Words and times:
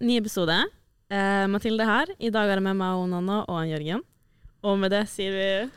Ny 0.00 0.16
episode. 0.16 0.54
Eh, 1.12 1.46
Mathilde 1.52 1.84
her. 1.84 2.06
I 2.18 2.30
dag 2.32 2.48
er 2.48 2.56
det 2.56 2.62
med 2.64 2.78
meg 2.78 2.96
og 2.96 3.08
Nanna 3.10 3.42
og 3.44 3.58
en 3.60 3.68
Jørgen. 3.68 4.00
Og 4.64 4.78
med 4.80 4.90
det 4.94 5.04
sier 5.12 5.36
vi 5.36 5.70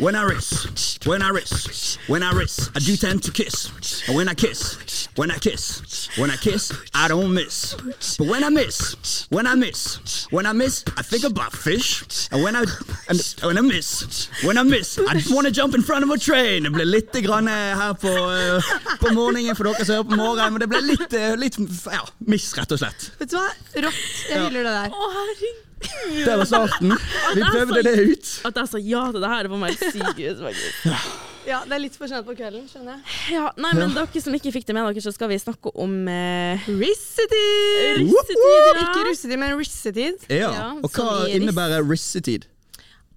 When 0.00 0.14
I 0.16 0.22
risk, 0.24 1.06
when 1.06 1.22
I 1.22 1.28
risk, 1.30 2.00
when 2.08 2.22
I 2.22 2.32
risk, 2.32 2.76
I 2.76 2.80
do 2.80 2.96
tend 2.96 3.22
to 3.22 3.30
kiss. 3.30 3.70
And 4.08 4.16
when 4.16 4.28
I 4.28 4.34
kiss, 4.34 4.78
when 5.16 5.30
I 5.30 5.38
kiss, 5.38 6.08
when 6.18 6.30
I 6.30 6.36
kiss, 6.36 6.72
I 6.94 7.08
don't 7.08 7.32
miss. 7.34 7.74
But 8.18 8.26
when 8.26 8.44
I 8.44 8.48
miss, 8.48 9.26
when 9.30 9.46
I 9.46 9.54
miss, 9.54 10.26
when 10.30 10.46
I 10.46 10.52
miss, 10.52 10.84
I 10.96 11.02
think 11.02 11.24
about 11.24 11.52
fish. 11.52 12.28
And 12.32 12.42
when 12.42 12.56
I, 12.56 12.64
and 13.08 13.20
when 13.42 13.58
I 13.58 13.60
miss, 13.60 14.28
when 14.44 14.58
I 14.58 14.62
miss, 14.62 14.98
I 14.98 15.14
just 15.14 15.34
want 15.34 15.46
to 15.46 15.52
jump 15.52 15.74
in 15.74 15.82
front 15.82 16.04
of 16.04 16.10
a 16.10 16.18
train. 16.18 16.64
Det 16.64 16.72
ble 16.72 16.84
litt 16.84 17.12
grann 17.24 17.48
eh, 17.48 17.74
her 17.76 17.94
på, 17.94 18.10
eh, 18.10 18.70
på 19.00 19.14
morgenen 19.16 19.56
for 19.56 19.70
dere 19.70 19.84
som 19.84 20.00
hører 20.00 20.10
på 20.10 20.20
morgenen, 20.20 20.54
men 20.54 20.64
det 20.64 20.70
ble 20.70 20.82
litt, 20.84 21.16
eh, 21.16 21.34
litt 21.40 21.58
ja, 21.86 22.04
miss, 22.30 22.50
rett 22.58 22.76
og 22.76 22.82
slett. 22.82 23.10
Vet 23.20 23.32
du 23.32 23.40
hva? 23.40 23.48
Rått. 23.86 24.06
Jeg 24.30 24.46
hyller 24.46 24.68
det 24.68 24.76
der. 24.76 24.94
Å, 24.94 25.10
herregud! 25.16 25.66
Det 25.80 26.36
var 26.36 26.44
starten. 26.44 26.92
Vi 27.34 27.42
prøvde 27.42 27.82
det 27.86 27.94
ut. 28.10 28.30
At 28.44 28.58
jeg 28.60 28.68
sa 28.68 28.80
ja 28.84 29.06
til 29.14 29.22
det 29.24 29.30
her, 29.32 29.46
det 29.46 29.52
får 29.54 29.62
meg 29.62 29.76
helt 29.80 29.94
syk 29.96 30.18
ut, 30.20 30.42
faktisk. 30.44 31.28
Ja, 31.48 31.62
Det 31.64 31.72
er 31.72 31.80
litt 31.82 31.96
for 31.96 32.10
sent 32.10 32.26
på 32.28 32.34
kvelden, 32.36 32.66
skjønner 32.68 32.98
jeg. 32.98 33.14
Ja, 33.34 33.46
nei, 33.56 33.70
men 33.78 33.94
dere 33.96 34.20
som 34.22 34.34
ikke 34.36 34.52
fikk 34.54 34.66
det 34.68 34.74
med 34.76 34.84
dere, 34.90 35.02
så 35.04 35.12
skal 35.14 35.30
vi 35.32 35.38
snakke 35.40 35.72
om 35.80 35.94
eh, 36.10 36.66
Rissetid! 36.68 38.00
Rissetid, 38.02 38.42
ja. 38.44 38.74
Ikke 38.84 39.04
russetid, 39.08 39.38
men 39.40 39.56
rissetid. 39.58 40.26
Ja, 40.28 40.50
Ja, 40.52 40.66
og 40.78 40.90
som 40.92 41.06
hva 41.08 41.16
i 41.24 41.32
riss. 41.32 41.38
innebærer 41.40 41.86
rissetid? 41.88 42.46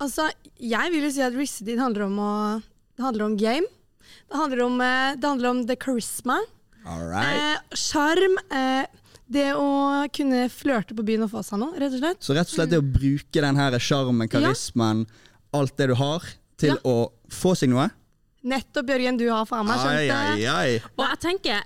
Altså, 0.01 0.29
jeg 0.59 0.91
vil 0.95 1.05
jo 1.07 1.11
si 1.13 1.21
at 1.23 1.35
rissetid 1.37 1.79
handler 1.79 2.07
om 2.07 2.17
å 2.19 2.31
Det 2.97 3.03
handler 3.05 3.25
om 3.25 3.35
game. 3.37 3.65
Det 4.29 4.37
handler 4.37 4.63
om, 4.65 4.81
eh, 4.81 5.15
det 5.15 5.25
handler 5.29 5.49
om 5.49 5.65
the 5.67 5.75
charisma. 5.75 6.39
All 6.85 7.07
right. 7.07 7.57
eh, 7.57 7.75
Sjarm. 7.75 8.37
Eh, 8.51 8.85
det 9.33 9.51
å 9.57 10.05
kunne 10.13 10.45
flørte 10.51 10.93
på 10.95 11.03
byen 11.07 11.23
og 11.25 11.31
få 11.31 11.41
seg 11.43 11.57
noe, 11.59 11.73
rett 11.79 11.93
og 11.95 11.99
slett. 12.03 12.19
Så 12.21 12.35
rett 12.37 12.47
og 12.49 12.53
slett 12.53 12.69
det 12.69 12.79
å 12.79 12.85
bruke 12.85 13.41
den 13.41 13.55
her 13.57 13.71
sjarmen, 13.79 14.29
karismen, 14.29 15.07
alt 15.53 15.75
det 15.77 15.87
du 15.89 15.95
har, 15.95 16.21
til 16.57 16.69
Ja. 16.75 16.75
å 16.85 17.11
få 17.31 17.55
seg 17.57 17.69
noe. 17.69 17.89
Nettopp, 18.43 18.89
Jørgen, 18.91 19.17
du 19.19 19.29
har 19.31 19.47
faen 19.47 19.67
meg 19.67 19.79
skjønt 19.79 20.01
det. 20.03 20.17
ai, 20.17 20.43
ai, 20.43 20.73
ai. 20.75 20.93
Og 20.97 21.05
jeg 21.07 21.21
tenker 21.23 21.63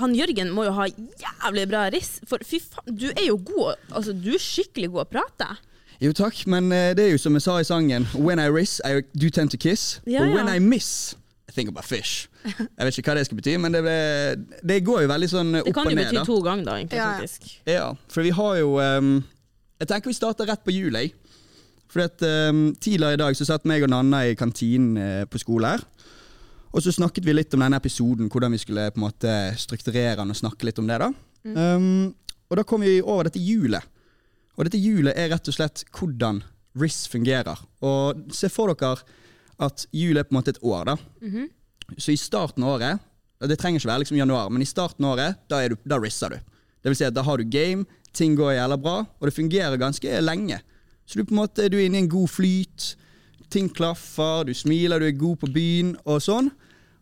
han 0.00 0.14
Jørgen 0.16 0.52
må 0.54 0.64
jo 0.64 0.74
ha 0.78 0.86
jævlig 0.88 1.66
bra 1.68 1.88
riss, 1.92 2.20
for 2.28 2.42
fy 2.46 2.60
faen, 2.62 2.94
du 2.96 3.10
er 3.10 3.26
jo 3.26 3.36
god 3.50 3.80
Altså, 3.90 4.14
du 4.16 4.30
er 4.36 4.40
skikkelig 4.40 4.92
god 4.94 5.02
å 5.04 5.08
prate. 5.10 5.48
Jo 6.00 6.14
takk, 6.16 6.46
men 6.48 6.70
eh, 6.72 6.92
det 6.96 7.04
er 7.04 7.10
jo 7.12 7.20
som 7.20 7.34
jeg 7.36 7.44
sa 7.44 7.58
i 7.60 7.66
sangen 7.68 8.06
When 8.14 8.40
I 8.40 8.48
riss, 8.48 8.78
I 8.86 9.02
do 9.12 9.28
tend 9.28 9.52
to 9.52 9.60
kiss. 9.60 9.98
Ja, 10.06 10.22
og 10.22 10.30
ja. 10.30 10.38
when 10.38 10.48
I 10.48 10.62
miss, 10.62 11.16
I 11.50 11.52
think 11.52 11.68
about 11.68 11.84
fish. 11.84 12.28
Jeg 12.46 12.86
vet 12.86 12.98
ikke 12.98 13.10
hva 13.10 13.18
det 13.18 13.26
skal 13.28 13.40
bety, 13.42 13.56
men 13.60 13.74
det, 13.74 13.82
ble, 13.84 13.98
det 14.64 14.78
går 14.86 15.04
jo 15.04 15.10
veldig 15.10 15.28
sånn 15.28 15.50
opp 15.60 15.66
og 15.66 15.66
ned. 15.66 15.74
Det 15.74 15.76
kan 15.76 15.90
jo 15.90 15.98
bety 15.98 16.16
da. 16.16 16.24
to 16.30 16.38
ganger, 16.46 16.64
da, 16.70 16.76
egentlig, 16.80 17.00
Ja, 17.00 17.08
ja. 17.10 17.18
faktisk. 17.18 17.50
Ja, 17.68 17.88
for 18.08 18.24
vi 18.24 18.32
har 18.38 18.54
jo 18.62 18.70
um, 18.78 19.10
Jeg 19.82 19.90
tenker 19.90 20.12
vi 20.12 20.16
starter 20.16 20.48
rett 20.48 20.64
på 20.64 20.72
jul, 20.72 20.96
jeg. 20.96 21.12
For 21.90 22.06
at, 22.06 22.22
um, 22.22 22.70
tidligere 22.80 23.18
i 23.18 23.20
dag 23.20 23.36
så 23.36 23.48
satt 23.48 23.66
meg 23.68 23.84
og 23.84 23.92
Nanna 23.92 24.22
i 24.30 24.38
kantinen 24.38 24.94
uh, 24.96 25.24
på 25.28 25.42
skole 25.42 25.74
her. 25.74 25.84
Og 26.70 26.84
så 26.84 26.92
snakket 26.94 27.26
vi 27.26 27.34
litt 27.34 27.54
om 27.56 27.64
denne 27.64 27.78
episoden, 27.80 28.28
hvordan 28.30 28.54
vi 28.54 28.60
skulle 28.62 28.90
på 28.94 29.00
en 29.00 29.06
måte 29.08 29.32
strukturere 29.58 30.20
den 30.20 30.30
og 30.30 30.38
snakke 30.38 30.68
litt 30.68 30.78
om 30.78 30.86
det. 30.86 30.98
da. 31.02 31.10
Ehm, 31.50 32.14
og 32.50 32.56
da 32.58 32.64
kom 32.66 32.84
vi 32.84 33.00
over 33.02 33.26
dette 33.26 33.42
hjulet. 33.42 33.82
Og 34.56 34.66
dette 34.68 34.78
hjulet 34.78 35.16
er 35.18 35.30
rett 35.32 35.48
og 35.50 35.56
slett 35.56 35.84
hvordan 35.96 36.42
RIS 36.78 37.06
fungerer. 37.10 37.58
Og 37.82 38.30
se 38.34 38.50
for 38.52 38.70
dere 38.70 39.02
at 39.60 39.86
hjulet 39.92 40.22
er 40.22 40.28
på 40.28 40.34
en 40.34 40.38
måte 40.38 40.54
et 40.54 40.62
år. 40.62 40.84
da. 40.92 40.96
Så 41.98 42.12
i 42.12 42.20
starten 42.20 42.62
av 42.62 42.76
året, 42.78 43.00
det 43.40 43.56
trenger 43.58 43.80
ikke 43.80 43.88
være 43.90 44.02
liksom 44.04 44.20
januar, 44.20 44.50
men 44.52 44.62
i 44.62 44.68
starten 44.68 45.04
av 45.04 45.16
året, 45.16 45.40
da, 45.48 45.62
du, 45.68 45.76
da 45.84 45.98
risser 45.98 46.30
du. 46.30 46.36
Det 46.82 46.92
vil 46.92 46.96
si 46.96 47.04
at 47.08 47.14
da 47.16 47.22
har 47.22 47.40
du 47.40 47.44
game, 47.44 47.86
ting 48.12 48.36
går 48.36 48.54
jævla 48.54 48.76
bra, 48.76 48.96
og 49.18 49.26
det 49.26 49.34
fungerer 49.34 49.80
ganske 49.80 50.20
lenge. 50.20 50.60
Så 51.06 51.18
du, 51.18 51.24
på 51.24 51.34
en 51.34 51.40
måte, 51.40 51.68
du 51.68 51.78
er 51.78 51.88
inne 51.88 51.98
i 51.98 52.04
en 52.04 52.12
god 52.12 52.28
flyt, 52.28 52.94
ting 53.52 53.68
klaffer, 53.74 54.44
du 54.48 54.54
smiler, 54.56 55.00
du 55.02 55.08
er 55.08 55.16
god 55.18 55.40
på 55.42 55.50
byen 55.54 55.94
og 56.04 56.20
sånn. 56.24 56.50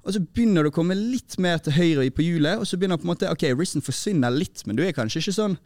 Og 0.06 0.14
så 0.14 0.22
begynner 0.24 0.64
du 0.64 0.70
å 0.70 0.74
komme 0.74 0.96
litt 0.96 1.36
mer 1.42 1.58
til 1.60 1.74
høyre 1.76 2.06
på 2.14 2.24
hjulet, 2.24 2.60
og 2.60 2.68
så 2.68 2.78
begynner 2.80 3.00
på 3.00 3.04
en 3.04 3.12
måte, 3.12 3.28
ok, 3.28 3.44
rissen 3.58 3.84
forsvinner 3.84 4.32
litt, 4.32 4.62
men 4.66 4.78
du 4.78 4.84
er 4.86 4.94
kanskje 4.96 5.20
ikke 5.20 5.36
sånn, 5.36 5.58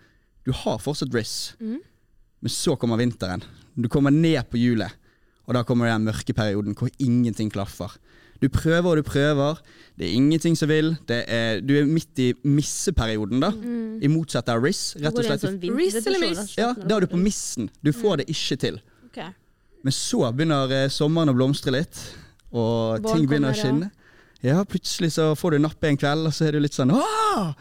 du 0.43 0.51
har 0.65 0.81
fortsatt 0.83 1.15
riss. 1.15 1.53
Men 1.63 2.51
så 2.51 2.75
kommer 2.81 2.99
vinteren. 2.99 3.45
Du 3.79 3.87
kommer 3.93 4.11
ned 4.11 4.43
på 4.51 4.59
hjulet, 4.59 4.91
og 5.47 5.55
da 5.55 5.63
kommer 5.67 5.87
den 5.93 6.09
mørke 6.09 6.35
perioden 6.35 6.75
hvor 6.79 6.91
ingenting 6.99 7.53
klaffer. 7.55 7.95
Du 8.43 8.49
prøver 8.51 8.89
og 8.91 8.99
du 8.99 9.07
prøver, 9.07 9.61
det 9.95 10.09
er 10.09 10.17
ingenting 10.19 10.57
som 10.59 10.67
vil. 10.67 10.97
Det 11.07 11.21
er, 11.31 11.61
du 11.63 11.77
er 11.79 11.87
midt 11.87 12.19
i 12.19 12.33
misseperioden, 12.43 13.39
da. 13.45 13.53
I 14.03 14.11
motsatt 14.11 14.51
av 14.51 14.65
riss. 14.65 14.97
Rett 14.99 15.15
og 15.15 15.29
slett. 15.29 15.45
sånn 15.45 15.61
Riss 15.77 16.01
eller 16.03 16.25
miss? 16.25 16.57
Ja, 16.59 16.73
da 16.75 16.97
er 16.97 17.07
du 17.07 17.13
på 17.13 17.21
missen. 17.23 17.71
Du 17.87 17.93
får 17.95 18.25
det 18.25 18.27
ikke 18.35 18.59
til. 18.65 18.81
Ok. 19.07 19.21
Men 19.83 19.95
så 19.97 20.25
begynner 20.31 20.73
eh, 20.77 20.89
sommeren 20.93 21.33
å 21.33 21.37
blomstre 21.37 21.75
litt, 21.75 21.99
og 22.53 23.03
Bål 23.03 23.17
ting 23.17 23.29
begynner 23.31 23.55
å 23.55 23.59
skinne. 23.59 23.91
Ja, 24.43 24.63
plutselig 24.67 25.13
så 25.15 25.33
får 25.39 25.55
du 25.55 25.63
nappe 25.63 25.87
en 25.91 25.99
kveld, 25.99 26.27
og 26.27 26.35
så 26.35 26.49
er 26.49 26.57
du 26.57 26.63
litt 26.63 26.75
sånn 26.75 26.91
Åh! 26.97 27.53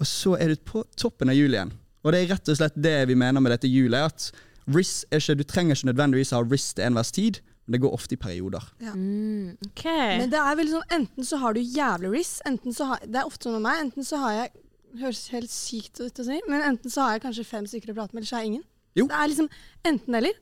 Og 0.00 0.06
så 0.08 0.36
er 0.40 0.52
du 0.52 0.60
på 0.64 0.84
toppen 0.98 1.30
av 1.30 1.36
jul 1.36 1.52
igjen. 1.52 1.72
Og 2.00 2.14
det 2.14 2.22
er 2.22 2.30
rett 2.32 2.48
og 2.48 2.56
slett 2.56 2.78
det 2.80 2.96
vi 3.10 3.16
mener 3.18 3.42
med 3.44 3.52
dette 3.52 3.68
julet. 3.68 4.06
At 4.08 4.30
RIS 4.70 5.04
er 5.10 5.20
ikke, 5.20 5.36
Du 5.40 5.44
trenger 5.44 5.76
ikke 5.76 5.90
nødvendigvis 5.90 6.32
ha 6.36 6.40
RIS 6.44 6.70
til 6.76 6.86
enhver 6.86 7.10
tid, 7.12 7.40
men 7.66 7.76
det 7.76 7.82
går 7.84 7.94
ofte 7.94 8.16
i 8.16 8.20
perioder. 8.20 8.64
Mm, 8.80 9.56
okay. 9.68 10.16
Men 10.22 10.32
det 10.32 10.40
er 10.40 10.56
vel 10.58 10.70
sånn, 10.72 10.86
enten 10.96 11.26
så 11.26 11.38
har 11.42 11.54
du 11.54 11.60
jævlig 11.60 12.14
riss, 12.16 12.32
enten 12.48 12.74
så 12.74 12.88
har, 12.92 13.04
det 13.04 13.20
er 13.20 13.28
ofte 13.28 13.46
sånn 13.46 13.58
med 13.58 13.66
meg, 13.68 13.82
enten 13.84 14.06
så 14.06 14.22
har 14.24 14.36
jeg, 14.38 14.52
høres 15.00 15.20
helt 15.30 15.52
sykt 15.54 16.00
ut 16.00 16.18
å 16.18 16.24
si, 16.26 16.40
men 16.50 16.64
enten 16.66 16.90
så 16.90 17.04
har 17.04 17.14
jeg 17.14 17.22
kanskje 17.28 17.46
fem 17.46 17.68
stykker 17.70 17.92
å 17.92 17.98
prate 18.00 18.14
med, 18.14 18.22
eller 18.22 18.30
så 18.30 18.38
har 18.38 18.42
jeg 18.42 18.54
ingen. 18.54 18.64
Jo. 18.98 19.04
Det 19.06 19.18
er 19.20 19.30
liksom 19.30 19.50
enten 19.86 20.18
eller. 20.18 20.40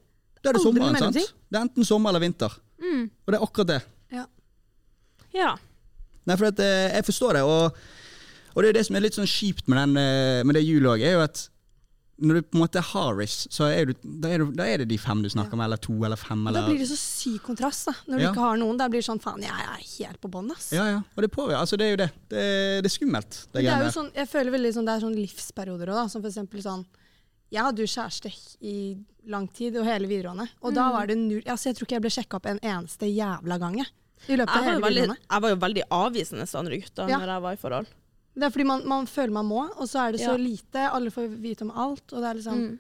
Da 0.49 0.55
er 0.55 0.59
det 0.59 0.65
sommeren, 0.65 0.99
sant? 1.05 1.21
Det 1.49 1.59
er 1.61 1.65
enten 1.67 1.87
sommer 1.89 2.11
eller 2.15 2.25
vinter. 2.25 2.57
Mm. 2.81 3.05
Og 3.27 3.33
det 3.35 3.39
er 3.41 3.45
akkurat 3.47 3.71
det. 3.75 3.79
Ja. 4.17 4.25
Ja. 5.37 5.53
Nei, 6.29 6.37
for 6.37 6.49
at, 6.51 6.59
eh, 6.65 6.89
jeg 6.97 7.05
forstår 7.09 7.39
det, 7.39 7.45
og, 7.49 7.77
og 8.55 8.65
det 8.65 8.73
er 8.73 8.79
det 8.81 8.87
som 8.89 8.97
er 8.99 9.05
litt 9.07 9.17
sånn 9.17 9.29
kjipt 9.29 9.69
med, 9.69 9.79
den, 9.81 9.97
eh, 10.03 10.43
med 10.49 10.59
det 10.59 10.65
hjulet 10.67 10.97
òg, 10.97 11.05
er 11.05 11.17
jo 11.19 11.23
at 11.25 11.47
når 12.19 12.35
du 12.35 12.47
på 12.51 12.57
en 12.59 12.63
måte 12.65 12.81
har 12.83 13.13
RIS, 13.15 13.35
så 13.55 13.69
er, 13.71 13.87
du, 13.87 13.93
da, 14.03 14.31
er 14.35 14.43
du, 14.43 14.49
da 14.59 14.65
er 14.67 14.81
det 14.83 14.89
de 14.91 14.97
fem 14.99 15.21
du 15.23 15.29
snakker 15.31 15.55
om, 15.55 15.61
eller 15.63 15.79
to 15.79 15.95
eller 16.03 16.19
fem. 16.19 16.41
Eller, 16.51 16.65
da 16.65 16.67
blir 16.67 16.81
det 16.83 16.89
så 16.91 16.97
syk 16.99 17.45
kontrast, 17.47 17.87
da. 17.87 17.95
Når 18.09 18.19
du 18.19 18.25
Ja. 18.25 18.31
ikke 18.33 18.43
har 18.43 18.57
noen. 18.59 18.77
Da 18.81 18.89
blir 18.91 18.99
det 18.99 19.07
sånn 19.07 19.21
faen, 19.23 19.45
jeg 19.47 19.55
er 19.55 19.85
helt 19.85 20.19
på 20.21 20.31
bånn, 20.35 20.51
ass. 20.51 20.73
Ja, 20.75 20.89
ja. 20.91 20.97
Og 21.15 21.23
det 21.23 21.31
påvirker. 21.31 21.61
Altså, 21.61 21.79
det 21.79 21.87
er 21.87 21.93
jo 21.95 22.01
det. 22.03 22.09
Det, 22.33 22.43
det 22.83 22.91
er 22.91 22.95
skummelt. 22.97 23.39
Det, 23.53 23.63
det 23.63 23.71
er 23.71 23.85
jo 23.87 23.93
sånn, 23.95 24.11
jeg 24.19 24.27
føler 24.33 24.51
veldig 24.57 24.73
sånn, 24.75 24.89
det 24.91 24.97
er 24.97 25.05
sånn 25.07 25.15
livsperioder 25.15 25.93
òg, 25.95 26.01
da. 26.01 26.05
Som 26.11 26.25
for 26.25 26.33
eksempel 26.33 26.65
sånn 26.67 26.83
Jeg 27.51 27.63
hadde 27.65 27.81
jo 27.81 27.87
kjæreste 27.89 28.31
i 28.61 28.75
lang 29.27 29.47
tid, 29.53 29.77
og 29.81 29.87
hele 29.87 30.09
videregående. 30.09 30.49
Og 30.63 30.71
Mm. 30.73 30.75
da 30.75 30.91
var 30.93 31.07
det 31.07 31.17
null 31.19 31.43
altså 31.47 31.67
Jeg 31.71 31.77
tror 31.77 31.87
ikke 31.87 31.97
jeg 31.97 32.03
ble 32.03 32.11
sjekka 32.11 32.37
opp 32.37 32.47
en 32.47 32.59
eneste 32.61 33.07
jævla 33.09 33.59
gang. 33.59 33.77
jeg, 33.79 33.87
I 34.29 34.37
løpet 34.37 34.49
av 34.49 34.55
Jeg 34.57 34.65
var, 34.65 34.65
jo 34.65 34.71
hele 34.73 34.85
veldig, 34.85 35.03
videregående. 35.03 35.31
jeg 35.31 35.43
var 35.43 35.49
jo 35.51 35.57
veldig 35.57 35.83
avvisende 35.91 36.47
til 36.51 36.59
andre 36.59 36.77
gutter 36.81 37.09
Ja. 37.09 37.19
når 37.19 37.27
jeg 37.35 37.43
var 37.43 37.53
i 37.53 37.57
forhold. 37.57 37.87
Det 38.39 38.43
er 38.45 38.51
fordi 38.51 38.65
man, 38.67 38.83
man 38.89 39.07
føler 39.07 39.33
man 39.33 39.47
må, 39.47 39.63
og 39.77 39.87
så 39.89 40.09
er 40.09 40.13
det 40.13 40.21
så 40.21 40.33
Ja. 40.33 40.37
lite. 40.37 40.91
Alle 40.93 41.11
får 41.11 41.29
vite 41.41 41.63
om 41.63 41.71
alt. 41.71 42.13
Og 42.13 42.21
det 42.23 42.25
er 42.31 42.35
liksom 42.35 42.59
Mm. 42.59 42.79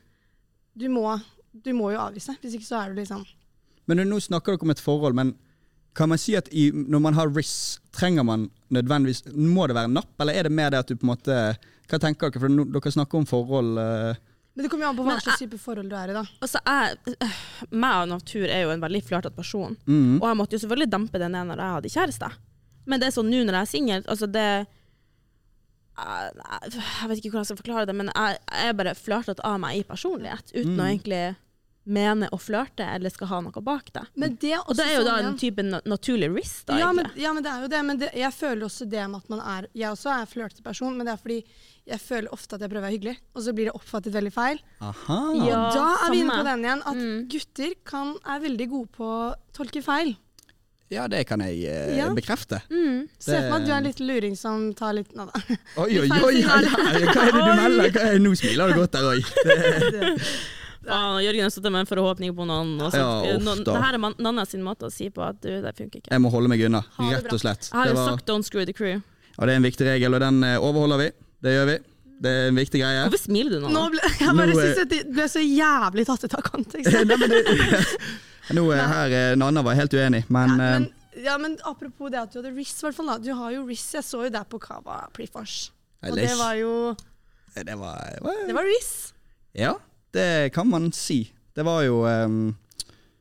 du, 0.76 0.88
må, 0.88 1.20
du 1.64 1.72
må 1.72 1.90
jo 1.92 1.98
avvise. 1.98 2.36
Hvis 2.42 2.54
ikke 2.54 2.66
så 2.66 2.84
er 2.84 2.94
du 2.94 3.00
liksom 3.00 3.24
Men 3.86 3.96
nå 4.08 4.16
snakker 4.20 4.52
dere 4.52 4.62
om 4.62 4.70
et 4.70 4.78
forhold, 4.80 5.14
men 5.14 5.34
kan 5.94 6.08
man 6.10 6.18
si 6.18 6.36
at 6.36 6.48
i, 6.52 6.70
når 6.70 7.00
man 7.00 7.14
har 7.14 7.28
RIS, 7.28 7.80
trenger 7.90 8.22
man 8.24 8.50
nødvendigvis 8.70 9.32
Må 9.34 9.66
det 9.66 9.74
være 9.74 9.88
napp, 9.90 10.08
eller 10.20 10.34
er 10.34 10.42
det 10.44 10.52
mer 10.52 10.70
det 10.70 10.78
at 10.78 10.86
du 10.88 10.94
på 10.96 11.04
en 11.04 11.16
måte 11.16 11.56
Hva 11.88 11.98
tenker 11.98 12.30
dere? 12.30 12.38
For 12.40 12.48
dere 12.48 12.92
snakker 12.92 13.14
om 13.18 13.24
forhold 13.24 13.78
eh, 13.78 14.14
Men 14.54 14.64
det 14.64 14.70
kommer 14.72 14.86
jo 14.86 14.90
an 14.90 14.96
på 14.98 15.04
hva 15.06 15.16
slags 15.22 15.38
type 15.38 15.58
forhold 15.62 15.88
du 15.90 15.94
er 15.94 16.10
i, 16.10 16.14
da. 16.16 16.22
Altså, 16.42 16.58
jeg, 16.66 17.18
meg 17.70 18.00
og 18.02 18.08
Natur 18.10 18.46
er 18.50 18.64
jo 18.64 18.72
en 18.74 18.80
veldig 18.82 19.02
flørtete 19.06 19.36
person. 19.36 19.76
mm. 19.86 20.16
Og 20.20 20.26
jeg 20.28 20.38
måtte 20.40 20.56
jo 20.58 20.62
selvfølgelig 20.64 20.90
dempe 20.90 21.20
det 21.22 21.28
ned 21.30 21.46
når 21.52 21.62
jeg 21.62 21.76
hadde 21.76 21.92
kjæreste. 21.94 22.30
Men 22.88 23.00
det 23.00 23.06
er 23.10 23.14
sånn 23.18 23.30
nå 23.30 23.44
når 23.44 23.54
jeg 23.60 23.66
er 23.68 23.70
singel, 23.74 24.02
altså 24.08 24.26
det 24.26 24.46
jeg, 25.98 26.72
jeg 26.78 27.08
vet 27.10 27.18
ikke 27.18 27.30
hvordan 27.32 27.42
jeg 27.42 27.50
skal 27.50 27.58
forklare 27.60 27.86
det, 27.90 27.94
men 27.98 28.10
jeg, 28.14 28.38
jeg 28.54 28.68
er 28.72 28.76
bare 28.78 28.94
flørtete 28.98 29.44
av 29.46 29.56
meg 29.62 29.80
i 29.80 29.86
personlighet, 29.86 30.52
uten 30.54 30.74
Mm. 30.76 30.80
å 30.82 30.88
egentlig 30.92 31.22
mene 31.88 32.28
å 32.34 32.38
flørte 32.40 32.84
eller 32.84 33.10
skal 33.10 33.30
ha 33.30 33.38
noe 33.46 33.62
bak 33.64 33.88
det. 33.96 34.02
Men 34.20 34.34
det 34.40 34.52
er 34.52 34.60
Og 34.68 34.76
det 34.76 34.84
er 34.86 34.94
jo 34.98 35.04
da 35.06 35.14
sånn 35.16 35.18
en 35.18 35.32
igjen- 35.32 35.38
type 35.40 35.64
naturlig 35.88 36.28
risk, 36.36 36.66
da, 36.68 36.76
ja, 36.78 36.92
men, 36.92 37.08
ja, 37.16 37.32
men 37.32 37.42
det 37.42 37.50
er 37.54 37.62
jo 37.64 37.68
det. 37.72 37.82
Men 37.88 37.98
det, 38.02 38.10
jeg 38.14 38.32
føler 38.36 38.66
også 38.68 38.88
det 38.88 39.06
med 39.08 39.16
at 39.22 39.28
man 39.32 39.40
er 39.40 39.66
Jeg 39.74 39.90
også 39.96 40.12
er 40.12 40.26
flørtete 40.28 40.62
person, 40.62 40.96
men 40.96 41.06
det 41.08 41.14
er 41.14 41.22
fordi 41.22 41.38
jeg 41.88 42.00
føler 42.04 42.28
ofte 42.36 42.54
at 42.54 42.60
jeg 42.60 42.68
prøver 42.70 42.84
å 42.84 42.88
være 42.90 42.96
hyggelig, 42.98 43.16
og 43.34 43.42
så 43.42 43.52
blir 43.56 43.64
det 43.70 43.74
oppfattet 43.74 44.12
veldig 44.12 44.32
feil. 44.32 44.58
Aha. 44.84 45.18
Ja. 45.40 45.58
og 45.68 45.74
da 45.74 45.86
er 46.06 46.10
vi 46.12 46.20
inne 46.20 46.36
på 46.36 46.44
den 46.44 46.64
igjen, 46.64 46.82
at 46.84 46.96
Mm. 46.96 47.28
gutter 47.32 47.74
kan, 47.84 48.14
er 48.26 48.40
veldig 48.44 48.68
gode 48.68 48.88
på 48.92 49.04
å 49.04 49.34
tolke 49.56 49.82
feil. 49.82 50.16
Ja, 50.90 51.06
det 51.06 51.26
kan 51.28 51.40
jeg 51.40 51.64
eh, 51.68 51.96
Ja. 51.98 52.08
bekrefte. 52.16 52.62
Mm. 52.70 53.08
Se 53.18 53.32
for 53.36 53.50
meg 53.50 53.60
at 53.60 53.66
du 53.66 53.72
er 53.72 53.76
en 53.76 53.84
liten 53.84 54.06
luring 54.08 54.36
som 54.36 54.72
tar 54.74 54.94
litt 54.94 55.12
Nå 55.14 55.26
da. 55.28 55.40
Oi, 55.76 55.98
oi, 56.00 56.08
oi, 56.08 56.20
oi! 56.24 56.44
oi, 56.44 56.64
Hva 57.12 57.24
er 57.24 57.32
det 57.32 57.42
du 57.44 57.52
melder? 57.60 57.90
Hva 57.92 58.06
er, 58.08 58.18
nå 58.24 58.32
smiler 58.36 58.68
du 58.72 58.80
godt 58.80 58.92
der 58.92 59.04
òg. 59.04 59.20
Faen, 60.88 61.20
Jørgen 61.24 61.46
har 61.46 61.52
stått 61.54 61.68
med 61.70 61.80
en 61.84 61.90
forhåpning 61.90 62.34
på 62.36 62.46
noen. 62.48 62.72
Og 62.82 62.94
Ja, 62.96 63.36
uff 63.36 63.44
da. 63.64 63.72
det 63.74 63.82
her 63.84 63.94
er 63.94 63.98
man- 63.98 64.16
Nanna 64.18 64.46
sin 64.46 64.62
måte 64.64 64.88
å 64.88 64.92
si 64.92 65.10
på 65.10 65.22
at 65.28 65.40
du, 65.40 65.50
det 65.62 65.74
funker 65.76 66.00
ikke. 66.02 66.10
Jeg 66.10 66.20
må 66.24 66.30
holde 66.32 66.48
meg 66.48 66.60
unna, 66.64 66.82
rett 66.98 67.32
og 67.32 67.40
slett. 67.40 67.68
Jeg 67.70 67.76
har 67.78 67.86
jo 67.92 67.94
var, 67.94 68.08
sagt 68.16 68.26
'don't 68.26 68.44
screw 68.44 68.64
the 68.64 68.72
crew'. 68.72 69.02
Ja, 69.38 69.46
det 69.46 69.52
er 69.52 69.56
en 69.56 69.62
viktig 69.62 69.86
regel, 69.86 70.14
og 70.14 70.20
den 70.20 70.42
eh, 70.44 70.56
overholder 70.58 70.98
vi. 70.98 71.10
Det 71.42 71.52
gjør 71.54 71.66
vi. 71.66 71.78
Det 72.18 72.30
er 72.30 72.48
en 72.48 72.56
viktig 72.58 72.80
greie. 72.82 73.02
Hvorfor 73.06 73.22
smiler 73.22 73.50
du 73.50 73.60
nå? 73.62 73.68
Nå 73.70 73.82
ble, 73.92 74.00
jeg 74.02 74.34
bare 74.34 74.46
Nå, 74.50 74.58
eh, 74.58 74.62
synes 74.64 74.78
at 74.82 74.88
det 74.90 75.02
ble 75.14 75.26
så 75.30 75.42
jævlig 75.44 76.06
tatt 76.08 76.24
ut 76.24 76.34
av 76.34 76.42
kontekst. 76.42 76.92
Nei, 76.98 77.04
men 77.04 77.30
det, 77.30 77.42
nå 78.58 78.64
er 78.74 78.86
her 78.90 79.14
eh, 79.14 79.34
Nanna 79.38 79.62
var 79.62 79.78
helt 79.78 79.94
uenig, 79.94 80.24
men, 80.28 80.48
ja, 80.48 80.54
eh, 80.54 80.78
men, 80.80 80.88
ja, 81.22 81.36
men 81.38 81.54
apropos 81.62 82.10
det 82.10 82.18
at 82.24 82.32
du 82.34 82.40
hadde 82.40 82.50
RIS, 82.56 82.74
i 82.82 82.88
hvert 82.88 82.98
fall. 82.98 83.12
Du 83.22 83.30
har 83.38 83.52
jo 83.54 83.62
RIS. 83.68 83.84
Jeg 83.94 84.02
så 84.06 84.24
jo 84.26 84.32
deg 84.34 84.48
på 84.50 84.58
Cava 84.62 85.04
Prefors. 85.14 85.70
Og 86.02 86.16
det 86.18 86.30
var 86.38 86.58
jo 86.58 86.72
eh, 87.54 87.62
det 87.62 87.78
var, 87.78 88.18
var 88.22 88.42
Det 88.46 88.54
var 88.58 88.66
RIS. 88.66 89.12
Ja, 89.54 89.76
det 90.14 90.52
kan 90.54 90.68
man 90.70 90.90
si. 90.96 91.22
Det 91.54 91.64
var 91.66 91.82
jo 91.86 92.02
um, 92.06 92.54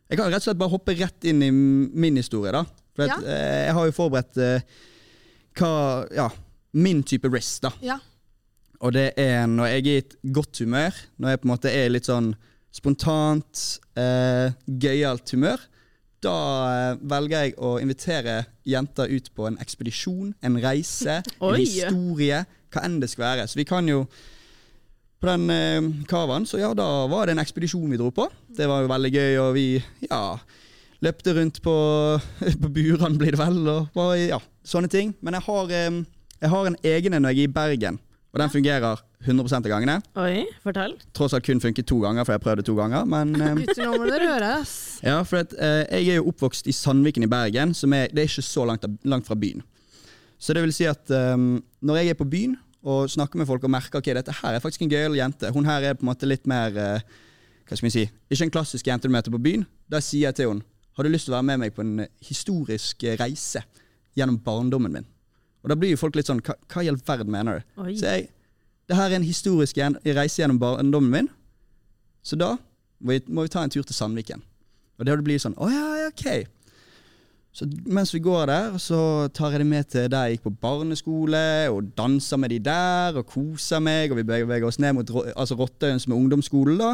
Jeg 0.09 0.19
kan 0.19 0.29
rett 0.31 0.39
og 0.39 0.45
slett 0.47 0.59
bare 0.59 0.71
hoppe 0.71 0.93
rett 0.95 1.25
inn 1.27 1.41
i 1.43 1.51
min 1.51 2.15
historie, 2.19 2.51
da. 2.55 2.63
For 2.95 3.05
at, 3.07 3.09
Ja. 3.09 3.17
eh, 3.27 3.63
jeg 3.67 3.73
har 3.77 3.85
jo 3.89 3.95
forberedt 3.97 4.37
uh, 4.37 4.61
hva 5.57 5.71
Ja, 6.15 6.29
min 6.73 7.03
type 7.03 7.27
risk, 7.33 7.61
da. 7.65 7.71
Ja. 7.81 7.97
Og 8.79 8.93
det 8.93 9.13
er 9.17 9.47
når 9.49 9.71
jeg 9.71 9.79
er 9.81 9.87
i 9.89 9.97
et 10.03 10.15
godt 10.31 10.59
humør, 10.61 10.93
når 11.17 11.29
jeg 11.33 11.39
på 11.41 11.47
en 11.47 11.53
måte 11.55 11.71
er 11.73 11.89
litt 11.89 12.05
sånn 12.05 12.35
spontant, 12.71 13.63
uh, 13.97 14.51
gøyalt 14.69 15.33
humør. 15.33 15.59
Da 16.21 16.95
velger 17.01 17.43
jeg 17.45 17.55
å 17.61 17.75
invitere 17.81 18.39
jenter 18.65 19.09
ut 19.13 19.27
på 19.37 19.47
en 19.49 19.57
ekspedisjon, 19.61 20.31
en 20.41 20.57
reise, 20.61 21.19
en 21.41 21.57
historie, 21.59 22.39
hva 22.73 22.83
enn 22.85 22.99
det 23.01 23.09
skal 23.11 23.25
være. 23.31 23.45
Så 23.49 23.59
vi 23.59 23.65
kan 23.69 23.87
jo 23.89 24.03
På 25.17 25.31
den 25.31 25.49
eh, 25.49 26.45
så 26.45 26.59
ja, 26.61 26.73
da 26.77 27.07
var 27.09 27.25
det 27.25 27.33
en 27.33 27.41
ekspedisjon 27.41 27.89
vi 27.89 27.97
dro 27.97 28.11
på. 28.13 28.27
Det 28.53 28.67
var 28.69 28.83
jo 28.83 28.91
veldig 28.91 29.11
gøy, 29.13 29.37
og 29.41 29.53
vi 29.55 29.67
ja, 30.05 30.37
løpte 31.01 31.33
rundt 31.33 31.61
på, 31.65 31.75
på 32.61 32.69
burene, 32.69 33.17
blir 33.17 33.33
det 33.33 33.41
vel, 33.41 33.63
og 33.65 33.97
var, 33.97 34.13
ja, 34.19 34.39
sånne 34.65 34.91
ting. 34.91 35.15
Men 35.21 35.39
jeg 35.39 35.47
har, 35.47 35.73
eh, 35.73 36.03
jeg 36.41 36.53
har 36.53 36.69
en 36.69 36.77
egen 36.83 37.17
en 37.17 37.25
når 37.25 37.33
jeg 37.33 37.47
er 37.47 37.49
i 37.49 37.55
Bergen, 37.55 37.97
og 38.33 38.41
den 38.43 38.53
fungerer 38.53 39.01
100 39.25 39.57
av 39.57 39.71
gangene. 39.71 39.95
Oi, 40.21 40.43
fortell. 40.61 40.93
Tross 41.17 41.33
alt 41.33 41.47
kun 41.47 41.61
funket 41.63 41.87
to 41.89 41.97
ganger, 42.03 42.27
for 42.27 42.35
jeg 42.35 42.43
prøvde 42.43 42.65
to 42.67 42.75
ganger. 42.77 43.07
Men 43.09 43.33
eh, 43.41 43.55
Gutter, 43.57 43.87
nå 43.87 43.95
må 43.97 44.11
dere 44.11 44.29
høre, 44.35 44.51
ass. 44.61 44.75
ja, 45.07 45.17
for 45.25 45.41
at, 45.41 45.57
eh, 45.57 45.81
jeg 46.03 46.13
er 46.13 46.21
jo 46.21 46.29
oppvokst 46.29 46.69
i 46.69 46.75
Sandviken 46.75 47.25
i 47.25 47.31
Bergen, 47.31 47.73
som 47.77 47.95
er, 47.97 48.11
det 48.13 48.21
er 48.21 48.29
ikke 48.29 48.45
så 48.45 48.67
langt, 48.69 48.85
langt 49.07 49.25
fra 49.25 49.39
byen. 49.39 49.65
Så 50.37 50.53
det 50.53 50.61
vil 50.61 50.75
si 50.75 50.85
at 50.85 51.09
eh, 51.09 51.33
når 51.81 52.01
jeg 52.03 52.13
er 52.13 52.19
på 52.19 52.29
byen 52.29 52.53
og 52.87 53.09
snakker 53.11 53.39
med 53.41 53.49
folk 53.49 53.65
og 53.67 53.73
merker 53.73 53.99
ok, 53.99 54.13
dette 54.15 54.35
her 54.39 54.55
er 54.55 54.63
faktisk 54.63 54.85
en 54.85 54.91
gøyal 54.93 55.17
jente, 55.17 55.51
hun 55.55 55.67
her 55.67 55.89
er 55.89 55.97
på 55.97 56.05
en 56.05 56.11
måte 56.11 56.29
litt 56.29 56.47
mer 56.47 56.77
eh, 56.79 57.03
hva 57.67 57.75
skal 57.75 57.89
vi 57.89 57.93
si, 57.97 58.05
ikke 58.31 58.47
en 58.47 58.53
klassisk 58.53 58.87
jente 58.87 59.09
du 59.09 59.13
møter 59.13 59.33
på 59.33 59.41
byen, 59.43 59.65
da 59.91 59.99
sier 60.03 60.29
jeg 60.29 60.39
til 60.39 60.53
henne 60.53 60.67
har 60.97 61.05
du 61.05 61.13
lyst 61.13 61.27
til 61.27 61.35
å 61.35 61.37
være 61.37 61.45
med 61.45 61.61
meg 61.61 61.75
på 61.75 61.83
en 61.83 62.05
eh, 62.05 62.13
historisk 62.25 63.03
eh, 63.05 63.17
reise 63.19 63.61
gjennom 64.17 64.39
barndommen 64.41 64.95
min? 64.95 65.05
Og 65.61 65.69
da 65.69 65.77
blir 65.77 65.91
jo 65.93 65.99
folk 65.99 66.15
litt 66.17 66.29
sånn 66.29 66.41
hva, 66.41 66.55
hva 66.71 66.81
i 66.81 66.89
all 66.89 66.97
verden 67.05 67.33
mener 67.33 67.59
du? 67.59 67.67
Oi. 67.83 67.93
Så 67.99 68.09
jeg, 68.09 68.29
det 68.89 68.97
her 68.97 69.11
er 69.11 69.19
en 69.19 69.27
historisk 69.27 69.77
reise 69.77 70.41
gjennom 70.41 70.57
barndommen 70.61 71.13
min, 71.13 71.29
så 72.25 72.39
da 72.39 72.55
må 72.97 73.13
vi, 73.13 73.21
må 73.29 73.45
vi 73.45 73.51
ta 73.53 73.61
en 73.61 73.73
tur 73.73 73.85
til 73.85 73.93
Sandviken. 73.93 74.41
Og 74.97 75.05
det 75.05 75.19
blir 75.21 75.37
sånn 75.37 75.53
Å 75.61 75.67
ja, 75.69 75.83
ja, 76.01 76.07
ok. 76.09 76.25
Så 77.57 77.65
mens 77.89 78.11
vi 78.13 78.19
går 78.21 78.45
der, 78.51 78.75
så 78.77 79.27
tar 79.33 79.55
jeg 79.55 79.63
dem 79.63 79.71
med 79.73 79.87
til 79.89 80.05
der 80.13 80.27
jeg 80.27 80.37
gikk 80.37 80.43
på 80.45 80.57
barneskole, 80.61 81.39
og 81.73 81.87
danser 81.97 82.37
med 82.37 82.53
de 82.53 82.59
der, 82.67 83.17
og 83.17 83.25
koser 83.25 83.81
meg, 83.81 84.11
og 84.13 84.19
vi 84.19 84.25
beveger 84.29 84.67
oss 84.67 84.77
ned 84.77 84.93
mot 84.93 85.09
altså 85.33 85.57
Rottøyen, 85.57 86.01
som 86.03 86.13
er 86.13 86.19
ungdomsskolen, 86.19 86.77
da. 86.77 86.91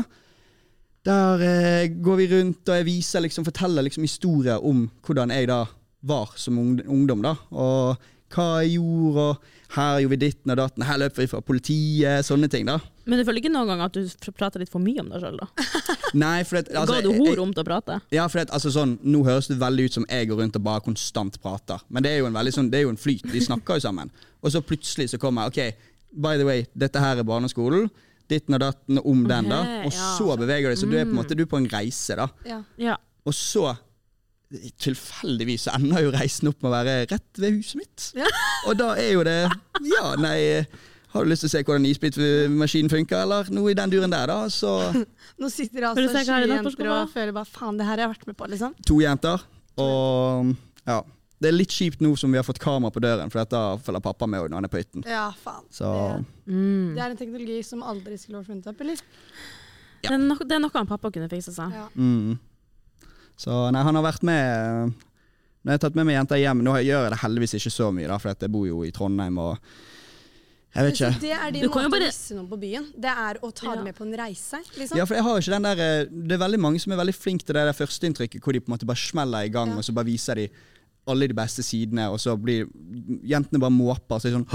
Der 1.04 1.44
eh, 1.44 1.90
går 2.00 2.16
vi 2.22 2.30
rundt, 2.32 2.64
og 2.70 2.80
jeg 2.80 2.88
viser 2.88 3.26
liksom, 3.26 3.44
forteller 3.44 3.84
liksom 3.84 4.08
historier 4.08 4.64
om 4.64 4.86
hvordan 5.04 5.36
jeg 5.36 5.52
da 5.52 5.66
var 6.08 6.32
som 6.40 6.62
ungdom, 6.64 7.26
da. 7.28 7.36
Og 7.52 8.00
hva 8.34 8.48
jeg 8.64 8.78
gjorde, 8.78 9.28
og 9.28 9.78
her 9.78 10.02
gjorde 10.04 10.14
vi 10.14 10.20
ditten 10.22 10.54
og 10.54 10.60
datten, 10.60 10.86
her 10.86 11.00
løp 11.02 11.18
vi 11.18 11.30
fra 11.30 11.40
politiet, 11.46 12.26
sånne 12.28 12.50
ting, 12.52 12.68
da. 12.70 12.80
Men 13.10 13.20
du 13.20 13.26
føler 13.28 13.42
ikke 13.42 13.52
noen 13.52 13.72
gang 13.72 13.82
at 13.84 13.96
du 13.98 14.32
prater 14.38 14.62
litt 14.62 14.72
for 14.72 14.84
mye 14.84 15.02
om 15.02 15.10
deg 15.12 15.24
sjøl, 15.24 15.40
da? 15.42 15.48
Nei, 16.24 16.38
for 16.48 16.60
det, 16.60 16.76
altså, 16.78 17.00
Ga 17.00 17.06
du 17.06 17.12
hor 17.18 17.42
om 17.44 17.52
til 17.56 17.64
å 17.64 17.68
prate? 17.68 17.98
Ja, 18.16 18.28
for 18.32 18.42
det, 18.42 18.54
altså 18.56 18.72
sånn, 18.74 18.96
Nå 19.04 19.24
høres 19.28 19.50
det 19.52 19.58
veldig 19.62 19.88
ut 19.90 19.98
som 19.98 20.08
jeg 20.08 20.30
går 20.30 20.40
rundt 20.44 20.60
og 20.60 20.66
bare 20.66 20.86
konstant 20.86 21.40
prater. 21.44 21.84
Men 21.90 22.06
det 22.06 22.14
er 22.14 22.22
jo 22.22 22.30
en 22.30 22.38
veldig 22.38 22.56
sånn, 22.56 22.70
det 22.72 22.80
er 22.80 22.86
jo 22.88 22.94
en 22.94 23.02
flyt. 23.02 23.26
Vi 23.34 23.44
snakker 23.44 23.80
jo 23.80 23.86
sammen. 23.88 24.14
Og 24.44 24.54
så 24.54 24.64
plutselig 24.64 25.10
så 25.12 25.20
kommer 25.22 25.50
jeg, 25.50 25.54
OK, 25.54 25.90
by 26.24 26.38
the 26.40 26.48
way, 26.48 26.68
dette 26.78 27.02
her 27.02 27.20
er 27.20 27.28
barneskolen. 27.28 27.90
Ditten 28.32 28.56
og 28.56 28.62
datten 28.64 29.02
om 29.04 29.26
den, 29.28 29.50
da. 29.52 29.64
Og 29.84 29.92
ja. 29.92 30.12
så 30.20 30.38
beveger 30.40 30.70
du 30.70 30.74
deg. 30.76 30.80
Så 30.80 30.88
du 30.88 30.96
er 30.96 31.10
på 31.10 31.12
en 31.12 31.20
måte 31.20 31.36
du 31.36 31.44
er 31.44 31.50
på 31.50 31.60
en 31.60 31.72
reise, 31.74 32.16
da. 32.20 32.30
Ja. 32.48 32.62
Ja. 32.80 33.00
Og 33.28 33.36
så 33.36 33.74
Tilfeldigvis 34.84 35.68
så 35.68 35.76
ender 35.78 36.04
jo 36.06 36.12
reisen 36.14 36.50
opp 36.52 36.60
med 36.62 36.70
å 36.70 36.74
være 36.76 36.96
rett 37.12 37.40
ved 37.42 37.56
huset 37.58 37.80
mitt. 37.80 38.08
Ja. 38.20 38.28
Og 38.70 38.78
da 38.80 38.92
er 39.02 39.14
jo 39.16 39.24
det 39.26 39.38
Ja, 39.90 40.14
nei 40.20 40.38
Har 41.14 41.26
du 41.26 41.30
lyst 41.32 41.46
til 41.46 41.50
å 41.52 41.54
se 41.54 41.64
hvordan 41.66 41.88
isbitmaskinen 41.90 42.90
funker, 42.94 43.24
eller 43.26 43.50
noe 43.54 43.74
i 43.74 43.78
den 43.78 43.92
duren 43.94 44.14
der, 44.14 44.30
da? 44.30 44.38
Så 44.54 44.72
Nå 45.42 45.50
sitter 45.54 45.82
det 45.82 45.90
altså 45.92 46.24
20 46.24 46.54
jenter 46.54 46.94
og 46.94 47.12
føler 47.14 47.36
bare 47.36 47.50
faen, 47.50 47.78
det 47.78 47.86
her 47.86 47.98
har 47.98 48.06
jeg 48.08 48.14
vært 48.16 48.30
med 48.32 48.38
på, 48.40 48.48
liksom. 48.54 48.78
to 48.88 48.98
jenter. 49.04 49.44
Og 49.82 50.54
ja. 50.88 51.02
Det 51.44 51.50
er 51.50 51.58
litt 51.58 51.74
kjipt 51.76 52.00
nå 52.00 52.14
som 52.16 52.32
vi 52.32 52.40
har 52.40 52.46
fått 52.48 52.62
kamera 52.64 52.94
på 52.94 53.02
døren, 53.04 53.28
for 53.34 53.44
da 53.52 53.64
følger 53.84 54.04
pappa 54.06 54.30
med 54.32 54.46
når 54.48 54.62
han 54.62 54.68
er 54.70 54.72
på 54.72 54.80
hytten. 54.80 55.04
Ja, 55.10 55.26
faen. 55.44 55.66
Så 55.74 55.90
Det, 55.92 56.24
Mm. 56.54 56.96
det 56.96 57.02
er 57.04 57.10
en 57.12 57.18
teknologi 57.20 57.58
som 57.64 57.84
aldri 57.84 58.18
skulle 58.20 58.40
vært 58.40 58.48
funnet 58.54 58.68
opp, 58.72 58.80
eller? 58.82 59.00
Det, 60.04 60.12
er 60.12 60.18
no 60.20 60.36
det 60.40 60.56
er 60.56 60.60
noe 60.64 60.72
han 60.76 60.88
pappa 60.88 61.12
kunne 61.12 61.30
fikse 61.32 61.54
seg. 61.56 61.72
Ja. 61.76 61.86
mm. 61.96 62.40
Så 63.38 63.72
nei, 63.74 63.82
han 63.84 63.96
har 63.98 64.04
vært 64.06 64.24
med 64.24 64.94
Når 65.64 65.72
jeg 65.72 65.74
har 65.80 65.82
tatt 65.88 65.96
med 65.98 66.06
meg 66.06 66.16
jenter 66.20 66.38
hjem 66.38 66.62
Nå 66.64 66.76
gjør 66.84 67.08
jeg 67.08 67.12
det 67.16 67.20
heldigvis 67.24 67.54
ikke 67.58 67.72
så 67.74 67.88
mye, 67.96 68.08
da, 68.12 68.18
for 68.22 68.34
jeg 68.36 68.52
bor 68.54 68.68
jo 68.68 68.84
i 68.86 68.92
Trondheim 68.94 69.38
og 69.42 69.58
Jeg 70.76 70.86
vet 70.88 70.94
ikke. 71.00 71.10
det 71.22 71.32
er 71.38 71.52
din 71.54 71.64
Du 71.66 71.70
kan 71.74 71.84
måte 71.88 71.92
bare... 71.96 72.10
å 72.10 72.14
vise 72.14 72.34
noen 72.38 72.44
noe 72.46 72.52
på 72.54 72.60
byen? 72.62 72.86
Det 72.98 73.10
er 73.26 73.40
å 73.42 73.52
ta 73.54 73.68
Ja. 73.72 73.76
det 73.80 73.84
med 73.90 73.96
på 73.98 74.06
en 74.08 74.14
reise? 74.18 74.62
liksom? 74.78 74.98
Ja, 74.98 75.06
for 75.10 75.16
jeg 75.18 75.24
har 75.24 75.42
ikke 75.42 75.56
den 75.56 75.68
der 75.70 75.82
eh, 75.88 76.06
Det 76.12 76.38
er 76.38 76.44
veldig 76.46 76.60
mange 76.60 76.80
som 76.84 76.94
er 76.96 77.02
veldig 77.02 77.16
flinke 77.18 77.46
til 77.46 77.58
det 77.58 77.66
der 77.70 77.78
førsteinntrykket, 77.78 78.42
hvor 78.44 78.54
de 78.54 78.62
på 78.62 78.70
en 78.72 78.76
måte 78.78 78.86
bare 78.90 78.98
smeller 79.02 79.46
i 79.50 79.54
gang, 79.54 79.70
Ja. 79.74 79.78
og 79.78 79.84
så 79.86 79.94
bare 79.94 80.06
viser 80.12 80.36
de 80.36 80.48
alle 81.08 81.28
de 81.28 81.34
beste 81.36 81.62
sidene, 81.68 82.06
og 82.10 82.20
så 82.24 82.38
blir 82.40 82.64
jentene 83.28 83.60
bare 83.60 83.74
måper. 83.76 84.22
Så 84.24 84.30
er 84.30 84.38
sånn 84.38 84.48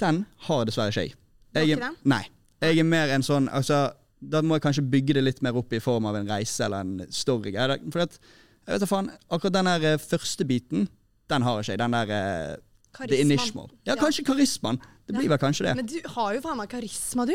Den 0.00 0.24
har 0.48 0.64
dessverre 0.66 0.90
ikke 0.90 1.04
jeg. 1.06 1.14
Jeg 1.54 1.76
er, 1.78 1.92
nei. 2.04 2.24
Jeg 2.60 2.78
er 2.82 2.84
mer 2.88 3.12
en 3.14 3.22
sånn 3.22 3.46
altså, 3.54 3.92
Da 4.20 4.40
må 4.42 4.56
jeg 4.58 4.62
kanskje 4.66 4.82
bygge 4.90 5.14
det 5.14 5.22
litt 5.24 5.42
mer 5.42 5.56
opp 5.60 5.72
i 5.72 5.80
form 5.80 6.06
av 6.10 6.16
en 6.18 6.26
reise 6.28 6.64
eller 6.66 6.80
en 6.82 7.06
story. 7.14 7.52
For 7.92 8.02
at, 8.02 8.18
jeg 8.66 8.72
vet 8.74 8.80
da 8.82 8.88
faen, 8.90 9.10
akkurat 9.30 9.52
den 9.58 9.68
der 9.70 9.84
eh, 9.94 9.98
første 10.02 10.44
biten, 10.48 10.88
den 11.30 11.42
har 11.46 11.60
ikke 11.62 11.76
jeg. 11.76 11.78
Den 11.78 11.94
der 11.94 12.10
eh, 12.10 12.56
The 12.56 13.04
Karismaen. 13.04 13.20
initial. 13.30 13.68
Ja, 13.86 13.94
kanskje 14.00 14.24
karismaen. 14.26 14.80
Det 15.06 15.14
blir 15.14 15.28
Ja. 15.28 15.34
vel 15.36 15.38
kanskje 15.38 15.66
det. 15.68 15.76
Men 15.76 15.86
du 15.86 15.98
har 16.16 16.34
jo 16.34 16.40
faen 16.44 16.56
meg 16.58 16.68
karisma, 16.72 17.26
du. 17.28 17.34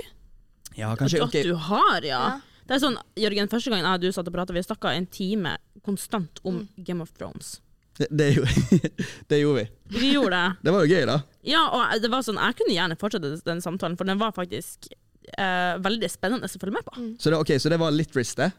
Ja, 0.75 0.95
kanskje, 0.97 1.21
at 1.21 1.29
ok. 1.29 1.43
du 1.45 1.53
har, 1.55 2.01
ja. 2.01 2.23
Ja. 2.33 2.41
Det 2.67 2.75
er 2.77 2.79
sånn, 2.79 2.97
Jørgen, 3.19 3.49
Første 3.51 3.69
gang 3.69 3.81
jeg 3.83 3.93
og 3.93 4.01
du 4.01 4.11
satt 4.15 4.27
og 4.27 4.33
pratet, 4.33 4.55
vi 4.55 4.61
snakka 4.63 4.93
en 4.97 5.05
time 5.07 5.57
konstant 5.83 6.39
om 6.43 6.61
Mm. 6.63 6.83
Game 6.87 7.01
of 7.03 7.11
Thrones. 7.13 7.59
Det, 7.97 8.07
det, 8.09 8.27
gjorde, 8.33 8.89
det 9.29 9.39
gjorde 9.41 9.59
vi. 9.63 9.97
Vi 9.99 10.13
gjorde 10.15 10.31
det. 10.39 10.57
Det 10.63 10.71
var 10.73 10.85
jo 10.85 10.95
gøy, 10.95 11.05
da. 11.05 11.17
Ja, 11.45 11.63
og 11.69 12.01
det 12.01 12.09
var 12.09 12.23
sånn, 12.25 12.39
jeg 12.41 12.55
kunne 12.57 12.73
gjerne 12.73 12.97
fortsette 12.97 13.33
den 13.45 13.61
samtalen, 13.61 13.97
for 13.99 14.09
den 14.09 14.17
var 14.17 14.31
faktisk 14.33 14.87
eh, 15.37 15.73
veldig 15.83 16.09
spennende 16.11 16.49
å 16.49 16.59
følge 16.61 16.75
med 16.75 16.85
på. 16.87 16.93
Mm. 16.99 17.09
Så 17.21 17.33
det, 17.33 17.39
ok, 17.39 17.55
så 17.61 17.71
det 17.73 17.79
var 17.81 17.95
litt 17.95 18.15
risk, 18.17 18.37
det? 18.41 18.51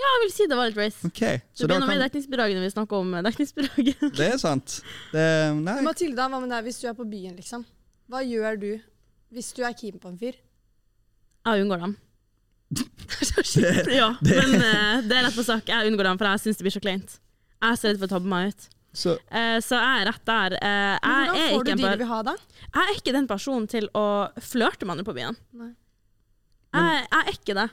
Ja, 0.00 0.08
jeg 0.14 0.20
vil 0.22 0.30
si 0.32 0.46
det 0.48 0.56
var 0.56 0.70
litt 0.70 0.78
race. 0.80 1.06
Ok, 1.06 1.20
Det 1.20 1.40
så 1.52 1.66
blir 1.66 1.74
da 1.74 1.80
noe 1.82 1.90
mer 1.90 1.98
kan, 1.98 2.04
dekningsbidrag 2.06 2.54
når 2.56 2.64
vi 2.64 2.70
snakker 2.72 3.02
om 3.04 3.14
eh, 3.14 3.24
dekningsbidrag. 3.26 3.90
Det 4.16 4.28
er 4.30 4.38
sant. 4.40 4.78
Det, 5.12 5.24
nei. 5.60 5.80
Matilda, 5.84 6.28
hva 6.32 6.40
med 6.40 6.52
deg 6.54 6.68
hvis 6.68 6.80
du 6.80 6.86
er 6.88 6.96
på 6.96 7.06
byen, 7.08 7.34
liksom? 7.36 7.66
Hva 8.10 8.22
gjør 8.24 8.60
du 8.60 8.70
hvis 9.34 9.50
du 9.54 9.60
er 9.66 9.74
keen 9.76 10.00
på 10.00 10.10
en 10.10 10.18
fyr? 10.20 10.38
Jeg 11.46 11.64
unngår 11.66 11.84
dem. 11.86 11.98
Ja, 13.90 14.12
men 14.22 14.52
eh, 14.62 15.00
det 15.02 15.16
er 15.16 15.24
rett 15.26 15.34
på 15.34 15.42
sak. 15.42 15.66
Jeg 15.68 15.90
unngår 15.90 16.06
dem, 16.06 16.18
for 16.20 16.30
jeg 16.30 16.42
syns 16.44 16.60
det 16.60 16.66
blir 16.66 16.74
så 16.76 16.82
kleint. 16.82 17.16
Jeg 17.60 17.66
er 17.74 17.78
så 17.80 17.90
redd 17.90 17.98
for 17.98 18.06
å 18.06 18.12
tabbe 18.14 18.30
meg 18.30 18.52
ut. 18.52 18.68
Så, 18.92 19.14
uh, 19.14 19.58
så 19.62 19.78
jeg 19.78 20.00
er 20.00 20.08
rett 20.08 20.24
der. 20.26 20.56
Uh, 20.58 20.96
Men 21.04 21.36
jeg, 21.38 21.52
Hvordan 21.54 21.54
får 21.54 21.64
du 21.64 21.70
de 21.70 21.92
du 21.92 22.02
vil 22.02 22.10
ha, 22.10 22.22
da? 22.26 22.34
jeg 22.66 22.82
er 22.82 22.96
ikke 22.96 23.14
den 23.14 23.28
personen 23.30 23.68
til 23.70 23.86
å 23.94 24.06
flørte 24.42 24.86
med 24.86 24.96
andre 24.96 25.06
på 25.06 25.14
byen. 25.16 25.38
Nei. 25.60 25.70
Jeg, 26.74 27.06
jeg 27.06 27.20
er 27.20 27.32
ikke 27.34 27.56
det. 27.58 27.68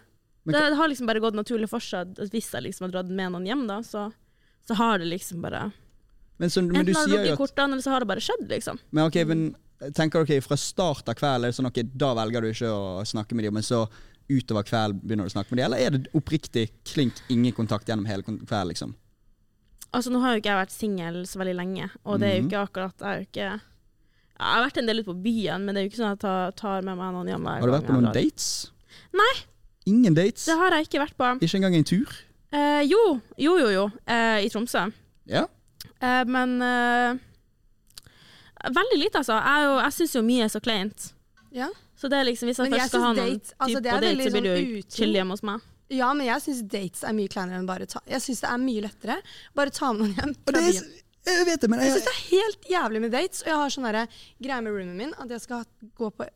Men 0.47 0.55
Det 0.55 0.77
har 0.79 0.87
liksom 0.87 1.09
bare 1.09 1.21
gått 1.21 1.35
naturlig 1.37 1.67
for 1.69 1.83
seg 1.83 2.13
at 2.15 2.31
hvis 2.31 2.47
jeg 2.53 2.63
liksom 2.65 2.87
har 2.87 2.93
dratt 2.93 3.09
med 3.11 3.33
noen 3.33 3.47
hjem, 3.49 3.65
da, 3.69 3.81
så, 3.83 4.07
så 4.67 4.77
har 4.79 5.01
det 5.01 5.09
liksom 5.09 5.41
bare 5.43 5.67
men, 6.37 6.51
så, 6.53 6.61
men 6.61 6.85
du 6.85 6.91
Enten 6.93 6.95
har 6.95 7.07
det 7.07 7.11
sier 7.11 7.23
drukket 7.25 7.39
kortene, 7.41 7.73
eller 7.73 7.83
så 7.83 7.91
har 7.91 8.03
det 8.03 8.09
bare 8.11 8.23
skjedd, 8.23 8.45
liksom. 8.51 8.77
Men 8.93 9.09
ok, 9.09 9.17
men 9.27 9.41
tenker 9.97 10.25
dere 10.25 10.45
fra 10.45 10.57
start 10.57 11.09
av 11.09 11.17
kvelden 11.17 11.47
er 11.47 11.53
det 11.53 11.57
sånn 11.57 11.69
ok, 11.69 11.81
da 11.97 12.11
velger 12.17 12.45
du 12.45 12.49
ikke 12.51 12.71
å 12.73 13.01
snakke 13.09 13.37
med 13.37 13.47
dem, 13.47 13.57
men 13.57 13.65
så 13.65 13.83
utover 14.27 14.65
kvelden 14.67 15.01
begynner 15.01 15.27
du 15.27 15.31
å 15.31 15.35
snakke 15.35 15.53
med 15.53 15.59
dem, 15.59 15.67
eller 15.67 15.83
er 15.83 15.97
det 15.97 16.13
oppriktig 16.17 16.67
klink 16.87 17.19
ingen 17.33 17.55
kontakt 17.57 17.89
gjennom 17.89 18.07
hele 18.09 18.25
kvelden, 18.27 18.71
liksom? 18.71 18.93
Altså, 19.93 20.11
nå 20.11 20.19
har 20.21 20.33
jo 20.35 20.41
ikke 20.41 20.51
jeg 20.51 20.59
vært 20.67 20.71
singel 20.75 21.21
så 21.25 21.39
veldig 21.39 21.55
lenge, 21.55 21.89
og 22.05 22.19
det 22.19 22.27
er 22.29 22.35
jo 22.37 22.43
Mhm. 22.43 22.49
ikke 22.51 22.63
akkurat 22.67 22.97
Jeg, 22.99 23.07
er 23.07 23.17
jo 23.17 23.25
ikke, 23.25 23.61
jeg 24.37 24.47
har 24.51 24.65
vært 24.65 24.77
en 24.77 24.85
del 24.85 24.99
ute 24.99 25.05
på 25.07 25.23
byen, 25.23 25.65
men 25.65 25.73
det 25.75 25.79
er 25.81 25.83
jo 25.87 25.89
ikke 25.89 26.01
sånn 26.03 26.11
at 26.11 26.19
jeg 26.19 26.19
tar, 26.27 26.51
tar 26.51 26.81
med 26.83 26.97
meg 26.97 27.13
noen 27.13 27.27
hjem 27.27 27.43
hver 27.47 27.59
Har 27.61 27.67
du 27.67 27.71
vært 27.73 27.87
på 27.87 27.93
noen 27.93 28.03
drar. 28.03 28.13
dates? 28.13 28.71
Nei. 29.13 29.33
Ingen 29.87 30.13
dates? 30.13 30.45
Det 30.45 30.57
har 30.57 30.69
jeg 30.71 30.87
ikke 30.87 30.99
vært 31.05 31.15
på. 31.17 31.39
Ikke 31.41 31.55
engang 31.57 31.75
en 31.75 31.83
tur? 31.83 32.07
Eh, 32.51 32.81
jo, 32.83 33.21
jo, 33.37 33.57
jo, 33.57 33.69
jo. 33.69 33.91
Eh, 34.07 34.45
I 34.45 34.49
Tromsø. 34.49 34.91
Ja? 35.25 35.45
Eh, 36.01 36.23
men 36.25 36.61
eh, 36.61 37.17
Veldig 38.67 38.97
lite, 38.99 39.19
altså. 39.21 39.33
Jeg, 39.37 39.65
jo- 39.67 39.79
jeg 39.79 39.93
syns 39.93 40.15
jo 40.15 40.21
mye 40.25 40.43
er 40.43 40.49
så 40.49 40.59
kleint. 40.59 41.13
Ja. 41.53 41.67
Så 41.95 42.09
det 42.09 42.17
er 42.19 42.23
liksom, 42.25 42.47
hvis 42.49 42.57
jeg 42.57 42.69
Men 42.69 42.79
jeg 42.79 42.81
først 42.81 42.89
skal 42.89 43.01
ha 43.01 43.13
noen 43.13 43.29
date- 43.39 43.53
altså, 43.59 43.77
type 43.77 43.83
det 43.83 43.91
på 43.91 44.01
date, 44.01 44.23
så 44.23 44.31
blir 44.31 44.41
det 44.43 44.57
jo 44.67 44.81
chill 44.89 45.13
hjemme 45.13 45.29
hos 45.31 45.43
meg. 45.43 45.61
Ja, 45.89 46.13
men 46.13 46.27
jeg 46.27 46.43
syns 46.43 46.61
dates 46.67 47.03
er 47.07 47.15
mye 47.15 47.31
kleinere 47.31 47.59
enn 47.61 47.67
bare 47.69 47.85
ta 47.89 48.01
Jeg 48.09 48.23
syns 48.25 48.41
det 48.43 48.49
er 48.51 48.63
mye 48.63 48.81
lettere. 48.87 49.19
Bare 49.55 49.73
ta 49.73 49.91
med 49.93 50.03
noen 50.05 50.15
hjem. 50.17 50.33
Fra 50.47 50.55
det 50.57 50.63
byen. 50.73 50.89
jeg 51.27 51.45
vet 51.47 51.61
det, 51.63 51.69
men 51.71 51.79
Jeg 51.83 51.91
jeg, 51.91 51.95
syns 51.97 52.07
det 52.07 52.15
er 52.15 52.25
helt 52.31 52.69
jævlig 52.73 53.01
med 53.05 53.11
dates. 53.15 53.41
Og 53.45 53.51
jeg 53.51 53.61
har 53.61 53.75
sånn 53.77 53.89
greie 54.43 54.61
med 54.65 54.71
roomien 54.75 54.97
min 54.97 55.13
at 55.17 55.29
jeg 55.35 55.45
skal 55.47 55.65
gå 55.95 56.11
på 56.11 56.27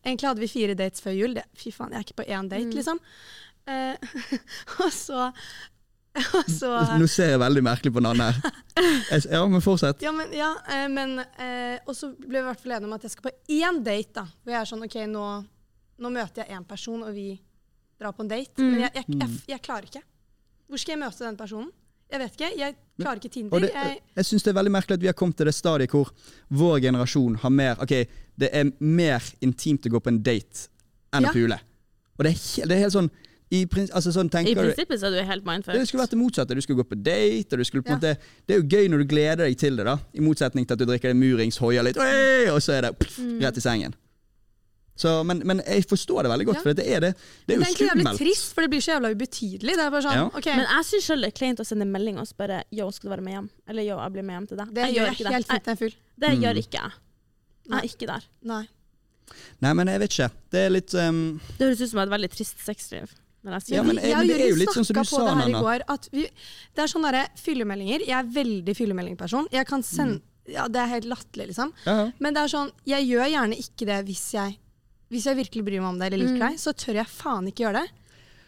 Egentlig 0.00 0.28
hadde 0.30 0.40
vi 0.40 0.48
fire 0.48 0.74
dates 0.74 1.02
før 1.04 1.12
jul. 1.12 1.34
Det, 1.36 1.42
fy 1.60 1.70
faen, 1.76 1.90
jeg 1.92 2.00
er 2.00 2.06
ikke 2.06 2.22
på 2.22 2.28
én 2.32 2.48
date, 2.48 2.70
Mm. 2.70 2.76
liksom. 2.78 3.00
Eh, 3.68 3.96
og 4.84 4.92
så 4.96 5.26
så 6.50 6.70
Nå 6.98 7.06
ser 7.06 7.28
jeg 7.34 7.38
veldig 7.38 7.62
merkelig 7.62 7.92
på 7.94 8.00
Nanne 8.02 8.30
her. 8.32 8.54
Ja, 9.30 9.44
men 9.46 9.60
fortsett. 9.62 10.00
Ja, 10.02 10.10
men, 10.12 10.32
ja, 10.34 10.48
eh, 10.72 10.88
men 10.90 11.18
eh, 11.20 11.76
Og 11.86 11.94
så 11.94 12.08
ble 12.16 12.38
vi 12.38 12.42
i 12.42 12.46
hvert 12.48 12.60
fall 12.62 12.72
enige 12.78 12.88
om 12.88 12.96
at 12.96 13.04
jeg 13.06 13.12
skal 13.14 13.28
på 13.28 13.34
én 13.60 13.78
date. 13.84 14.14
da 14.16 14.24
Hvor 14.26 14.54
jeg 14.54 14.60
er 14.60 14.70
sånn 14.72 14.84
OK, 14.86 14.96
nå, 15.10 15.26
nå 16.00 16.10
møter 16.16 16.42
jeg 16.42 16.56
én 16.56 16.66
person, 16.66 17.04
og 17.06 17.14
vi 17.14 17.28
drar 18.00 18.12
på 18.16 18.24
en 18.24 18.28
date. 18.32 18.56
Mm. 18.58 18.70
Men 18.72 18.80
jeg, 18.86 18.90
jeg, 18.94 19.04
jeg, 19.20 19.30
jeg 19.54 19.62
klarer 19.62 19.86
ikke. 19.90 20.02
Hvor 20.70 20.78
skal 20.82 20.92
jeg 20.96 21.02
møte 21.04 21.24
den 21.26 21.36
personen? 21.36 21.70
Jeg 22.10 22.18
vet 22.24 22.32
ikke. 22.34 22.50
Jeg 22.58 22.74
klarer 22.98 23.20
ikke 23.20 23.30
Tinder. 23.36 23.54
Og 23.54 23.60
det, 23.62 23.70
jeg, 23.74 23.98
jeg 24.16 24.24
synes 24.26 24.42
det 24.42 24.50
er 24.50 24.58
veldig 24.58 24.72
merkelig 24.74 24.96
at 24.98 25.02
vi 25.04 25.06
har 25.12 25.14
kommet 25.18 25.36
til 25.38 25.46
det 25.46 25.54
stadiet 25.54 25.90
hvor 25.94 26.10
vår 26.50 26.80
generasjon 26.82 27.36
har 27.44 27.52
mer 27.54 27.78
Ok, 27.84 27.92
det 28.40 28.48
er 28.52 28.72
mer 28.82 29.22
intimt 29.46 29.86
å 29.86 29.92
gå 29.94 30.00
på 30.02 30.10
en 30.10 30.18
date 30.26 30.66
enn 31.14 31.22
Ja. 31.26 31.30
å 31.30 31.34
pule. 31.36 31.58
Og 32.18 32.24
det 32.26 32.32
er, 32.32 32.38
he- 32.40 32.66
det 32.66 32.76
er 32.76 32.82
helt 32.86 32.96
sånn 32.96 33.10
i, 33.50 33.64
prins- 33.66 33.90
altså 33.90 34.12
sånn 34.14 34.28
I 34.30 34.54
prinsippet 34.54 35.00
så 35.00 35.06
er 35.08 35.16
du 35.16 35.26
helt 35.26 35.42
mindfucked. 35.46 35.80
det 35.80 35.88
skulle 35.88 36.02
vært 36.04 36.12
det 36.14 36.18
motsatte. 36.20 36.54
Du 36.54 36.60
skulle 36.62 36.82
gå 36.84 36.88
på 36.92 36.98
date. 37.02 37.50
Og 37.54 37.58
du 37.58 37.64
skulle 37.66 37.82
på 37.82 37.90
Ja. 37.90 37.96
måte, 37.98 38.12
det 38.46 38.54
er 38.54 38.60
jo 38.60 38.66
gøy 38.70 38.88
når 38.92 38.98
du 38.98 39.06
gleder 39.10 39.42
deg 39.46 39.56
til 39.58 39.76
det, 39.76 39.84
da 39.86 39.96
i 40.14 40.20
motsetning 40.22 40.66
til 40.66 40.74
at 40.74 40.78
du 40.78 40.84
drikker 40.86 41.10
det 41.10 41.16
murings, 41.18 41.58
hoier 41.58 41.82
litt, 41.82 41.96
og 41.98 42.60
så 42.62 42.72
er 42.78 42.82
det 42.86 42.92
pff, 42.98 43.18
Mm. 43.18 43.40
rett 43.42 43.56
i 43.56 43.60
sengen. 43.60 43.94
Så, 45.00 45.12
men, 45.24 45.38
men 45.48 45.62
jeg 45.64 45.86
forstår 45.88 46.26
det 46.26 46.30
veldig 46.34 46.46
godt, 46.50 46.58
Ja. 46.60 46.62
for 46.66 46.76
det 46.76 46.84
er, 46.86 47.00
det, 47.00 47.10
det 47.48 47.54
er 47.54 47.58
det 47.60 47.66
er 47.66 47.70
egentlig 47.70 47.88
jævlig 47.88 48.16
trist, 48.18 48.50
for 48.54 48.60
det 48.66 48.70
blir 48.74 48.82
så 48.84 48.92
jævla 48.94 49.10
ubetydelig. 49.14 49.76
Det 49.78 49.84
er 49.86 49.90
bare 49.94 50.04
sånn, 50.04 50.18
Ja. 50.18 50.26
okay. 50.40 50.56
Men 50.60 50.66
jeg 50.68 50.84
syns 50.90 51.06
sjøl 51.08 51.24
det 51.24 51.30
er 51.32 51.36
kleint 51.40 51.62
å 51.62 51.66
sende 51.66 51.86
melding 51.88 52.18
og 52.20 52.28
spørre 52.28 52.58
Yo, 52.70 52.90
skal 52.92 53.08
du 53.08 53.14
være 53.16 53.24
med 53.24 53.32
hjem? 53.38 53.48
Eller 53.72 53.82
yo, 53.88 53.96
jeg 54.02 54.12
blir 54.18 54.26
med 54.28 54.36
hjem 54.36 54.48
til 54.52 54.60
deg. 54.60 54.74
Det 54.76 54.84
jeg 54.84 54.94
gjør 54.98 55.14
ikke 55.16 55.32
helt 55.38 55.48
fint 55.54 55.64
jeg 55.70 55.72
er 55.72 55.80
full. 55.84 55.94
det 56.20 56.28
Mm. 56.34 56.42
gjør 56.44 56.60
ikke 56.64 56.78
jeg. 56.84 56.92
Jeg 57.70 57.78
er 57.78 57.88
ikke 57.88 58.06
der. 58.12 58.28
Nei. 58.52 58.62
Nei, 59.62 59.72
men 59.78 59.86
jeg 59.92 60.00
vet 60.02 60.14
ikke. 60.14 60.30
Det 60.50 60.60
er 60.66 60.70
litt 60.74 60.94
um, 60.98 61.40
Det 61.58 61.66
høres 61.68 61.80
ut 61.84 61.90
som 61.92 62.00
et 62.04 62.10
veldig 62.10 62.30
trist 62.34 62.58
sexliv. 62.66 63.10
Jeg 63.40 63.62
Ja, 63.72 63.82
men 63.82 63.96
jeg- 63.96 64.16
men 64.16 64.26
det 64.28 64.36
er 64.40 64.48
jo 64.50 64.56
litt 64.56 64.68
sånn 64.74 64.84
som 64.84 64.94
du 65.00 65.04
sa, 65.04 65.24
det 65.24 65.36
Nanna. 65.48 65.60
går, 65.62 65.80
at 65.88 66.08
vi, 66.12 66.22
det 66.76 66.82
er 66.84 66.88
sånne 66.92 67.08
derre 67.10 67.28
fyllemeldinger. 67.40 68.00
Jeg 68.04 68.18
er 68.18 68.28
veldig 68.34 68.74
fyllemeldingperson. 68.76 69.46
Jeg 69.50 69.66
kan 69.66 69.82
sende 69.82 70.20
Ja, 70.50 70.66
det 70.66 70.76
er 70.80 70.86
helt 70.88 71.04
latterlig, 71.06 71.46
liksom. 71.54 71.72
ja, 71.86 71.92
ja. 72.06 72.12
Men 72.18 72.34
det 72.34 72.42
er 72.42 72.48
sånn, 72.48 72.70
jeg 72.84 73.06
gjør 73.06 73.28
gjerne 73.30 73.56
ikke 73.56 73.86
det 73.86 73.98
hvis 74.08 74.32
jeg, 74.32 74.58
hvis 75.10 75.24
jeg 75.26 75.36
virkelig 75.36 75.64
bryr 75.66 75.80
meg 75.80 75.88
om 75.90 75.98
deg 75.98 76.12
eller 76.12 76.24
liker 76.24 76.38
Mm. 76.38 76.48
deg. 76.50 76.58
Så 76.58 76.72
tør 76.72 76.94
jeg 76.94 77.06
faen 77.06 77.46
ikke 77.50 77.64
gjøre 77.66 77.82
det. 77.82 77.90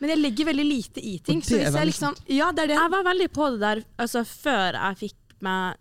Men 0.00 0.10
jeg 0.10 0.18
legger 0.18 0.44
veldig 0.46 0.66
lite 0.66 1.00
i 1.04 1.18
ting. 1.18 1.40
Så 1.42 1.58
hvis 1.58 1.74
jeg 1.74 1.86
liksom 1.86 2.14
Ja, 2.28 2.50
det 2.52 2.64
er 2.64 2.66
det. 2.68 2.76
Jeg 2.78 2.90
var 2.90 3.04
veldig 3.04 3.28
på 3.32 3.50
det 3.52 3.60
der 3.60 3.84
altså, 3.98 4.24
før 4.26 4.72
jeg 4.74 4.96
fikk 4.98 5.18
meg 5.40 5.76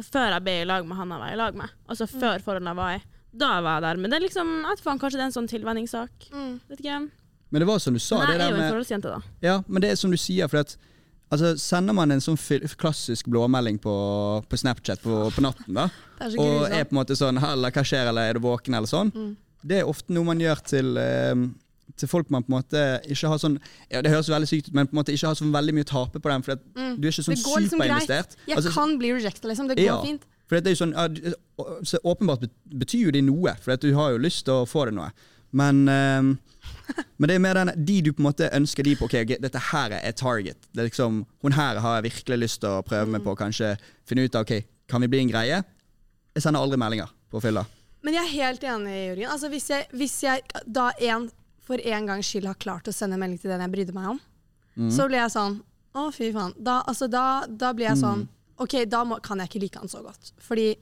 Før 0.00 0.30
jeg 0.32 0.42
ble 0.42 0.52
i 0.62 0.64
lag 0.64 0.86
med 0.86 0.96
han 0.96 1.10
jeg 1.10 1.18
var 1.20 1.32
i 1.32 1.36
lag 1.36 1.54
med. 1.54 1.68
Altså 1.88 2.06
Mm. 2.08 2.20
før 2.20 2.38
forholdet 2.40 2.66
jeg 2.70 2.76
var 2.76 2.94
i. 2.96 3.02
Da 3.36 3.60
var 3.60 3.74
jeg 3.76 3.82
der. 3.82 3.96
Men 4.00 4.10
det 4.10 4.16
er 4.16 4.26
liksom, 4.28 4.62
jeg 4.64 4.78
faen, 4.80 4.98
kanskje 4.98 5.18
det 5.18 5.20
er 5.20 5.28
en 5.28 5.32
sånn 5.36 5.48
tilvenningssak. 5.48 6.10
Mm. 6.32 6.60
Vet 6.70 6.80
ikke. 6.80 7.10
Men 7.50 7.60
det 7.60 7.66
var 7.68 7.78
som 7.78 7.92
du 7.92 7.98
sa, 8.00 8.16
Men 8.18 8.26
det 8.26 8.38
jeg 8.38 8.40
er 8.40 8.50
jo 8.56 8.62
en 8.62 8.72
forholdsjente, 8.72 9.02
da. 9.02 9.20
Ja, 9.42 9.62
men 9.68 9.82
det 9.82 9.90
er 9.90 9.96
som 9.96 10.10
du 10.10 10.16
sier, 10.16 10.48
for 10.48 10.58
at 10.58 10.76
altså, 11.30 11.58
sender 11.58 11.92
man 11.92 12.10
en 12.12 12.20
sånn 12.20 12.38
fil- 12.38 12.66
klassisk 12.78 13.26
blåmelding 13.28 13.78
på, 13.78 13.94
på 14.48 14.56
Snapchat 14.56 15.02
på, 15.02 15.30
på 15.34 15.40
natten, 15.42 15.74
da, 15.74 15.90
er 16.20 16.34
og 16.38 16.70
er 16.70 16.84
på 16.84 16.92
en 16.96 17.04
måte 17.04 17.14
sånn 17.18 17.38
'Halla, 17.38 17.70
hva 17.70 17.82
skjer', 17.84 18.08
eller 18.08 18.22
'er 18.30 18.32
du 18.34 18.40
våken', 18.40 18.74
eller 18.74 18.86
sånn, 18.86 19.12
Mm. 19.12 19.36
Det 19.66 19.80
er 19.80 19.88
ofte 19.90 20.12
noe 20.14 20.24
man 20.24 20.40
gjør 20.40 20.62
til 20.64 20.96
eh, 21.00 21.34
til 22.00 22.08
folk 22.08 22.30
man 22.30 22.42
på 22.46 22.52
en 22.52 22.56
måte 22.60 22.82
ikke 23.10 23.28
har 23.28 23.40
sånn 23.42 23.58
Ja, 23.90 24.00
det 24.00 24.12
høres 24.12 24.30
veldig 24.30 24.48
sykt 24.48 24.68
ut, 24.70 24.74
men 24.74 24.86
på 24.88 24.94
en 24.94 25.00
måte 25.02 25.12
ikke 25.12 25.26
har 25.32 25.38
så 25.38 25.48
veldig 25.52 25.74
mye 25.76 25.84
å 25.86 25.90
tape 25.90 26.20
på 26.22 26.30
den, 26.32 26.42
for 26.46 26.56
Mm. 26.76 27.00
du 27.00 27.08
er 27.08 27.12
ikke 27.12 27.24
sånn 27.26 27.34
Det 27.34 27.44
går 27.44 27.60
liksom. 27.60 27.80
Jeg 28.46 28.56
Altså, 28.56 28.70
kan 28.72 28.98
bli 28.98 29.12
rejecta, 29.12 29.48
liksom. 29.48 29.68
Det 29.68 29.76
går 29.76 29.84
Ja. 29.84 30.02
fint. 30.02 30.22
For 30.48 30.60
det 30.60 30.66
er 30.66 30.74
jo 30.74 30.86
sånn, 30.86 31.34
så 31.84 31.98
Åpenbart 32.04 32.48
betyr 32.74 33.04
jo 33.06 33.10
det 33.10 33.22
noe, 33.24 33.54
for 33.60 33.76
du 33.76 33.94
har 33.94 34.10
jo 34.12 34.18
lyst 34.18 34.44
til 34.44 34.54
å 34.54 34.66
få 34.66 34.86
det 34.86 34.94
noe. 34.94 35.12
Men, 35.52 35.86
ehm, 35.86 36.38
men 37.18 37.28
det 37.28 37.34
er 37.36 37.38
mer 37.38 37.54
den, 37.54 37.84
de 37.84 38.00
du 38.02 38.12
på 38.12 38.20
en 38.20 38.32
måte 38.32 38.50
ønsker 38.52 38.82
de 38.82 38.96
på 38.96 39.04
ok, 39.04 39.14
ok, 39.22 39.40
dette 39.40 39.58
her 39.70 39.90
er 39.92 40.12
target. 40.12 40.56
Det 40.74 40.80
er 40.82 40.88
liksom, 40.90 41.24
Hun 41.42 41.52
her 41.52 41.78
har 41.78 42.00
jeg 42.02 42.12
virkelig 42.12 42.38
lyst 42.38 42.60
til 42.60 42.70
å 42.70 42.82
prøve 42.82 43.08
meg 43.08 43.22
på. 43.22 43.36
Kanskje 43.36 43.76
finne 44.06 44.24
ut 44.24 44.34
av 44.34 44.42
ok, 44.42 44.64
kan 44.88 45.00
vi 45.00 45.06
bli 45.08 45.20
en 45.20 45.30
greie. 45.30 45.64
Jeg 46.34 46.42
sender 46.42 46.60
aldri 46.60 46.78
meldinger 46.78 47.08
på 47.30 47.40
fylla. 47.42 47.64
Men 48.02 48.14
jeg 48.16 48.22
er 48.24 48.32
helt 48.32 48.62
enig, 48.64 48.94
Jørgen. 49.10 49.30
Altså, 49.34 49.48
hvis, 49.52 49.66
jeg, 49.70 49.86
hvis 49.92 50.14
jeg 50.24 50.42
da 50.66 50.90
en, 51.10 51.26
for 51.66 51.76
en 51.84 52.06
gangs 52.08 52.26
skyld 52.32 52.46
har 52.48 52.54
klart 52.62 52.88
å 52.88 52.94
sende 52.96 53.14
en 53.18 53.20
melding 53.20 53.40
til 53.42 53.50
den 53.52 53.60
jeg 53.66 53.72
brydde 53.76 53.96
meg 53.96 54.12
om, 54.16 54.20
Mm. 54.78 54.86
så 54.94 55.08
blir 55.10 55.18
jeg 55.18 55.32
sånn 55.34 55.56
Å, 55.98 56.04
fy 56.14 56.28
faen. 56.32 56.52
Da, 56.62 56.76
altså, 56.86 57.08
da, 57.10 57.44
da 57.48 57.72
blir 57.74 57.88
jeg 57.88 57.96
Mm. 57.98 58.00
sånn 58.04 58.20
OK, 58.62 58.84
da 58.88 59.00
må, 59.04 59.16
kan 59.20 59.38
jeg 59.42 59.48
ikke 59.50 59.60
like 59.64 59.78
han 59.82 59.88
så 59.90 59.98
godt. 60.04 60.30
Fordi 60.38 60.76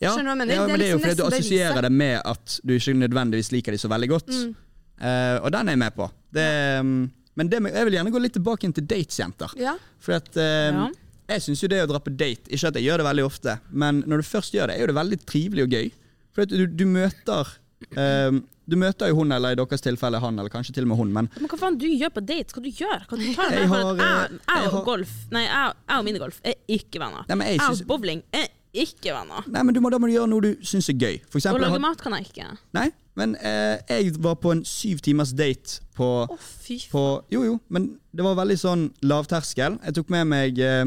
Ja, 0.00 0.12
Skjønner 0.14 0.22
du 0.22 0.30
hva 0.30 0.36
jeg 0.36 0.38
mener? 0.38 0.54
ja 0.54 0.60
Det 0.60 0.62
er 0.62 0.68
men 0.70 0.78
det 0.78 0.86
er 0.86 0.90
jo 0.92 0.98
liksom 0.98 1.02
fordi 1.02 1.16
du 1.18 1.24
assosierer 1.26 1.82
det 1.82 1.90
med 1.92 2.20
at 2.24 2.60
du 2.64 2.72
ikke 2.76 2.94
nødvendigvis 2.94 3.50
liker 3.52 3.72
de 3.74 3.78
så 3.82 3.88
veldig 3.90 4.08
godt. 4.12 4.28
Mm. 4.30 4.54
Uh, 5.02 5.36
og 5.44 5.50
den 5.52 5.68
er 5.68 5.72
jeg 5.74 5.78
med 5.82 5.94
på. 5.98 6.06
Det, 6.32 6.46
ja. 6.46 6.82
men 6.82 7.48
det, 7.50 7.60
jeg 7.74 7.84
vil 7.88 7.94
gjerne 7.98 8.12
gå 8.14 8.20
litt 8.22 8.32
tilbake 8.38 8.64
inn 8.68 8.72
til 8.78 8.86
datesjenter. 8.86 9.50
Ja. 9.58 9.74
For 9.98 10.12
at 10.14 10.30
uh, 10.38 10.42
Ja. 10.42 10.88
Jeg 11.28 11.42
syns 11.44 11.62
jo 11.62 11.68
det 11.68 11.82
å 11.84 11.88
dra 11.90 11.98
på 12.00 12.12
date 12.16 12.48
Ikke 12.48 12.70
at 12.70 12.76
jeg 12.78 12.86
gjør 12.88 13.02
det 13.02 13.08
veldig 13.10 13.24
ofte, 13.28 13.58
men 13.70 14.02
når 14.08 14.22
du 14.22 14.28
først 14.28 14.54
gjør 14.56 14.70
det, 14.70 14.76
er 14.78 14.86
jo 14.86 14.90
det 14.92 14.98
veldig 14.98 15.18
trivelig 15.28 15.66
og 15.66 15.74
gøy. 15.76 15.90
For 16.36 16.48
du, 16.48 16.62
du 16.66 16.84
møter 16.88 17.50
um, 17.96 18.38
Du 18.68 18.76
møter 18.80 19.08
jo 19.12 19.18
hun, 19.20 19.32
eller 19.32 19.52
i 19.54 19.58
deres 19.58 19.84
tilfelle 19.84 20.20
han, 20.22 20.38
eller 20.40 20.52
kanskje 20.52 20.74
til 20.76 20.86
og 20.86 20.92
med 20.92 21.00
hun, 21.02 21.12
men 21.14 21.30
Men 21.36 21.50
hva 21.52 21.58
faen 21.60 21.78
du 21.80 21.86
gjør 21.88 22.12
på 22.16 22.24
date? 22.28 22.52
Hva 22.56 22.62
du 22.64 22.70
gjør? 22.70 23.04
Hva 23.10 23.18
du 23.20 23.26
tar 23.36 23.56
Jeg 23.56 23.68
har, 23.72 23.88
jeg, 23.88 24.04
eh, 24.04 24.38
jeg 24.38 24.62
jeg 24.62 24.70
og 24.72 24.86
golf 24.88 25.16
Nei, 25.34 25.44
jeg, 25.48 25.74
jeg 25.88 25.98
og 26.02 26.06
minigolf 26.08 26.40
er 26.44 26.56
ikke 26.78 27.02
venner. 27.04 27.26
Nei, 27.28 27.36
men 27.42 27.52
jeg 27.52 27.60
Jeg 27.60 27.76
og 27.76 27.90
bowling 27.92 28.24
er 28.32 28.48
ikke 28.78 29.14
venner. 29.16 29.46
nei, 29.48 29.62
men 29.64 29.74
du 29.74 29.80
må, 29.80 29.88
da 29.90 29.98
må 29.98 30.06
du 30.10 30.12
gjøre 30.12 30.28
noe 30.30 30.44
du 30.44 30.64
syns 30.68 30.90
er 30.92 30.96
gøy. 31.00 31.16
For 31.32 31.40
eksempel, 31.40 31.64
å 31.64 31.70
lage 31.72 31.80
mat 31.80 32.02
kan 32.04 32.12
jeg 32.18 32.28
ikke. 32.28 32.48
Nei, 32.76 32.90
men 33.18 33.32
eh, 33.40 33.80
jeg 33.88 34.12
var 34.22 34.36
på 34.38 34.52
en 34.52 34.60
syv 34.68 35.00
timers 35.02 35.32
date 35.34 35.80
på, 35.96 36.08
oh, 36.28 36.42
fy 36.62 36.76
på 36.92 37.04
Jo, 37.32 37.46
jo, 37.46 37.54
men 37.72 37.88
det 38.12 38.26
var 38.26 38.36
veldig 38.38 38.58
sånn 38.60 38.84
lavterskel. 39.08 39.80
Jeg 39.88 39.96
tok 39.96 40.12
med 40.12 40.28
meg 40.30 40.60
eh, 40.62 40.84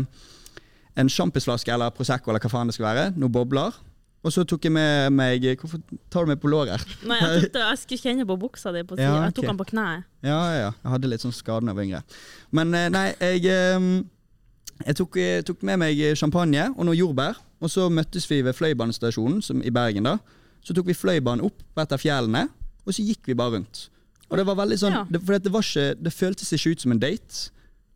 en 1.02 1.10
sjampisflaske 1.12 1.72
eller 1.74 1.94
Prosecco 1.96 2.32
eller 2.32 2.44
hva 2.44 2.52
faen 2.54 2.70
det 2.72 2.76
skal 2.78 2.88
være. 2.92 3.06
Noen 3.18 3.34
bobler. 3.34 3.76
Og 4.22 4.30
så 4.30 4.44
tok 4.46 4.68
jeg 4.68 4.74
med 4.76 5.10
meg 5.18 5.42
Hvorfor 5.58 5.80
tar 6.14 6.28
du 6.28 6.30
meg 6.30 6.38
på 6.44 6.50
låret? 6.52 6.84
Nei, 7.10 7.18
jeg, 7.18 7.48
tok 7.48 7.54
det, 7.56 7.62
jeg 7.66 7.80
skulle 7.84 8.02
kjenne 8.04 8.26
på 8.30 8.36
buksa 8.44 8.70
di 8.76 8.84
på 8.86 8.94
siden. 9.00 9.08
Ja, 9.10 9.24
Jeg 9.26 9.34
tok 9.40 9.48
den 9.50 9.58
på 9.58 9.66
kneet. 9.72 10.04
Ja, 10.22 10.36
ja, 10.38 10.58
ja. 10.68 10.72
Jeg 10.84 10.92
hadde 10.94 11.10
litt 11.10 11.24
sånn 11.26 11.34
skade 11.34 11.66
da 11.66 11.74
jeg 11.74 11.80
var 11.80 11.88
yngre. 11.88 12.02
Men 12.54 12.76
eh, 12.78 12.90
nei, 12.94 13.08
jeg, 13.18 13.48
eh, 13.50 13.88
jeg 14.86 15.00
tok, 15.02 15.18
eh, 15.18 15.40
tok 15.48 15.64
med 15.66 15.82
meg 15.82 16.04
champagne 16.22 16.68
og 16.76 16.86
noe 16.86 16.98
jordbær. 17.00 17.40
Og 17.62 17.70
så 17.70 17.88
møttes 17.94 18.26
vi 18.30 18.40
ved 18.46 18.56
Fløibanestasjonen 18.58 19.42
som 19.46 19.60
i 19.66 19.74
Bergen. 19.74 20.06
da. 20.10 20.16
Så 20.66 20.74
tok 20.78 20.88
vi 20.90 20.96
Fløibanen 20.98 21.44
opp 21.46 21.58
på 21.74 21.82
et 21.82 21.92
av 21.94 22.02
fjellene, 22.02 22.46
og 22.86 22.94
så 22.94 23.02
gikk 23.06 23.26
vi 23.30 23.36
bare 23.38 23.56
rundt. 23.58 23.88
Og 24.30 24.38
det 24.40 24.46
var 24.48 24.56
veldig 24.62 24.78
sånn, 24.82 24.94
Ja. 24.96 25.02
det, 25.10 25.20
for 25.26 25.38
det, 25.38 25.52
var 25.52 25.66
ikke, 25.66 25.88
det 25.98 26.14
føltes 26.14 26.54
ikke 26.54 26.72
ut 26.78 26.82
som 26.86 26.94
en 26.94 27.02
date. 27.02 27.50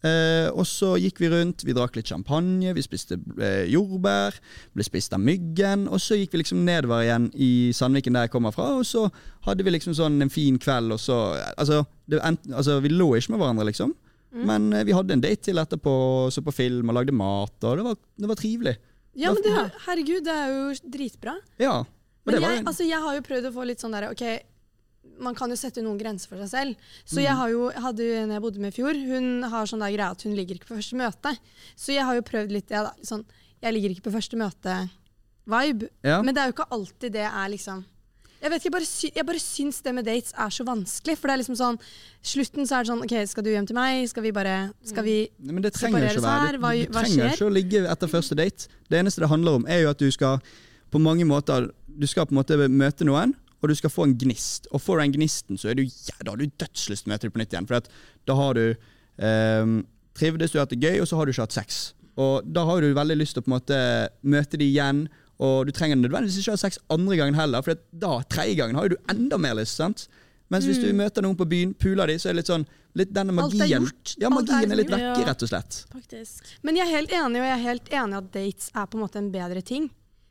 Eh, 0.06 0.48
og 0.54 0.68
så 0.70 0.92
gikk 1.02 1.20
vi 1.24 1.30
rundt, 1.32 1.64
vi 1.66 1.74
drakk 1.74 1.96
litt 1.98 2.10
champagne, 2.12 2.74
vi 2.78 2.84
spiste 2.86 3.18
eh, 3.42 3.64
jordbær, 3.74 4.38
ble 4.76 4.86
spist 4.86 5.16
av 5.18 5.24
myggen, 5.24 5.88
og 5.90 6.02
så 6.04 6.18
gikk 6.20 6.36
vi 6.36 6.44
liksom 6.44 6.62
nedover 6.68 7.06
igjen 7.08 7.30
i 7.34 7.52
Sandviken 7.74 8.14
der 8.18 8.28
jeg 8.28 8.34
kommer 8.36 8.54
fra, 8.54 8.68
og 8.78 8.86
så 8.86 9.08
hadde 9.48 9.66
vi 9.66 9.74
liksom 9.74 9.96
sånn 9.98 10.20
en 10.22 10.34
fin 10.34 10.60
kveld, 10.62 10.94
og 10.94 11.02
så 11.02 11.22
Altså, 11.56 11.82
ent, 12.12 12.44
altså 12.54 12.78
vi 12.84 12.92
lå 12.94 13.08
ikke 13.18 13.34
med 13.36 13.42
hverandre, 13.42 13.70
liksom, 13.72 13.96
Mm. 14.36 14.42
men 14.50 14.64
eh, 14.76 14.84
vi 14.84 14.92
hadde 14.92 15.14
en 15.16 15.22
date 15.24 15.46
til 15.48 15.56
etterpå, 15.62 15.92
så 16.34 16.42
på 16.44 16.52
film 16.52 16.90
og 16.92 16.98
lagde 16.98 17.14
mat, 17.16 17.56
og 17.64 17.78
det 17.80 17.86
var, 17.86 17.96
det 18.20 18.28
var 18.28 18.36
trivelig. 18.36 18.74
Ja, 19.16 19.32
men 19.32 19.46
det, 19.46 19.54
herregud, 19.86 20.26
det 20.26 20.34
er 20.36 20.50
jo 20.52 20.90
dritbra. 20.92 21.38
Ja. 21.62 21.78
Men 22.26 22.36
det 22.36 22.42
var 22.44 22.52
jeg, 22.58 22.66
altså, 22.68 22.84
jeg 22.84 23.00
har 23.00 23.16
jo 23.16 23.24
prøvd 23.24 23.48
å 23.48 23.54
få 23.56 23.68
litt 23.70 23.80
sånn 23.80 23.96
derre 23.96 24.10
OK, 24.12 24.26
man 25.20 25.36
kan 25.36 25.50
jo 25.50 25.56
sette 25.56 25.82
noen 25.84 25.98
grenser 26.00 26.28
for 26.28 26.38
seg 26.46 26.50
selv. 26.50 26.76
Så 27.06 27.18
Mm. 27.20 27.24
jeg 27.24 27.36
har 27.36 27.50
jo, 27.50 27.70
hadde 27.72 28.00
jo 28.04 28.14
en 28.24 28.32
jeg 28.32 28.42
bodde 28.42 28.60
med 28.60 28.74
i 28.74 28.76
fjor, 28.82 28.94
hun 28.94 29.44
har 29.44 29.66
sånn 29.66 29.80
der 29.80 29.92
greie 29.96 30.12
at 30.12 30.22
hun 30.24 30.36
ligger 30.36 30.56
ikke 30.56 30.68
på 30.74 30.78
første 30.78 30.96
møte. 30.96 31.38
Så 31.76 31.94
jeg 31.94 32.04
har 32.04 32.16
jo 32.16 32.22
prøvd 32.22 32.52
litt 32.52 32.68
det, 32.68 32.76
Ja, 32.76 32.92
sånn, 33.04 33.26
jeg 33.62 33.74
ligger 33.74 33.90
ikke 33.96 34.10
på 34.12 34.16
første 34.16 34.36
møte-vibe. 34.38 35.90
ja. 36.04 36.22
Men 36.22 36.34
det 36.34 36.42
er 36.42 36.48
jo 36.52 36.54
ikke 36.54 36.70
alltid 36.72 37.12
det 37.14 37.26
er 37.28 37.50
liksom 37.50 37.86
jeg 38.44 38.52
vet 38.52 38.60
ikke, 38.62 38.66
jeg 38.66 38.74
bare, 38.76 38.86
sy 38.86 39.10
jeg 39.16 39.26
bare 39.26 39.40
syns 39.42 39.82
det 39.82 39.94
med 39.96 40.06
dates 40.06 40.34
er 40.38 40.50
så 40.54 40.64
vanskelig. 40.68 41.18
For 41.18 41.28
det 41.28 41.34
er 41.34 41.40
liksom 41.42 41.56
sånn 41.58 41.80
Slutten 42.22 42.68
så 42.68 42.76
er 42.78 42.84
det 42.84 42.90
sånn 42.92 43.02
OK, 43.02 43.28
skal 43.28 43.44
du 43.44 43.50
hjem 43.50 43.66
til 43.66 43.74
meg? 43.76 44.08
Skal 44.10 44.22
vi 44.22 44.32
bare 44.32 44.72
Skal 44.86 45.04
vi 45.04 45.30
Nei, 45.40 45.52
Men 45.54 45.64
det 45.64 45.74
trenger 45.74 46.04
ikke 46.12 46.20
å 46.20 46.22
være 46.22 46.46
her? 46.52 46.58
Hva- 46.60 46.76
Du 46.76 46.86
det 46.86 46.94
trenger 46.94 47.32
ikke 47.32 47.48
å 47.48 47.54
ligge 47.56 47.88
etter 47.90 48.08
første 48.12 48.36
date. 48.36 48.68
Det 48.90 49.00
eneste 49.00 49.22
det 49.24 49.30
handler 49.30 49.56
om, 49.56 49.66
er 49.68 49.82
jo 49.82 49.90
at 49.90 49.98
du 49.98 50.12
skal 50.12 50.40
på 50.92 51.00
mange 51.02 51.26
måter 51.26 51.72
Du 51.98 52.06
skal 52.06 52.26
på 52.28 52.34
en 52.36 52.44
måte 52.44 52.70
møte 52.70 53.06
noen, 53.08 53.34
og 53.66 53.74
du 53.74 53.76
skal 53.80 53.92
få 53.94 54.06
en 54.08 54.16
gnist. 54.22 54.70
Og 54.72 54.82
får 54.86 55.00
du 55.00 55.04
den 55.06 55.16
gnisten, 55.18 55.58
så 55.60 55.74
du, 55.76 55.84
ja, 55.86 56.16
da 56.22 56.34
har 56.36 56.40
du 56.42 56.46
dødslyst 56.48 57.06
til 57.06 57.12
å 57.12 57.14
møte 57.16 57.28
dem 57.28 57.36
på 57.36 57.42
nytt 57.44 57.54
igjen. 57.58 57.68
For 57.70 57.92
da 58.30 58.38
har 58.40 58.58
du 58.58 58.64
eh, 58.70 59.76
trivdes, 60.16 60.54
du 60.54 60.60
har 60.60 60.66
hatt 60.68 60.74
det 60.78 60.82
gøy, 60.86 61.02
og 61.04 61.10
så 61.10 61.20
har 61.20 61.26
du 61.28 61.34
ikke 61.36 61.48
hatt 61.50 61.58
sex. 61.60 61.84
Og 62.16 62.46
da 62.48 62.64
har 62.70 62.80
du 62.86 62.94
veldig 62.96 63.18
lyst 63.20 63.36
til 63.36 63.44
å 63.44 63.46
på 63.46 63.52
en 63.52 63.58
måte 63.58 63.80
møte 64.24 64.56
dem 64.62 64.70
igjen, 64.70 65.06
Og 65.36 65.66
du 65.68 65.72
trenger 65.76 65.98
nødvendigvis 66.00 66.38
ikke 66.40 66.54
ha 66.54 66.60
sex 66.62 66.78
andre 66.94 67.18
gangen 67.20 67.36
heller, 67.36 67.60
for 67.66 67.76
da, 67.92 68.22
tredje 68.32 68.56
gangen, 68.56 68.78
har 68.80 68.88
du 68.88 68.96
enda 69.12 69.36
mer 69.38 69.58
lyst. 69.60 69.76
sant? 69.76 70.06
Mens 70.48 70.64
hvis 70.70 70.80
du 70.80 70.94
møter 70.96 71.26
noen 71.26 71.36
på 71.36 71.44
byen, 71.50 71.74
puler 71.76 72.08
de, 72.08 72.16
så 72.22 72.30
er 72.30 72.38
det 72.38 72.44
litt 72.46 72.52
sånn 72.54 72.64
litt 72.96 73.12
denne 73.12 73.34
Mm. 73.34 73.42
Magien. 73.60 73.90
Ja, 74.22 74.30
magien 74.32 74.72
er 74.72 74.80
litt 74.80 74.88
vekk, 74.94 75.04
vekke, 75.04 75.26
rett 75.28 75.44
og 75.44 75.50
slett. 75.52 75.80
Faktisk. 75.92 76.46
Men 76.64 76.78
jeg 76.80 76.88
er 76.88 76.96
helt 76.96 77.12
enig, 77.12 77.42
og 77.42 77.48
jeg 77.50 77.56
er 77.58 77.64
helt 77.66 77.90
enig 77.92 78.18
at 78.22 78.32
dates 78.32 78.72
er 78.72 78.86
på 78.88 78.96
en 78.96 79.04
måte 79.04 79.20
en 79.20 79.32
bedre 79.34 79.62
ting. 79.62 79.90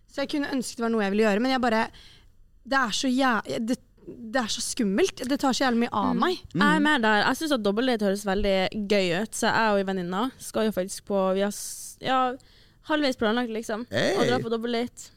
Så 0.08 0.22
jeg 0.24 0.30
kunne 0.32 0.48
ønske 0.54 0.78
det 0.78 0.86
var 0.86 0.94
noe 0.94 1.02
jeg 1.04 1.12
ville 1.12 1.26
gjøre, 1.26 1.42
men 1.44 1.52
jeg 1.52 1.60
bare 1.60 1.82
Det 2.64 2.80
er 2.80 2.94
så 2.96 3.10
jæ... 3.10 3.34
Det, 3.60 3.78
det 4.04 4.36
er 4.36 4.50
så 4.52 4.60
skummelt. 4.60 5.22
Det 5.28 5.38
tar 5.40 5.54
så 5.56 5.64
jævlig 5.64 5.86
mye 5.86 5.94
av 5.96 6.10
meg. 6.18 6.40
Jeg 6.52 6.64
er 6.64 6.82
med 6.84 7.04
der. 7.06 7.22
Jeg 7.22 7.40
syns 7.40 7.54
at 7.56 7.64
dobbeltdate 7.64 8.04
høres 8.04 8.26
veldig 8.28 8.56
gøy 8.90 9.14
ut, 9.22 9.36
så 9.36 9.48
jeg 9.48 9.72
og 9.72 9.80
ei 9.80 9.86
venninne 9.88 10.26
skal 10.44 10.68
jo 10.68 10.74
faktisk 10.76 11.06
på 11.08 11.22
Vi 11.38 11.44
har 11.44 11.54
ja, 12.04 12.18
halvveis 12.90 13.16
planlagt, 13.20 13.52
liksom. 13.54 13.86
Hey. 13.92 14.18
Å 14.20 14.26
dra 14.28 14.40
på 14.44 14.52
dobbeltdate. 14.52 15.14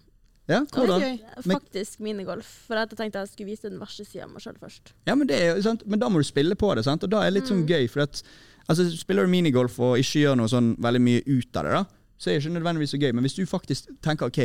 Ja, 0.47 0.61
hvordan? 0.71 1.19
Faktisk 1.43 1.99
minigolf. 1.99 2.47
For 2.67 2.79
jeg 2.79 2.95
tenkte 2.95 3.19
jeg 3.19 3.31
skulle 3.33 3.51
vise 3.51 3.67
den 3.67 3.81
verste 3.81 4.05
sida 4.07 4.23
av 4.23 4.31
meg 4.31 4.43
sjøl 4.45 4.55
først. 4.61 4.93
Ja, 5.09 5.15
men, 5.19 5.27
det 5.27 5.41
er, 5.43 5.59
sant? 5.63 5.83
men 5.83 5.99
da 5.99 6.07
må 6.11 6.21
du 6.23 6.27
spille 6.27 6.55
på 6.55 6.71
det, 6.77 6.85
sant? 6.87 7.03
og 7.03 7.11
da 7.11 7.25
er 7.25 7.31
det 7.31 7.41
litt 7.41 7.51
sånn 7.51 7.65
gøy. 7.67 7.89
For 7.91 8.05
at, 8.05 8.21
altså, 8.65 8.87
spiller 8.95 9.27
du 9.27 9.33
minigolf 9.33 9.75
og 9.83 9.99
ikke 9.99 10.23
gjør 10.23 10.39
noe 10.39 10.51
sånn 10.51 10.71
veldig 10.83 11.03
mye 11.03 11.25
ut 11.27 11.59
av 11.59 11.67
det, 11.67 11.75
da, 11.75 11.83
så 12.17 12.31
er 12.31 12.37
det 12.37 12.45
ikke 12.45 12.55
nødvendigvis 12.55 12.95
så 12.95 13.01
gøy. 13.01 13.11
Men 13.17 13.27
hvis 13.27 13.35
du 13.35 13.43
faktisk 13.49 13.91
tenker 14.05 14.31
ok, 14.31 14.39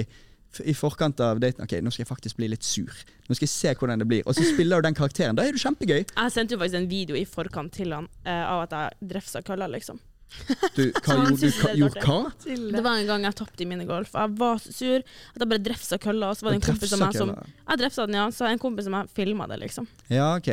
i 0.60 0.74
forkant 0.76 1.20
av 1.24 1.40
daten 1.40 1.64
ok, 1.64 1.78
nå 1.80 1.90
skal 1.90 2.04
jeg 2.04 2.10
faktisk 2.10 2.36
bli 2.36 2.48
litt 2.52 2.62
sur, 2.66 2.92
nå 3.28 3.34
skal 3.38 3.46
jeg 3.48 3.54
se 3.54 3.74
hvordan 3.80 3.98
det 4.04 4.08
blir, 4.10 4.22
og 4.26 4.34
så 4.36 4.44
spiller 4.44 4.82
du 4.82 4.88
den 4.90 4.94
karakteren, 4.98 5.36
da 5.38 5.46
er 5.48 5.52
du 5.56 5.58
kjempegøy. 5.62 6.04
Jeg 6.04 6.32
sendte 6.34 6.54
jo 6.56 6.60
faktisk 6.60 6.82
en 6.82 6.88
video 6.90 7.16
i 7.16 7.24
forkant 7.24 7.72
til 7.72 7.92
han 7.96 8.08
uh, 8.26 8.44
av 8.52 8.66
at 8.68 8.76
jeg 8.76 9.12
drefsa 9.14 9.42
kølla, 9.46 9.70
liksom. 9.72 10.00
Du, 10.76 10.86
hva 11.04 11.14
gjorde 11.18 11.36
du? 11.36 11.48
Hva, 11.60 11.70
gjorde 11.76 12.02
hva? 12.06 12.18
Det 12.44 12.80
var 12.84 13.00
en 13.02 13.08
gang 13.10 13.24
jeg 13.26 13.36
tapte 13.36 13.64
i 13.64 13.66
minigolf. 13.68 14.14
Jeg 14.16 14.32
var 14.40 14.60
så 14.62 14.72
sur 14.72 15.02
at 15.02 15.42
jeg 15.42 15.50
bare 15.50 15.60
drefsa 15.60 15.98
kølla, 16.00 16.30
og 16.32 16.38
så 16.38 16.46
var 16.46 16.54
det 16.54 16.60
en 16.62 16.66
kompis 16.70 16.94
av 16.96 17.02
meg 17.02 17.18
som 17.20 17.32
Jeg 17.36 17.80
drefsa 17.82 18.06
den, 18.08 18.16
ja. 18.16 18.26
Så 18.32 18.48
en 18.48 18.62
kompis 18.62 18.88
som 18.88 18.96
jeg 18.96 19.10
filma 19.12 19.48
det, 19.50 19.58
liksom. 19.60 19.88
Ja, 20.08 20.30
ok. 20.38 20.48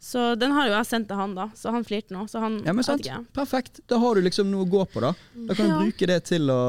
Så 0.00 0.34
den 0.40 0.56
har 0.56 0.70
jo 0.70 0.76
jeg 0.78 0.88
sendt 0.88 1.10
til 1.12 1.20
han, 1.20 1.34
da. 1.36 1.50
Så 1.58 1.72
han 1.74 1.84
flirte 1.84 2.16
nå. 2.16 2.24
Så 2.32 2.40
han 2.40 2.62
Ja, 2.64 2.72
men 2.72 2.86
sant. 2.86 3.04
ikke. 3.04 3.20
Perfekt. 3.36 3.82
Da 3.92 4.00
har 4.00 4.16
du 4.16 4.24
liksom 4.24 4.48
noe 4.52 4.64
å 4.64 4.70
gå 4.72 4.86
på, 4.92 5.04
da. 5.04 5.12
Da 5.36 5.52
kan 5.52 5.68
du 5.68 5.74
Ja. 5.74 5.82
bruke 5.84 6.08
det 6.08 6.24
til 6.32 6.48
å 6.48 6.62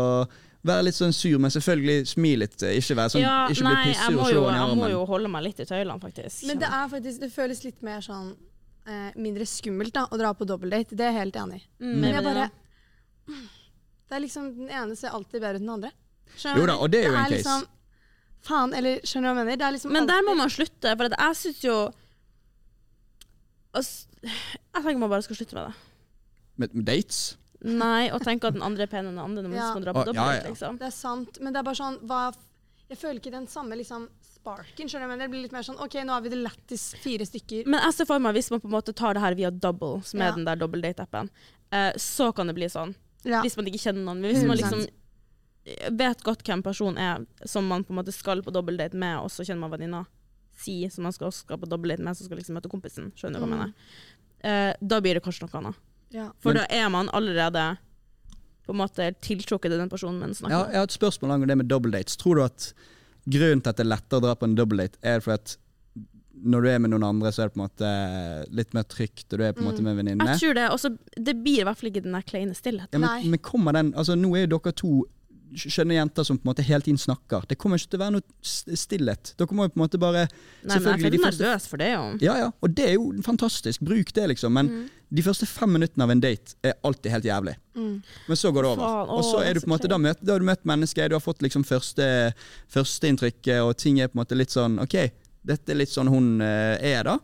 være 0.65 0.83
litt 0.87 0.97
sånn 0.97 1.13
sur, 1.15 1.37
men 1.41 1.51
selvfølgelig 1.53 2.07
smil 2.11 2.39
litt. 2.43 2.55
eh, 2.63 2.75
Ikke 2.79 2.95
være 2.97 3.13
sånn, 3.13 3.21
ja, 3.21 3.35
ikke 3.51 3.63
nei, 3.67 3.73
bli 3.75 3.93
pissur 3.93 4.05
pissig 4.05 4.19
og 4.19 4.27
slå 4.31 4.43
den 4.45 4.55
i 4.55 4.59
jeg 4.63 4.77
må 4.81 4.89
jo 4.91 5.05
holde 5.09 5.31
meg 5.35 5.43
litt 5.47 5.59
i 5.59 5.65
tøylene, 5.69 5.99
faktisk. 6.01 6.45
Men 6.49 6.59
det 6.63 6.69
er 6.79 6.87
faktisk 6.93 7.19
Det 7.25 7.31
føles 7.33 7.63
litt 7.65 7.81
mer 7.85 8.01
sånn 8.05 8.31
eh, 8.87 9.11
mindre 9.15 9.45
skummelt 9.49 9.93
da 9.93 10.05
å 10.11 10.17
dra 10.21 10.33
på 10.33 10.45
dobbeltdate. 10.49 10.95
Det 10.97 11.05
er 11.05 11.11
jeg 11.13 11.19
helt 11.21 11.35
enig 11.43 11.61
i. 11.61 11.67
Mm, 11.85 11.93
Men 12.01 12.13
jeg 12.13 12.23
bare 12.23 12.49
Det 14.05 14.15
er 14.17 14.19
liksom 14.21 14.49
Den 14.57 14.69
ene 14.69 14.95
ser 14.95 15.09
alltid 15.17 15.41
bedre 15.41 15.55
ut 15.55 15.61
enn 15.61 15.65
den 15.65 15.75
andre. 15.77 15.91
Skjønner 16.35 16.59
Jo 16.61 16.65
da, 16.69 16.75
og 16.77 16.91
det 16.91 16.99
er 17.03 17.07
jo 17.09 17.15
en 17.15 17.23
case. 17.25 17.35
Liksom, 17.37 17.65
faen, 18.45 18.73
eller 18.77 18.99
skjønner 19.01 19.29
du 19.29 19.33
hva 19.33 19.39
jeg 19.39 19.45
mener? 19.45 19.57
Det 19.57 19.65
er 19.69 19.73
liksom 19.77 19.91
Men 19.95 20.07
der 20.09 20.21
må 20.27 20.35
man 20.37 20.49
slutte, 20.53 20.95
for 20.97 21.09
jeg 21.17 21.35
syns 21.41 21.63
jo 21.65 21.77
Altså, 23.75 24.05
Jeg 24.23 24.83
tenker 24.83 24.99
man 25.01 25.09
bare 25.11 25.21
skal 25.25 25.35
slutte 25.35 25.55
med 25.57 25.65
det. 25.67 25.73
Med, 26.57 26.73
med 26.75 26.85
dates? 26.87 27.35
Nei, 27.65 28.09
og 28.13 28.21
tenke 28.21 28.45
at 28.47 28.53
den 28.53 28.61
andre 28.61 28.83
er 28.83 28.87
penere 28.91 29.09
enn 29.09 29.15
den 29.17 29.23
andre 29.25 29.41
når 29.43 29.49
man 29.49 29.57
Ja. 29.57 29.69
skal 29.71 29.81
dra 29.81 29.93
på 29.93 30.05
dobbelt. 30.05 30.15
ja, 30.15 30.33
ja. 30.43 30.49
liksom. 30.49 30.77
Det 30.77 30.85
er 30.87 30.91
sant, 30.93 31.39
men 31.41 31.53
det 31.53 31.59
er 31.59 31.63
bare 31.63 31.75
sånn 31.81 31.99
hva, 32.05 32.33
Jeg 32.87 32.97
føler 32.99 33.17
ikke 33.19 33.31
den 33.31 33.47
samme 33.47 33.73
liksom, 33.75 34.07
sparken. 34.21 34.85
skjønner 34.87 35.07
du? 35.07 35.09
Men 35.09 35.19
det 35.19 35.29
blir 35.31 35.41
litt 35.41 35.51
mer 35.51 35.63
sånn 35.65 35.79
OK, 35.81 35.95
nå 36.05 36.09
har 36.13 36.21
vi 36.21 36.29
det 36.29 36.37
lættis 36.37 36.93
fire 37.01 37.25
stykker. 37.25 37.65
Men 37.65 37.81
jeg 37.81 37.93
ser 37.93 38.05
for 38.05 38.19
meg 38.19 38.35
hvis 38.35 38.51
man 38.51 38.59
på 38.61 38.65
en 38.69 38.75
måte 38.75 38.93
tar 38.93 39.15
det 39.15 39.21
her 39.23 39.33
via 39.33 39.49
Double, 39.49 40.03
som 40.03 40.21
er 40.21 40.31
den 40.33 40.45
der 40.45 40.55
dobbeltdate-appen, 40.55 41.29
eh, 41.71 41.93
så 41.97 42.31
kan 42.35 42.45
det 42.47 42.53
bli 42.55 42.65
sånn. 42.69 42.93
Ja. 43.23 43.41
Hvis 43.41 43.57
man 43.57 43.65
ikke 43.65 43.81
kjenner 43.81 44.03
noen. 44.05 44.21
Men 44.21 44.35
hvis 44.35 44.45
man 44.45 44.57
liksom 44.57 44.85
vet 45.97 46.21
godt 46.23 46.43
hvem 46.45 46.61
personen 46.61 46.97
er 47.01 47.25
som 47.49 47.65
man 47.67 47.83
på 47.83 47.89
en 47.89 47.97
måte 48.03 48.13
skal 48.13 48.43
på 48.45 48.53
dobbeltdate 48.53 48.93
med, 48.93 49.17
og 49.17 49.31
så 49.33 49.41
kjenner 49.43 49.61
man 49.65 49.71
venninna 49.71 50.05
si 50.55 50.87
som 50.93 51.03
man 51.03 51.11
skal, 51.15 51.27
også 51.31 51.41
skal 51.47 51.57
på 51.57 51.67
dobbeltdate 51.67 52.05
med, 52.05 52.15
som 52.15 52.27
skal 52.29 52.37
liksom 52.37 52.53
møte 52.59 52.69
kompisen. 52.69 53.11
Skjønner 53.17 53.39
du 53.41 53.45
hva 53.45 53.49
jeg 53.49 53.49
Mm. 53.49 53.59
mener? 53.59 53.73
Eh, 54.43 54.73
da 54.85 54.99
blir 55.01 55.15
det 55.15 55.23
kanskje 55.23 55.41
noe 55.49 55.57
annet. 55.63 55.75
Ja. 56.13 56.29
For 56.39 56.53
Men- 56.53 56.61
da 56.63 56.65
er 56.69 56.89
man 56.89 57.09
allerede 57.13 57.77
på 58.65 58.73
en 58.73 58.77
måte 58.81 59.11
tiltrukket 59.21 59.69
til 59.69 59.77
den 59.79 59.89
personen 59.89 60.19
man 60.19 60.33
snakker 60.33 60.57
med. 60.57 60.71
jeg 60.73 60.79
har 60.81 60.83
et 60.83 60.91
spørsmål 60.91 61.31
angående 61.31 61.53
det 61.53 61.57
med 61.57 61.67
dobbeltdates. 61.69 62.17
Tror 62.17 62.35
du 62.35 62.43
at 62.43 62.73
grunnen 63.29 63.61
til 63.61 63.69
at 63.69 63.77
det 63.77 63.85
er 63.85 63.91
lettere 63.91 64.19
å 64.19 64.25
dra 64.25 64.35
på 64.35 64.45
en 64.45 64.55
dobbeltdate, 64.55 64.97
er 65.03 65.19
for 65.19 65.33
at 65.33 65.57
når 66.45 66.61
du 66.61 66.69
er 66.69 66.79
med 66.79 66.91
noen 66.91 67.03
andre, 67.07 67.31
så 67.31 67.43
er 67.43 67.47
det 67.47 67.55
på 67.55 67.61
en 67.61 67.69
måte 67.69 67.89
litt 68.53 68.73
mer 68.73 68.83
trygt, 68.83 69.31
og 69.31 69.39
du 69.39 69.43
er 69.45 69.53
på 69.55 69.63
en 69.63 69.69
måte 69.69 69.81
med 69.85 69.95
venninnene? 69.95 70.33
Jeg 70.35 70.41
tror 70.41 70.53
det. 70.57 70.65
Også, 70.69 70.97
det 71.15 71.35
blir 71.43 71.61
i 71.61 71.63
hvert 71.63 71.77
fall 71.79 71.89
ikke 71.89 72.03
den 72.03 72.17
der 72.17 72.25
kleine 72.27 72.57
stillheten. 72.57 72.91
Ja, 72.91 72.99
men, 72.99 73.29
men 73.31 73.39
kommer 73.39 73.73
den 73.77 73.93
Altså, 73.95 74.17
nå 74.19 74.35
er 74.35 74.45
jo 74.45 74.57
dere 74.57 74.73
to 74.75 74.91
skjønne 75.53 75.95
jenter 75.95 76.25
som 76.25 76.37
på 76.39 76.43
en 76.47 76.49
måte 76.51 76.63
hele 76.65 76.81
tiden 76.81 76.97
snakker. 76.99 77.45
Det 77.47 77.57
kommer 77.61 77.77
ikke 77.77 77.91
til 77.93 77.99
å 77.99 78.03
være 78.03 78.15
noe 78.17 78.75
stillhet. 78.75 79.33
Dere 79.37 79.55
må 79.57 79.67
jo 79.67 79.73
på 79.73 79.79
en 79.79 79.83
måte 79.85 79.99
bare 80.01 80.25
Nei, 80.25 80.31
men 80.63 80.73
jeg 80.73 80.83
føler 80.85 81.03
meg 81.03 81.37
nervøs 81.37 81.67
for 81.69 81.81
det, 81.83 81.89
jo. 81.93 82.03
Ja, 82.25 82.35
ja, 82.41 82.49
og 82.59 82.73
det 82.75 82.87
er 82.89 82.93
jo 82.97 83.11
fantastisk. 83.25 83.83
Bruk 83.85 84.13
det, 84.17 84.27
liksom. 84.33 84.53
Men 84.57 84.71
Mm. 84.71 84.89
de 85.15 85.21
første 85.23 85.45
fem 85.45 85.69
minuttene 85.77 86.03
av 86.03 86.11
en 86.11 86.19
date 86.23 86.55
er 86.63 86.73
alltid 86.83 87.11
helt 87.11 87.25
jævlig. 87.29 87.55
Mm. 87.75 88.01
Men 88.27 88.37
så 88.37 88.51
går 88.51 88.63
det 88.63 88.71
over. 88.71 88.83
Faen, 88.83 89.09
og 89.15 89.23
så 89.23 89.43
er 89.45 89.53
du 89.53 89.59
på 89.61 89.69
en 89.69 89.75
måte, 89.77 89.87
da, 89.91 89.97
møt, 89.97 90.17
da 90.25 90.33
har 90.33 90.39
du 90.39 90.45
møtt 90.45 90.65
mennesker, 90.65 91.09
du 91.09 91.15
har 91.15 91.23
fått 91.23 91.41
liksom 91.45 91.63
første, 91.63 92.33
førsteinntrykket, 92.73 93.61
og 93.63 93.77
ting 93.77 93.99
er 94.01 94.09
på 94.09 94.17
en 94.17 94.23
måte 94.23 94.37
litt 94.37 94.53
sånn 94.53 94.79
OK, 94.83 94.97
dette 95.45 95.71
er 95.71 95.79
litt 95.79 95.93
sånn 95.93 96.09
hun 96.11 96.41
uh, 96.41 96.75
er, 96.81 97.03
da. 97.07 97.17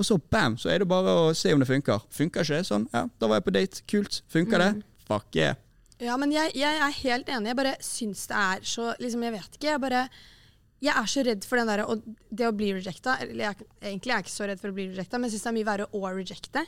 Og 0.00 0.06
så 0.06 0.16
bam, 0.32 0.56
så 0.56 0.70
er 0.72 0.80
det 0.80 0.88
bare 0.88 1.12
å 1.12 1.34
se 1.36 1.52
om 1.52 1.60
det 1.60 1.68
funker. 1.68 2.00
Funker 2.14 2.46
ikke 2.46 2.60
det 2.62 2.68
sånn? 2.70 2.86
Ja, 2.94 3.04
da 3.20 3.28
var 3.28 3.40
jeg 3.40 3.44
på 3.44 3.52
date. 3.52 3.82
Kult. 3.90 4.22
Funker 4.32 4.62
det? 4.62 4.70
Fuck 5.10 5.36
yeah. 5.36 5.58
Ja, 6.00 6.16
men 6.20 6.32
jeg, 6.32 6.52
jeg 6.56 6.80
er 6.80 6.94
helt 7.02 7.28
enig. 7.28 7.50
Jeg 7.52 7.58
bare 7.58 7.74
syns 7.84 8.26
det 8.30 8.36
er 8.40 8.62
så 8.64 8.90
liksom, 9.02 9.24
Jeg 9.26 9.34
vet 9.36 9.56
ikke. 9.58 9.68
Jeg 9.74 9.80
bare 9.82 10.02
Jeg 10.80 10.94
er 10.96 11.08
så 11.12 11.24
redd 11.26 11.44
for 11.44 11.60
den 11.60 11.68
der, 11.68 11.82
Og 11.84 12.04
det 12.30 12.46
å 12.48 12.54
bli 12.56 12.70
rejecta 12.72 13.18
Eller 13.20 13.50
jeg, 13.50 13.66
egentlig 13.82 14.14
er 14.14 14.16
jeg 14.20 14.24
ikke 14.28 14.32
så 14.36 14.48
redd 14.48 14.62
for 14.62 14.72
å 14.72 14.76
bli 14.78 14.86
rejecta, 14.94 15.18
men 15.20 15.28
jeg 15.28 15.36
syns 15.36 15.44
det 15.44 15.50
er 15.52 15.58
mye 15.58 15.68
verre 15.68 15.88
å 15.92 16.00
rejecte. 16.14 16.64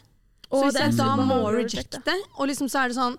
Så 0.52 0.60
hvis 0.66 0.76
jeg 0.82 0.96
da 0.98 1.10
må 1.16 1.38
rejecte, 1.54 2.14
og 2.36 2.48
liksom 2.50 2.68
så 2.68 2.82
er 2.84 2.92
det 2.92 2.98
sånn 3.00 3.16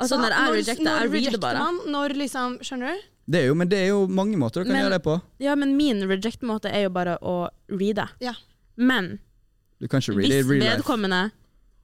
Altså, 0.00 0.16
så 0.16 0.22
når 0.22 0.32
jeg 0.32 0.52
rejecter, 0.56 0.86
jeg 0.88 0.94
reader 1.04 1.10
rejecter 1.12 1.40
bare. 1.42 1.60
Man, 1.60 1.80
når 1.92 2.14
liksom 2.16 2.54
Skjønner 2.64 2.94
du? 2.96 3.02
Det 3.32 3.42
er 3.42 3.50
jo, 3.50 3.54
men 3.54 3.68
det 3.70 3.78
er 3.78 3.90
jo 3.92 3.98
mange 4.10 4.38
måter 4.40 4.64
du 4.64 4.70
kan 4.70 4.74
Men- 4.74 4.86
gjøre 4.86 4.96
det 4.96 5.02
på. 5.04 5.18
Ja, 5.44 5.52
men 5.54 5.76
min 5.76 6.00
reject-måte 6.10 6.72
er 6.72 6.88
jo 6.88 6.90
bare 6.90 7.18
å 7.22 7.50
reade. 7.70 8.08
Ja. 8.24 8.32
Men 8.76 9.18
Du 9.78 9.86
kan 9.86 10.00
ikke 10.00 10.16
read 10.16 10.32
hvis 10.32 10.64
vedkommende 10.64 11.20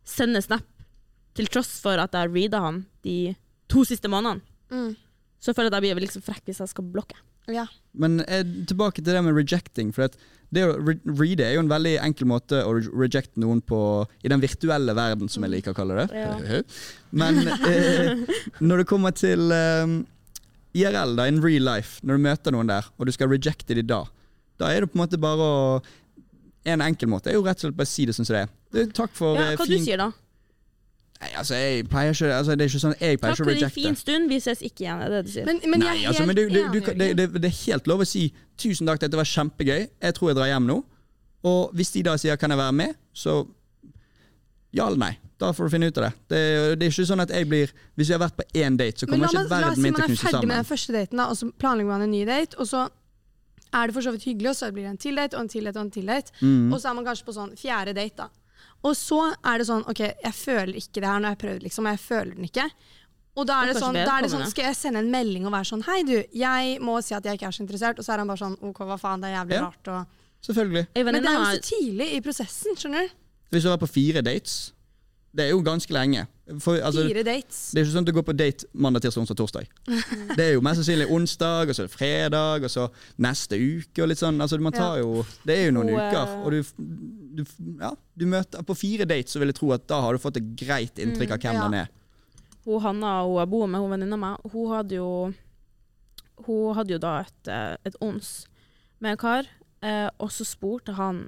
sender 0.09 0.41
snap 0.43 0.65
til 1.37 1.47
tross 1.53 1.77
for 1.85 2.01
at 2.01 2.17
jeg 2.17 2.33
reada 2.33 2.61
han 2.65 2.87
de 3.05 3.37
to 3.69 3.85
siste 3.89 4.09
månedene, 4.11 4.43
Mm. 4.71 4.91
så 5.41 5.55
føler 5.57 5.71
jeg 5.71 5.79
at 5.79 5.85
jeg 5.89 5.97
blir 5.97 6.07
liksom 6.09 6.23
frekk 6.27 6.45
hvis 6.51 6.59
jeg 6.61 6.69
skal 6.75 6.85
blokke. 6.93 7.17
Ja. 7.49 7.63
Men 7.97 8.21
eh, 8.29 8.43
tilbake 8.69 9.01
til 9.01 9.15
det 9.15 9.23
med 9.25 9.33
rejecting. 9.39 9.93
For 9.97 10.05
at 10.05 10.17
det 10.53 10.65
å 10.67 10.75
re 10.77 10.95
reade 11.07 11.45
er 11.47 11.55
jo 11.57 11.63
en 11.63 11.71
veldig 11.71 11.95
enkel 12.05 12.29
måte 12.29 12.61
å 12.65 12.75
re 12.77 12.83
rejecte 13.07 13.41
noen 13.41 13.63
på 13.65 13.79
i 14.25 14.29
den 14.29 14.41
virtuelle 14.43 14.93
verden, 14.97 15.29
som 15.33 15.45
jeg 15.47 15.55
liker 15.55 15.73
å 15.73 15.79
kalle 15.79 15.97
det. 16.03 16.09
Ja. 16.13 16.61
Men 17.13 17.41
eh, 17.49 18.27
når 18.61 18.83
det 18.83 18.87
kommer 18.91 19.17
til 19.17 19.49
eh, 19.53 19.97
IRL, 20.77 21.17
da, 21.17 21.25
in 21.29 21.41
real 21.45 21.65
life, 21.65 22.03
når 22.05 22.21
du 22.21 22.27
møter 22.29 22.53
noen 22.55 22.69
der, 22.69 22.85
og 22.99 23.09
du 23.09 23.13
skal 23.17 23.33
rejecte 23.33 23.75
dem 23.79 23.89
da, 23.89 24.03
da 24.61 24.69
er 24.75 24.85
det 24.85 24.93
på 24.93 24.99
en 24.99 25.05
måte 25.07 25.21
bare 25.23 25.49
å 25.49 25.83
En 26.69 26.83
enkel 26.85 27.09
måte 27.09 27.31
er 27.31 27.37
jo 27.39 27.45
rett 27.47 27.57
og 27.63 27.69
slett 27.71 27.77
bare 27.79 27.89
å 27.89 27.89
si 27.89 28.05
det 28.05 28.13
som 28.13 28.27
det 28.29 28.41
er. 28.43 28.49
Du, 28.75 28.81
takk 28.93 29.15
for 29.17 29.39
Ja, 29.39 29.55
Hva 29.57 29.63
hva 29.63 29.67
du 29.71 29.79
sier 29.81 29.97
da? 29.97 30.11
Nei, 31.19 31.31
altså, 31.35 31.55
jeg 31.59 31.89
pleier 31.91 32.13
ikke 32.15 32.29
altså, 32.35 32.55
Det 32.55 32.63
er 32.63 32.69
ikke 32.71 32.81
sånn 32.85 32.93
jeg 33.01 33.19
pleier 33.19 33.35
Takk 33.35 33.41
ikke 33.41 33.43
å 33.43 33.59
for 33.59 33.67
en 33.67 33.73
fin 33.75 33.97
stund, 33.99 34.29
vi 34.31 34.37
ses 34.41 34.61
ikke 34.63 34.85
igjen, 34.85 35.01
er 35.03 35.11
det 35.11 35.17
det 35.17 35.27
du 35.27 35.33
sier? 35.33 35.47
Men, 35.49 35.59
men 35.65 35.83
jeg 35.83 35.89
Nei, 35.97 36.03
er 36.05 36.13
altså, 36.13 36.27
men 36.29 36.37
du, 36.39 36.43
du, 36.49 36.61
du, 36.75 36.79
det, 36.95 37.09
det, 37.19 37.27
det 37.43 37.49
er 37.51 37.57
helt 37.65 37.91
lov 37.91 38.05
å 38.05 38.07
si 38.07 38.29
'tusen 38.59 38.87
takk, 38.87 39.01
dette 39.03 39.19
var 39.19 39.27
kjempegøy, 39.27 39.89
jeg 40.03 40.15
tror 40.15 40.31
jeg 40.31 40.37
drar 40.39 40.51
hjem 40.53 40.67
nå'. 40.71 40.79
Og 41.49 41.75
hvis 41.75 41.91
de 41.95 42.03
da 42.07 42.15
sier 42.19 42.37
'kan 42.37 42.51
jeg 42.55 42.59
være 42.59 42.73
med', 42.73 42.95
så 43.15 43.47
ja 44.75 44.87
eller 44.87 44.99
nei. 45.01 45.15
Da 45.39 45.53
får 45.55 45.69
du 45.69 45.71
finne 45.71 45.87
ut 45.91 45.99
av 45.99 46.05
det. 46.09 46.13
Det, 46.29 46.39
er- 46.39 46.77
det 46.77 46.87
er 46.87 46.91
ikke 46.93 47.07
sånn 47.07 47.23
at 47.23 47.31
jeg 47.31 47.47
blir 47.49 47.71
Hvis 47.97 48.09
vi 48.11 48.15
har 48.17 48.21
vært 48.21 48.37
på 48.39 48.47
én 48.59 48.77
date, 48.79 48.99
så 48.99 49.07
Men 49.07 49.21
kommer 49.21 49.29
ikke 49.29 49.43
meg, 49.49 49.61
la 49.63 49.69
oss 49.71 49.77
si 49.79 49.83
min 49.83 49.93
man 49.93 50.01
er 50.03 50.07
knuse 50.07 50.25
ferdig 50.27 50.49
med 50.49 50.57
den 50.57 50.65
første 50.71 50.93
daten, 50.93 51.17
da, 51.19 51.27
og 51.31 51.37
så 51.39 51.51
planlegger 51.59 51.91
man 51.93 52.03
en 52.03 52.11
ny 52.11 52.25
date, 52.27 52.59
og 52.59 52.67
så 52.67 52.89
er 53.73 53.87
det 53.87 53.95
for 53.95 54.03
så 54.03 54.11
vidt 54.15 54.25
hyggelig, 54.25 54.49
og 54.51 54.57
så 54.57 54.73
blir 54.73 54.83
det 54.87 54.91
en 54.91 54.97
til 54.99 55.17
date, 55.17 55.37
og 55.37 55.43
en 55.43 55.49
til 55.49 55.65
date, 55.65 55.77
og 55.79 55.85
en 55.87 55.91
til 55.91 56.07
date. 56.07 56.33
Mm. 56.41 56.73
Og 56.73 56.81
så 56.81 56.89
er 56.89 56.95
man 56.99 57.05
kanskje 57.05 57.25
på 57.27 57.35
sånn 57.37 57.55
fjerde 57.57 57.95
date, 57.95 58.17
da. 58.17 58.29
Og 58.87 58.95
så 58.97 59.19
er 59.43 59.59
det 59.59 59.67
sånn 59.67 59.83
OK, 59.91 60.01
jeg 60.23 60.35
føler 60.39 60.77
ikke 60.79 61.01
det 61.03 61.09
her 61.09 61.19
når 61.19 61.33
jeg 61.33 61.37
har 61.37 61.43
prøvd, 61.43 61.65
liksom, 61.67 61.89
jeg 61.91 62.01
føler 62.03 62.35
den 62.37 62.47
ikke. 62.47 62.69
Og 63.39 63.47
da 63.47 63.61
er, 63.63 63.71
det, 63.71 63.75
det 63.77 63.83
sånn, 63.83 63.95
da 63.95 64.15
er 64.19 64.25
det 64.27 64.31
sånn, 64.33 64.47
skal 64.51 64.67
jeg 64.67 64.77
sende 64.79 65.03
en 65.05 65.11
melding 65.13 65.45
og 65.47 65.53
være 65.55 65.69
sånn 65.71 65.85
Hei, 65.87 66.01
du, 66.07 66.17
jeg 66.35 66.79
må 66.83 66.97
si 67.07 67.15
at 67.15 67.27
jeg 67.27 67.39
ikke 67.39 67.47
er 67.51 67.55
så 67.55 67.63
interessert. 67.63 68.01
Og 68.01 68.07
så 68.07 68.15
er 68.15 68.23
han 68.23 68.31
bare 68.31 68.43
sånn 68.43 68.57
OK, 68.71 68.81
hva 68.89 68.97
faen, 68.99 69.23
det 69.23 69.31
er 69.31 69.37
jævlig 69.37 69.59
Ja. 69.59 69.69
rart. 69.69 69.91
Og... 69.95 70.25
Selvfølgelig. 70.49 70.85
Men 71.07 71.19
det 71.19 71.31
er 71.31 71.39
jo 71.39 71.47
så 71.53 71.63
tidlig 71.69 72.09
i 72.15 72.19
prosessen, 72.23 72.79
skjønner 72.79 73.07
du. 73.07 73.15
Hvis 73.55 73.65
du 73.65 73.69
har 73.69 73.77
vært 73.77 73.85
på 73.87 73.93
fire 73.95 74.23
dates, 74.27 74.57
det 75.37 75.45
er 75.45 75.51
jo 75.53 75.61
ganske 75.65 75.93
lenge. 75.93 76.25
For, 76.65 76.79
altså, 76.81 77.03
Fire 77.05 77.23
dates. 77.27 77.59
det 77.71 77.81
er 77.81 77.85
ikke 77.85 77.93
sånn 77.93 78.07
at 78.07 78.09
du 78.09 78.17
går 78.17 78.25
på 78.25 78.35
date 78.37 78.69
mandag, 78.73 79.03
tirsdag, 79.05 79.21
onsdag, 79.21 79.37
torsdag. 79.37 79.67
Det 80.39 80.45
er 80.47 80.55
jo 80.55 80.63
mest 80.65 80.81
sannsynlig 80.81 81.09
onsdag, 81.13 81.69
og 81.69 81.77
så 81.77 81.85
er 81.85 81.91
det 81.91 81.93
fredag, 81.93 82.65
og 82.65 82.73
så 82.73 82.87
neste 83.21 83.59
uke. 83.61 84.01
og 84.03 84.09
litt 84.09 84.23
sånn, 84.23 84.41
altså 84.41 84.57
man 84.65 84.73
tar 84.73 85.03
jo, 85.03 85.27
Det 85.45 85.59
er 85.59 85.67
jo 85.69 85.75
noen 85.77 85.93
Og, 85.93 86.01
eh, 86.01 86.09
uker. 86.09 86.33
Og 86.41 86.57
du, 86.57 86.63
du, 87.39 87.45
ja, 87.83 87.93
du 87.93 88.25
møter 88.31 88.65
På 88.65 88.77
fire 88.79 89.05
dates 89.09 89.37
så 89.37 89.43
vil 89.43 89.53
jeg 89.53 89.59
tro 89.61 89.75
at 89.77 89.85
da 89.91 90.01
har 90.07 90.17
du 90.17 90.23
fått 90.23 90.41
et 90.41 90.49
greit 90.57 91.03
inntrykk 91.03 91.37
av 91.37 91.45
hvem 91.45 91.61
ja. 91.61 91.67
den 91.67 91.79
er. 91.83 91.93
hun 92.65 92.83
Hanna 92.85 93.13
hun 93.27 93.37
jeg 93.43 93.53
bor 93.53 93.67
med, 93.67 93.81
hun 93.85 93.93
venninna 93.93 94.21
mi, 94.21 94.33
hun 94.55 94.73
hadde 94.73 94.97
jo 94.97 95.11
hun 96.47 96.77
hadde 96.79 96.95
jo 96.95 97.01
da 97.03 97.19
et, 97.27 97.51
eh, 97.51 97.75
et 97.85 97.97
ons 98.01 98.29
med 99.03 99.13
en 99.13 99.21
kar, 99.21 99.49
eh, 99.83 100.09
og 100.19 100.31
så 100.33 100.47
spurte 100.47 100.95
han 100.97 101.27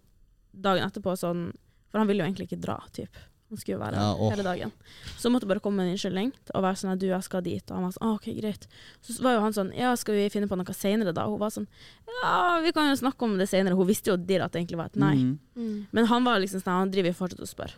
dagen 0.53 0.87
etterpå 0.87 1.17
sånn 1.19 1.51
For 1.91 1.99
han 1.99 2.07
ville 2.07 2.23
jo 2.23 2.29
egentlig 2.29 2.47
ikke 2.47 2.63
dra, 2.63 2.77
typ. 2.95 3.17
Han 3.51 3.59
skulle 3.59 3.75
jo 3.75 3.81
være 3.83 3.99
Ja, 3.99 4.31
hele 4.31 4.45
dagen. 4.47 4.73
Så 5.19 5.31
måtte 5.33 5.49
bare 5.51 5.63
komme 5.63 5.81
med 5.83 5.91
en 5.91 5.97
unnskyldning 5.97 6.31
og 6.55 6.63
være 6.63 6.79
sånn 6.79 6.93
at 6.93 7.01
du, 7.03 7.09
jeg 7.11 7.27
skal 7.27 7.43
dit. 7.43 7.65
Og 7.67 7.77
han 7.77 7.87
var 7.89 7.95
sånn, 7.97 8.07
ah, 8.07 8.15
ok, 8.15 8.29
greit. 8.39 8.67
Så 9.03 9.17
var 9.25 9.35
jo 9.35 9.43
han 9.43 9.57
sånn, 9.57 9.73
ja, 9.75 9.91
skal 9.99 10.15
vi 10.15 10.29
finne 10.31 10.47
på 10.51 10.59
noe 10.61 10.77
senere 10.77 11.15
da? 11.17 11.27
Og 11.27 11.35
hun 11.35 11.43
var 11.43 11.55
sånn, 11.55 11.67
ja, 12.21 12.35
vi 12.63 12.73
kan 12.77 12.93
jo 12.93 12.99
snakke 13.03 13.27
om 13.27 13.35
det 13.41 13.49
senere. 13.51 13.75
Hun 13.79 13.91
visste 13.91 14.13
jo 14.13 14.19
dirre 14.19 14.47
at 14.47 14.55
det 14.55 14.63
egentlig 14.63 14.79
var 14.79 14.93
et 14.93 15.01
nei. 15.03 15.17
Mm. 15.19 15.33
Mm. 15.59 15.79
Men 15.99 16.11
han 16.13 16.29
var 16.29 16.43
liksom 16.43 16.63
sånn, 16.63 16.85
han 16.85 16.95
driver 16.95 17.11
jo 17.11 17.19
fortsatt 17.25 17.43
og 17.43 17.51
spør. 17.51 17.75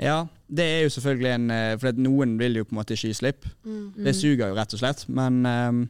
Ja, 0.00 0.16
det 0.48 0.64
er 0.66 0.80
jo 0.86 0.92
selvfølgelig 0.94 1.30
en 1.34 1.50
eh, 1.52 1.74
For 1.80 1.98
noen 2.00 2.38
vil 2.40 2.56
jo 2.56 2.64
på 2.64 2.72
en 2.74 2.80
måte 2.80 2.96
ikke 2.96 3.10
gi 3.12 3.18
slipp. 3.18 3.46
Mm. 3.62 3.84
Det 4.06 4.14
suger 4.16 4.48
jo 4.48 4.56
rett 4.56 4.74
og 4.74 4.80
slett, 4.82 5.04
men 5.12 5.42
ehm, 5.46 5.82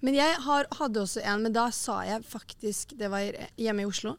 Men 0.00 0.14
jeg 0.14 0.34
har, 0.46 0.66
hadde 0.78 1.00
også 1.04 1.22
en, 1.24 1.42
men 1.42 1.52
da 1.52 1.68
sa 1.70 2.00
jeg 2.06 2.22
faktisk 2.24 2.96
Det 2.98 3.10
var 3.10 3.20
hjemme 3.56 3.82
i 3.82 3.86
Oslo. 3.86 4.16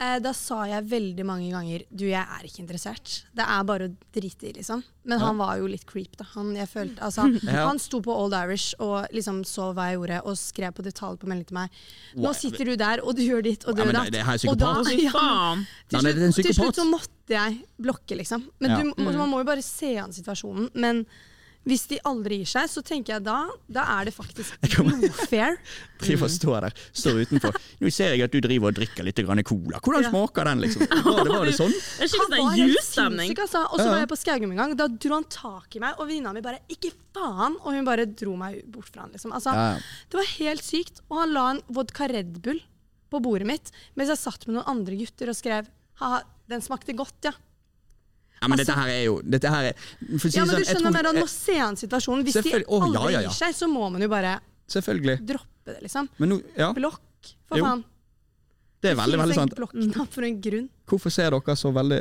Eh, 0.00 0.20
da 0.22 0.30
sa 0.32 0.60
jeg 0.70 0.84
veldig 0.86 1.24
mange 1.26 1.48
ganger 1.50 1.82
Du, 1.90 2.04
jeg 2.06 2.22
er 2.22 2.44
ikke 2.46 2.60
interessert. 2.62 3.24
Det 3.34 3.42
er 3.42 3.64
bare 3.66 3.88
å 3.88 3.94
drite 4.14 4.46
i, 4.46 4.52
liksom. 4.52 4.84
Men 5.04 5.18
Ja. 5.18 5.26
han 5.26 5.38
var 5.38 5.56
jo 5.58 5.66
litt 5.66 5.84
creep, 5.86 6.16
da. 6.16 6.24
Han, 6.36 6.54
jeg 6.54 6.68
følte, 6.68 7.00
altså, 7.02 7.26
Ja. 7.42 7.66
han 7.66 7.78
sto 7.82 8.00
på 8.00 8.14
Old 8.14 8.32
Irish 8.32 8.74
og 8.78 9.08
liksom 9.12 9.42
så 9.44 9.72
hva 9.74 9.88
jeg 9.90 9.98
gjorde, 9.98 10.20
og 10.24 10.36
skrev 10.38 10.72
på 10.78 10.84
detalj 10.86 11.18
på 11.18 11.26
melding 11.26 11.46
til 11.48 11.54
meg. 11.58 11.70
Nå 12.14 12.32
sitter 12.38 12.64
du 12.64 12.76
der, 12.76 13.02
og 13.02 13.16
du 13.16 13.22
gjør 13.26 13.42
ditt, 13.42 13.64
og 13.66 13.74
du 13.74 13.82
gjør 13.82 13.92
ja, 13.92 13.98
datt. 14.04 14.12
det 14.12 14.22
her 14.28 14.38
er 14.38 14.50
Og 14.52 14.58
da- 14.58 14.74
psykopat. 14.84 15.02
Ja. 15.08 15.56
Til 15.88 15.98
slutt, 16.04 16.44
til 16.46 16.54
slutt 16.54 16.76
så 16.78 16.86
måtte 16.86 17.34
jeg 17.34 17.58
blokke, 17.80 18.16
liksom. 18.22 18.46
Men 18.60 18.70
Ja. 18.70 18.76
du, 18.82 18.94
Mm. 18.94 19.16
man 19.18 19.28
må 19.30 19.38
jo 19.42 19.44
bare 19.50 19.62
se 19.62 19.96
an 19.98 20.12
situasjonen. 20.12 20.70
Men 20.74 21.06
hvis 21.68 21.82
de 21.90 21.98
aldri 22.08 22.38
gir 22.40 22.48
seg, 22.48 22.68
så 22.72 22.80
tenker 22.82 23.14
jeg 23.18 23.24
da, 23.26 23.36
da 23.68 23.82
er 23.98 24.08
det 24.08 24.14
faktisk 24.16 24.56
noe 24.62 24.68
fair. 24.72 24.88
blodfair. 25.02 25.58
Driver 26.00 26.24
og 26.28 26.32
står 26.32 26.64
der, 26.64 26.76
står 26.96 27.18
utenfor. 27.26 27.58
Nå 27.84 27.90
ser 27.92 28.14
jeg 28.14 28.24
at 28.24 28.32
du 28.32 28.38
driver 28.44 28.72
og 28.72 28.78
drikker 28.78 29.04
litt 29.04 29.20
grann 29.26 29.42
cola. 29.44 29.80
Hvordan 29.84 30.06
Ja. 30.06 30.10
smaker 30.14 30.48
den, 30.48 30.62
liksom? 30.64 30.86
Var 31.08 31.20
det, 31.28 31.34
var 31.34 31.44
det 31.50 31.54
sånn? 31.58 31.74
Det 31.76 32.08
er 32.08 32.14
Han 32.16 32.30
var 32.32 32.38
sånn 32.38 32.56
helt 32.56 32.72
jusstemning. 32.78 33.28
sinnssyk, 33.34 33.42
altså. 33.44 33.62
Og 33.68 33.82
så 33.82 33.88
var 33.92 33.98
jeg 34.02 34.10
på 34.14 34.18
Skaugum 34.22 34.54
en 34.56 34.62
gang. 34.62 34.76
Da 34.80 34.86
dro 34.88 35.14
han 35.18 35.28
tak 35.28 35.76
i 35.76 35.82
meg, 35.84 35.98
og 36.00 36.08
venninna 36.08 36.32
mi 36.32 36.40
bare 36.44 36.60
'ikke 36.72 36.92
faen', 37.14 37.56
og 37.60 37.68
hun 37.76 37.84
bare 37.84 38.06
dro 38.06 38.36
meg 38.36 38.62
bort 38.72 38.88
fra 38.88 39.02
han. 39.04 39.12
Liksom. 39.12 39.32
Altså, 39.36 39.52
Ja, 39.52 39.68
ja. 39.74 39.78
Det 40.10 40.16
var 40.22 40.28
helt 40.38 40.62
sykt. 40.64 41.00
Og 41.10 41.20
han 41.20 41.32
la 41.34 41.50
en 41.50 41.62
vodka 41.68 42.08
Red 42.08 42.40
Bull 42.42 42.60
på 43.10 43.20
bordet 43.24 43.46
mitt 43.48 43.70
mens 43.96 44.08
jeg 44.12 44.18
satt 44.20 44.46
med 44.46 44.56
noen 44.58 44.68
andre 44.68 44.96
gutter 44.96 45.28
og 45.28 45.36
skrev 45.36 45.66
'ha, 46.00 46.22
den 46.48 46.60
smakte 46.60 46.94
godt', 46.96 47.24
ja. 47.24 47.32
Ja, 48.40 48.48
men 48.48 48.60
dette 48.60 48.74
her 48.78 48.90
er 48.92 49.02
jo 49.02 49.18
dette 49.24 49.50
her 49.52 49.70
er, 49.70 49.86
si 49.98 50.30
Ja, 50.36 50.44
men 50.44 50.52
sånn, 50.52 50.62
du 50.62 50.68
skjønner 50.68 50.94
mer, 50.94 51.10
Nå 51.16 51.26
ser 51.30 51.62
han 51.64 51.78
situasjonen. 51.78 52.24
Hvis 52.26 52.38
de 52.44 52.54
aldri 52.62 53.14
ja, 53.14 53.22
ja. 53.22 53.22
gir 53.26 53.38
seg, 53.38 53.56
så 53.56 53.70
må 53.70 53.88
man 53.90 54.04
jo 54.04 54.10
bare 54.12 54.38
droppe 54.68 55.72
det, 55.72 55.80
liksom. 55.86 56.10
Ja, 56.56 56.72
Blokk, 56.76 57.32
for 57.48 57.58
Jo, 57.60 57.64
faen. 57.64 57.82
det 58.84 58.92
er 58.92 59.00
veldig, 59.00 59.18
veldig 59.22 59.38
sant. 59.40 59.56
Blokknapp 59.58 60.14
for 60.14 60.28
en 60.28 60.38
grunn. 60.44 60.68
Hvorfor 60.88 61.14
ser 61.14 61.34
dere 61.34 61.56
så 61.58 61.72
veldig 61.74 62.00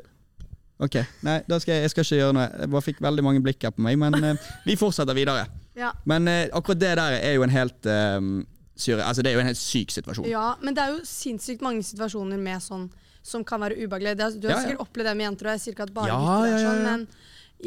Ok, 0.77 0.93
nei, 1.25 1.39
skal 1.57 1.71
jeg, 1.73 1.87
jeg 1.87 1.89
skal 1.89 2.03
ikke 2.05 2.17
gjøre 2.19 2.33
noe. 2.37 2.43
Jeg 2.53 2.69
bare 2.69 2.85
fikk 2.85 2.99
veldig 3.01 3.23
mange 3.25 3.39
blikk 3.41 3.63
her 3.65 3.71
på 3.73 3.81
meg, 3.81 3.95
men 3.97 4.13
uh, 4.21 4.49
vi 4.67 4.77
fortsetter 4.79 5.17
videre. 5.17 5.47
Ja. 5.77 5.91
Men 6.09 6.25
uh, 6.25 6.47
akkurat 6.57 6.79
det 6.81 6.95
der 6.97 7.15
er 7.21 7.35
jo 7.35 7.43
en 7.45 7.51
helt 7.53 7.85
uh, 7.85 8.17
syre, 8.73 9.03
Altså, 9.05 9.21
det 9.21 9.29
er 9.29 9.35
jo 9.35 9.41
en 9.43 9.49
helt 9.51 9.59
syk 9.61 9.91
situasjon. 9.93 10.25
ja, 10.25 10.55
men 10.57 10.73
det 10.73 10.81
er 10.81 10.95
jo 10.95 11.03
sinnssykt 11.05 11.61
mange 11.61 11.83
situasjoner 11.85 12.39
med 12.41 12.63
sånn 12.65 12.87
som 13.27 13.43
kan 13.47 13.59
være 13.61 13.75
ubehagelig. 13.83 14.15
Du 14.17 14.23
har 14.23 14.31
Ja, 14.31 14.49
ja. 14.55 14.61
sikkert 14.63 14.81
opplevd 14.87 15.09
det 15.11 15.17
med 15.19 15.25
jenter, 15.27 15.49
og 15.49 15.53
jeg 15.57 15.61
sier 15.65 15.75
ikke 15.75 15.87
at 15.89 15.93
bare 15.93 16.07
Ja, 16.07 16.17
gutter 16.23 16.53
er 16.55 16.63
sånn, 16.63 16.83
men 16.87 17.07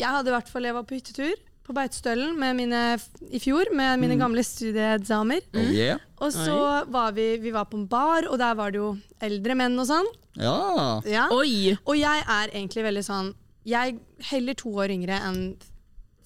jeg 0.00 0.08
hadde 0.08 0.28
i 0.32 0.34
hvert 0.36 0.48
fall 0.48 0.64
Jeg 0.68 0.74
var 0.78 0.84
på 0.88 0.96
hyttetur 0.98 1.34
på 1.70 1.74
Beitostølen 1.76 2.32
med 2.40 2.56
mine, 2.58 2.78
i 3.30 3.38
fjor 3.38 3.68
med 3.76 4.00
mine 4.02 4.16
Mm. 4.16 4.22
gamle 4.24 4.42
studiedamer. 4.42 5.40
Oh, 5.54 5.68
yeah. 5.70 5.98
Og 6.18 6.32
så 6.34 6.56
var 6.90 7.12
vi, 7.14 7.36
vi 7.38 7.52
var 7.54 7.66
på 7.70 7.76
en 7.78 7.86
bar, 7.86 8.26
og 8.26 8.38
der 8.40 8.54
var 8.58 8.72
det 8.72 8.80
jo 8.80 8.96
eldre 9.22 9.54
menn 9.54 9.78
og 9.78 9.86
sånn. 9.86 10.08
Ja. 10.36 11.00
Ja. 11.06 11.28
Oi! 11.30 11.76
Og 11.86 11.94
jeg 11.98 12.24
er 12.26 12.48
egentlig 12.54 12.82
veldig 12.86 13.04
sånn 13.04 13.34
Jeg 13.66 13.98
heller 14.30 14.54
to 14.54 14.70
år 14.72 14.88
yngre 14.90 15.20
enn 15.20 15.56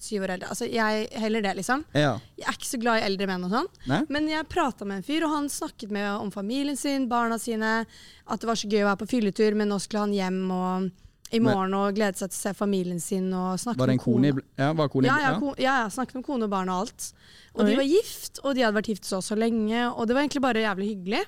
syv 0.05 0.23
år 0.27 0.33
eldre. 0.35 0.49
Altså, 0.53 0.67
jeg 0.71 1.07
heller 1.21 1.41
det, 1.45 1.53
liksom. 1.59 1.83
ja. 1.97 2.11
Jeg 2.37 2.47
er 2.51 2.57
ikke 2.59 2.69
så 2.71 2.79
glad 2.81 3.01
i 3.01 3.05
eldre 3.09 3.27
menn 3.31 3.47
og 3.47 3.51
sånn. 3.55 3.67
Nei? 3.91 4.01
Men 4.13 4.27
jeg 4.31 4.47
prata 4.51 4.85
med 4.85 5.01
en 5.01 5.07
fyr, 5.07 5.25
og 5.27 5.33
han 5.35 5.49
snakket 5.49 5.91
med 5.95 6.09
om 6.21 6.29
familien 6.33 6.77
sin, 6.77 7.07
barna 7.11 7.39
sine. 7.41 7.85
At 8.27 8.39
det 8.41 8.47
var 8.49 8.55
så 8.61 8.69
gøy 8.69 8.83
å 8.83 8.91
være 8.91 9.01
på 9.03 9.09
fylletur, 9.17 9.57
men 9.57 9.69
nå 9.73 9.79
skulle 9.83 10.05
han 10.05 10.13
hjem 10.15 10.39
og, 10.55 10.91
i 11.33 11.39
morgen 11.41 11.73
og 11.73 11.95
glede 11.97 12.15
seg 12.21 12.29
til 12.29 12.37
å 12.37 12.43
se 12.43 12.53
familien 12.55 12.99
sin. 13.01 13.31
Og 13.33 13.57
snakke 13.59 13.81
Var 13.81 13.89
det 13.89 13.95
en 13.95 13.97
med 13.97 14.05
kone 14.05 14.31
kone 14.35 14.43
Ja, 14.61 14.73
var 14.77 14.89
kone 14.93 15.07
ja, 15.09 15.15
ja, 15.25 15.31
ko, 15.41 15.55
ja, 15.57 15.73
ja, 15.83 15.87
snakket 15.89 16.19
med 16.21 16.25
kone 16.27 16.45
og 16.47 16.53
barn 16.53 16.69
og 16.69 16.83
alt. 16.85 17.07
Og 17.55 17.63
Oi. 17.65 17.69
de 17.71 17.75
var 17.81 17.89
gift, 17.89 18.39
og 18.43 18.53
de 18.55 18.61
hadde 18.63 18.77
vært 18.77 18.91
gift 18.93 19.09
så 19.09 19.19
så 19.25 19.35
lenge, 19.35 19.87
og 19.89 20.05
det 20.07 20.15
var 20.15 20.21
egentlig 20.27 20.43
bare 20.45 20.61
jævlig 20.63 20.91
hyggelig. 20.93 21.23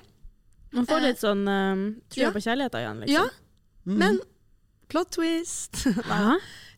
Man 0.76 0.86
får 0.86 1.00
litt 1.00 1.20
sånn 1.22 1.42
um, 1.48 1.84
trua 2.12 2.26
Ja. 2.28 2.30
på 2.34 2.42
kjærligheten 2.44 2.82
igjen, 2.84 2.98
liksom. 3.04 3.14
Ja, 3.14 3.28
Mhm. 3.88 3.96
men 3.98 4.18
plot 4.88 5.10
twist. 5.18 5.84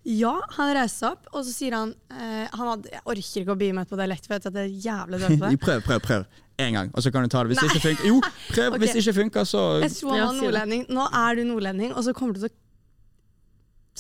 Ja, 0.09 0.31
han 0.57 0.71
reiser 0.73 0.95
seg 0.97 1.11
opp, 1.13 1.27
og 1.37 1.43
så 1.45 1.51
sier 1.53 1.75
han 1.77 1.91
eh, 2.09 2.47
han 2.57 2.69
hadde, 2.71 2.89
Jeg 2.89 3.03
orker 3.05 3.41
ikke 3.43 3.53
å 3.53 3.57
bli 3.61 3.67
meg 3.77 3.89
på 3.91 3.99
dialekt, 4.01 4.25
for 4.25 4.33
jeg 4.33 4.41
vet 4.41 4.47
at 4.49 4.55
det 4.55 4.63
er 4.63 4.71
jævlig 4.87 5.19
dårlig 5.21 5.37
på 5.43 5.49
det. 5.51 5.59
prøv, 5.61 5.83
prøv, 5.85 6.01
prøv. 6.07 6.25
En 6.65 6.73
gang, 6.79 6.89
og 6.97 7.05
så 7.05 7.13
kan 7.13 7.27
du 7.27 7.29
ta 7.33 7.43
det. 7.45 7.51
Hvis 7.53 7.61
det 7.61 7.69
ikke 7.69 7.83
funker 7.85 8.09
Jo, 8.09 8.17
prøv! 8.23 8.65
Okay. 8.71 8.79
Hvis 8.81 8.95
det 8.97 9.03
ikke 9.05 9.15
funker, 9.19 9.45
så 9.51 9.61
Jeg 9.85 9.93
tror 9.99 10.15
han 10.15 10.19
Ja, 10.19 10.25
var 10.25 10.33
si 10.33 10.41
det. 10.41 10.47
nordlending. 10.47 10.87
Nå 10.97 11.05
er 11.21 11.37
du 11.37 11.43
nordlending, 11.51 11.93
og 11.93 12.07
så 12.09 12.15
kommer 12.17 12.33
du 12.39 12.41
til 12.47 12.49
å 12.49 12.57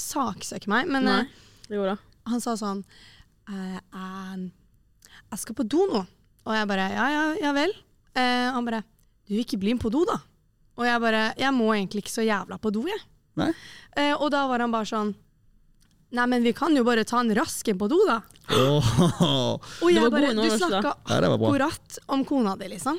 saksøke 0.06 0.72
meg. 0.72 0.88
Men 0.88 1.04
Nei. 1.10 1.18
eh, 1.20 1.76
Jo 1.76 1.84
da. 1.86 1.98
han 2.32 2.40
sa 2.42 2.56
sånn 2.58 2.80
eh, 3.52 3.76
eh, 3.76 4.48
Jeg 5.34 5.42
skal 5.44 5.58
på 5.60 5.68
do 5.68 5.84
nå. 5.92 6.00
Og 6.48 6.56
jeg 6.56 6.68
bare 6.72 6.88
Ja, 6.96 7.06
ja, 7.12 7.22
ja 7.44 7.52
vel. 7.56 7.76
Eh, 8.16 8.48
han 8.56 8.64
bare 8.66 8.82
Du 9.28 9.34
vil 9.36 9.44
ikke 9.44 9.60
bli 9.60 9.76
med 9.76 9.84
på 9.84 9.92
do, 9.92 10.04
da? 10.08 10.16
Og 10.80 10.88
jeg 10.88 11.00
bare 11.04 11.26
Jeg 11.38 11.52
må 11.60 11.70
egentlig 11.76 12.06
ikke 12.06 12.16
så 12.16 12.24
jævla 12.24 12.56
på 12.58 12.72
do, 12.72 12.86
jeg. 12.88 13.04
Nei. 13.38 13.52
Eh, 13.96 14.14
og 14.16 14.30
da 14.34 14.46
var 14.50 14.58
han 14.64 14.72
bare 14.74 14.88
sånn 14.90 15.14
Nei, 16.10 16.24
men 16.26 16.42
vi 16.42 16.50
kan 16.52 16.74
jo 16.74 16.82
bare 16.82 17.04
ta 17.06 17.20
en 17.22 17.30
rask 17.38 17.68
en 17.70 17.78
på 17.78 17.86
do, 17.86 18.00
da. 18.08 18.16
Åh. 18.50 18.90
Og 19.84 19.90
jeg 19.94 20.10
bare 20.10 20.32
Du 20.34 20.42
snakka 20.50 20.96
akkurat 21.06 21.98
om 22.10 22.24
kona 22.26 22.56
di, 22.58 22.66
liksom. 22.72 22.98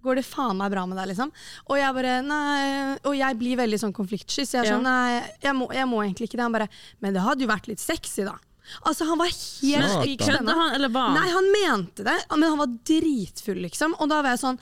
Går 0.00 0.20
det 0.20 0.24
faen 0.24 0.56
meg 0.56 0.70
bra 0.72 0.86
med 0.88 0.96
deg, 0.96 1.10
liksom? 1.10 1.32
Og 1.68 1.76
jeg 1.76 1.94
bare 1.96 2.14
Nei 2.24 2.96
Og 3.02 3.12
jeg 3.18 3.36
blir 3.40 3.58
veldig 3.60 3.80
sånn 3.82 3.92
konfliktsky, 3.92 4.46
så 4.46 4.60
jeg 4.60 4.64
er 4.64 4.70
Ja. 4.70 4.76
sånn 4.78 4.86
Nei, 4.88 5.22
jeg 5.44 5.56
må, 5.58 5.68
jeg 5.76 5.88
må 5.90 6.00
egentlig 6.06 6.30
ikke 6.30 6.38
det. 6.40 6.46
Han 6.46 6.56
bare 6.56 6.68
Men 7.04 7.12
det 7.18 7.24
hadde 7.26 7.44
jo 7.44 7.50
vært 7.52 7.68
litt 7.68 7.82
sexy, 7.84 8.24
da. 8.24 8.38
Altså, 8.84 9.06
han 9.08 9.16
var 9.16 9.30
helt. 9.32 10.20
Kødda 10.20 10.54
han, 10.54 10.74
eller 10.76 10.90
hva? 10.92 11.06
Nei, 11.16 11.28
han 11.32 11.46
mente 11.54 12.04
det, 12.04 12.16
men 12.34 12.48
han 12.50 12.58
var 12.60 12.72
dritfull, 12.84 13.62
liksom. 13.64 13.94
Og 13.98 14.10
da 14.12 14.18
var 14.20 14.34
jeg 14.36 14.42
sånn 14.42 14.58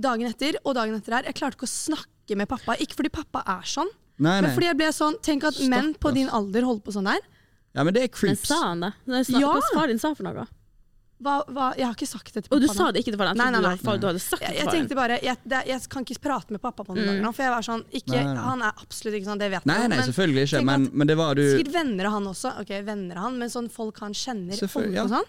Dagen 0.00 0.30
etter 0.30 0.56
og 0.64 0.74
dagen 0.78 0.96
etter 0.96 1.12
her, 1.18 1.26
jeg 1.28 1.36
klarte 1.36 1.58
ikke 1.58 1.68
å 1.68 1.72
snakke 1.72 2.36
med 2.40 2.48
pappa. 2.48 2.76
Ikke 2.80 2.96
fordi 2.96 3.10
pappa 3.12 3.42
er 3.44 3.66
sånn, 3.68 3.90
Nei, 4.20 4.40
men 4.44 4.52
fordi 4.54 4.68
jeg 4.68 4.76
ble 4.76 4.92
sånn 4.92 5.16
Tenk 5.24 5.44
at 5.48 5.58
menn 5.72 5.94
på 5.98 6.12
din 6.14 6.28
alder 6.28 6.62
holder 6.68 6.82
på 6.84 6.92
sånn 6.92 7.08
der. 7.08 7.20
Ja, 7.74 7.84
men 7.86 7.94
det 7.94 8.02
er 8.04 8.08
Men 8.10 8.16
creeps. 8.36 8.46
sa 8.50 8.60
han 8.68 8.80
det? 8.80 8.92
Nei, 9.06 9.22
snak- 9.22 9.40
Ja. 9.40 9.52
Hva 9.54 9.62
far 9.74 9.86
din 9.88 9.98
sa 9.98 10.12
for 10.14 10.24
noe? 10.24 10.46
Hva, 11.20 11.44
hva, 11.52 11.76
jeg 11.76 11.84
har 11.84 11.92
ikke 11.94 12.06
sagt 12.08 12.32
det 12.32 12.44
til 12.44 12.48
Og 12.50 12.60
pappa. 12.62 12.66
du 12.66 12.66
sa 12.72 12.84
nå. 12.88 12.92
det 12.94 13.00
ikke 13.04 13.12
til 13.12 13.18
faren? 13.20 13.36
Jeg 13.36 13.36
Nei, 13.36 13.44
trodde 13.44 13.52
nei, 13.52 13.60
du 13.60 13.66
nei. 13.68 13.92
hadde- 13.92 14.00
Du 14.00 14.06
hadde 14.08 14.20
sagt 14.24 14.40
det 14.40 14.40
Jeg, 14.40 14.50
til 14.50 14.56
jeg 14.56 14.66
faren. 14.66 14.80
tenkte 14.88 14.94
bare 14.96 15.18
jeg, 15.22 15.36
det, 15.46 15.66
jeg 15.68 15.88
kan 15.90 16.04
ikke 16.04 16.20
prate 16.20 16.50
med 16.50 16.60
pappa 16.62 16.82
på 16.84 16.94
den 16.96 17.04
Mm. 17.04 17.20
nå, 17.22 17.32
for 17.34 17.42
jeg 17.42 17.50
var 17.52 17.60
sånn 17.62 17.84
ikke, 17.92 18.08
Nei, 18.08 18.24
nei, 18.24 18.34
nei. 18.34 18.42
Han 18.42 18.62
er 18.62 18.72
absolutt 18.80 19.14
ikke 19.20 19.26
sånn, 19.28 19.38
det 19.38 19.50
vet 19.50 19.66
Nei, 19.66 19.74
jeg, 19.80 19.88
nei, 19.90 19.96
men 19.98 20.08
selvfølgelig 20.08 20.42
ikke, 20.48 20.56
tenk 20.56 20.64
men, 20.64 20.86
at- 20.86 20.94
men 20.94 21.06
det 21.06 21.16
var 21.18 21.34
du 21.34 21.42
Sikkert 21.42 21.72
venner 21.72 22.04
av 22.06 22.12
han 22.12 22.24
også. 22.24 22.60
Ok, 22.60 22.68
venner 22.84 23.16
av 23.16 23.22
han, 23.22 23.38
men 23.38 23.48
sånn 23.50 23.70
folk 23.70 23.98
han 24.00 24.12
kjenner. 24.14 24.52
Selvfølgelig, 24.56 24.94
ja. 24.94 25.06
sånn. 25.06 25.24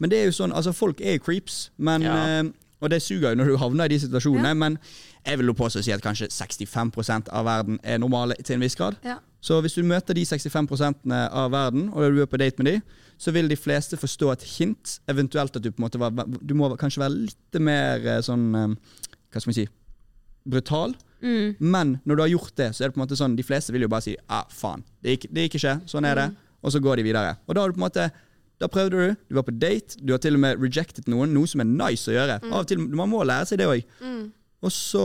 Men 0.00 0.10
det 0.10 0.18
er 0.18 0.24
jo 0.30 0.30
sånn, 0.44 0.52
altså 0.52 0.74
folk 0.74 1.00
er 1.00 1.18
jo 1.18 1.18
creeps, 1.20 1.70
men, 1.78 2.02
Ja. 2.02 2.14
eh, 2.40 2.42
og 2.82 2.90
det 2.90 3.00
suger 3.02 3.30
jo 3.30 3.36
når 3.36 3.46
du 3.46 3.56
havner 3.58 3.84
i 3.84 3.88
de 3.88 3.98
situasjonene, 3.98 4.42
Ja. 4.44 4.54
men 4.54 4.78
jeg 5.28 5.38
vil 5.40 5.50
jo 5.50 5.56
påstå 5.58 5.82
si 5.84 5.92
at 5.94 6.02
kanskje 6.04 6.30
65% 6.32 7.28
av 7.34 7.46
verden 7.48 7.80
er 7.82 8.00
normale 8.00 8.36
til 8.42 8.56
en 8.56 8.64
viss 8.64 8.76
grad. 8.78 8.96
Ja. 9.04 9.18
Så 9.44 9.60
hvis 9.62 9.76
du 9.78 9.84
møter 9.86 10.16
de 10.16 10.24
65% 10.26 11.12
av 11.14 11.52
verden, 11.54 11.88
og 11.92 12.14
du 12.14 12.22
er 12.22 12.30
på 12.30 12.40
date 12.40 12.62
med 12.62 12.72
de, 12.72 13.02
så 13.18 13.34
vil 13.34 13.50
de 13.50 13.58
fleste 13.58 13.98
forstå 13.98 14.30
et 14.32 14.46
hint, 14.56 14.98
eventuelt 15.10 15.56
at 15.56 15.62
du 15.62 15.70
på 15.70 15.80
en 15.82 15.86
måte 15.86 16.00
var, 16.00 16.14
du 16.26 16.54
må 16.58 16.70
kanskje 16.78 17.02
være 17.04 17.26
litt 17.26 17.60
mer 17.62 18.06
eh, 18.06 18.22
sånn, 18.24 18.48
eh, 18.54 19.04
hva 19.32 19.42
skal 19.42 19.52
vi 19.52 19.58
si, 19.60 19.66
brutal. 20.48 20.94
Mm. 21.22 21.58
Men 21.58 21.96
når 22.06 22.18
du 22.18 22.24
har 22.24 22.32
gjort 22.34 22.54
det, 22.58 22.70
så 22.74 22.84
er 22.84 22.88
det 22.88 22.96
på 22.96 23.02
en 23.02 23.04
måte 23.06 23.18
sånn, 23.18 23.36
de 23.38 23.46
fleste 23.46 23.74
vil 23.74 23.86
jo 23.86 23.90
bare 23.92 24.06
si, 24.06 24.16
ah, 24.30 24.46
faen, 24.54 24.86
det 25.02 25.16
gikk, 25.16 25.28
det 25.34 25.46
gikk 25.46 25.58
ikke, 25.60 25.76
sånn 25.90 26.06
er 26.08 26.22
det, 26.22 26.30
og 26.62 26.74
så 26.74 26.82
går 26.82 26.98
de 26.98 27.06
videre. 27.10 27.36
Og 27.46 27.54
da 27.54 27.62
har 27.62 27.70
du 27.70 27.78
på 27.78 27.82
en 27.82 27.86
måte, 27.86 28.08
da 28.58 28.66
prøvde 28.70 28.98
du, 28.98 29.18
du 29.30 29.38
var 29.38 29.46
på 29.46 29.54
date, 29.54 29.98
du 30.02 30.14
har 30.14 30.22
til 30.22 30.38
og 30.38 30.42
med 30.42 30.62
rejected 30.62 31.06
noen, 31.10 31.30
noe 31.34 31.50
som 31.50 31.62
er 31.62 31.70
nice 31.70 32.10
å 32.10 32.16
gjøre. 32.16 32.40
Og 32.50 32.66
til, 32.70 32.82
man 32.90 33.10
må 33.10 33.22
lære 33.26 33.50
seg 33.50 33.62
det. 33.62 33.68
Mm. 34.02 34.24
Og 34.62 34.72
så, 34.74 35.02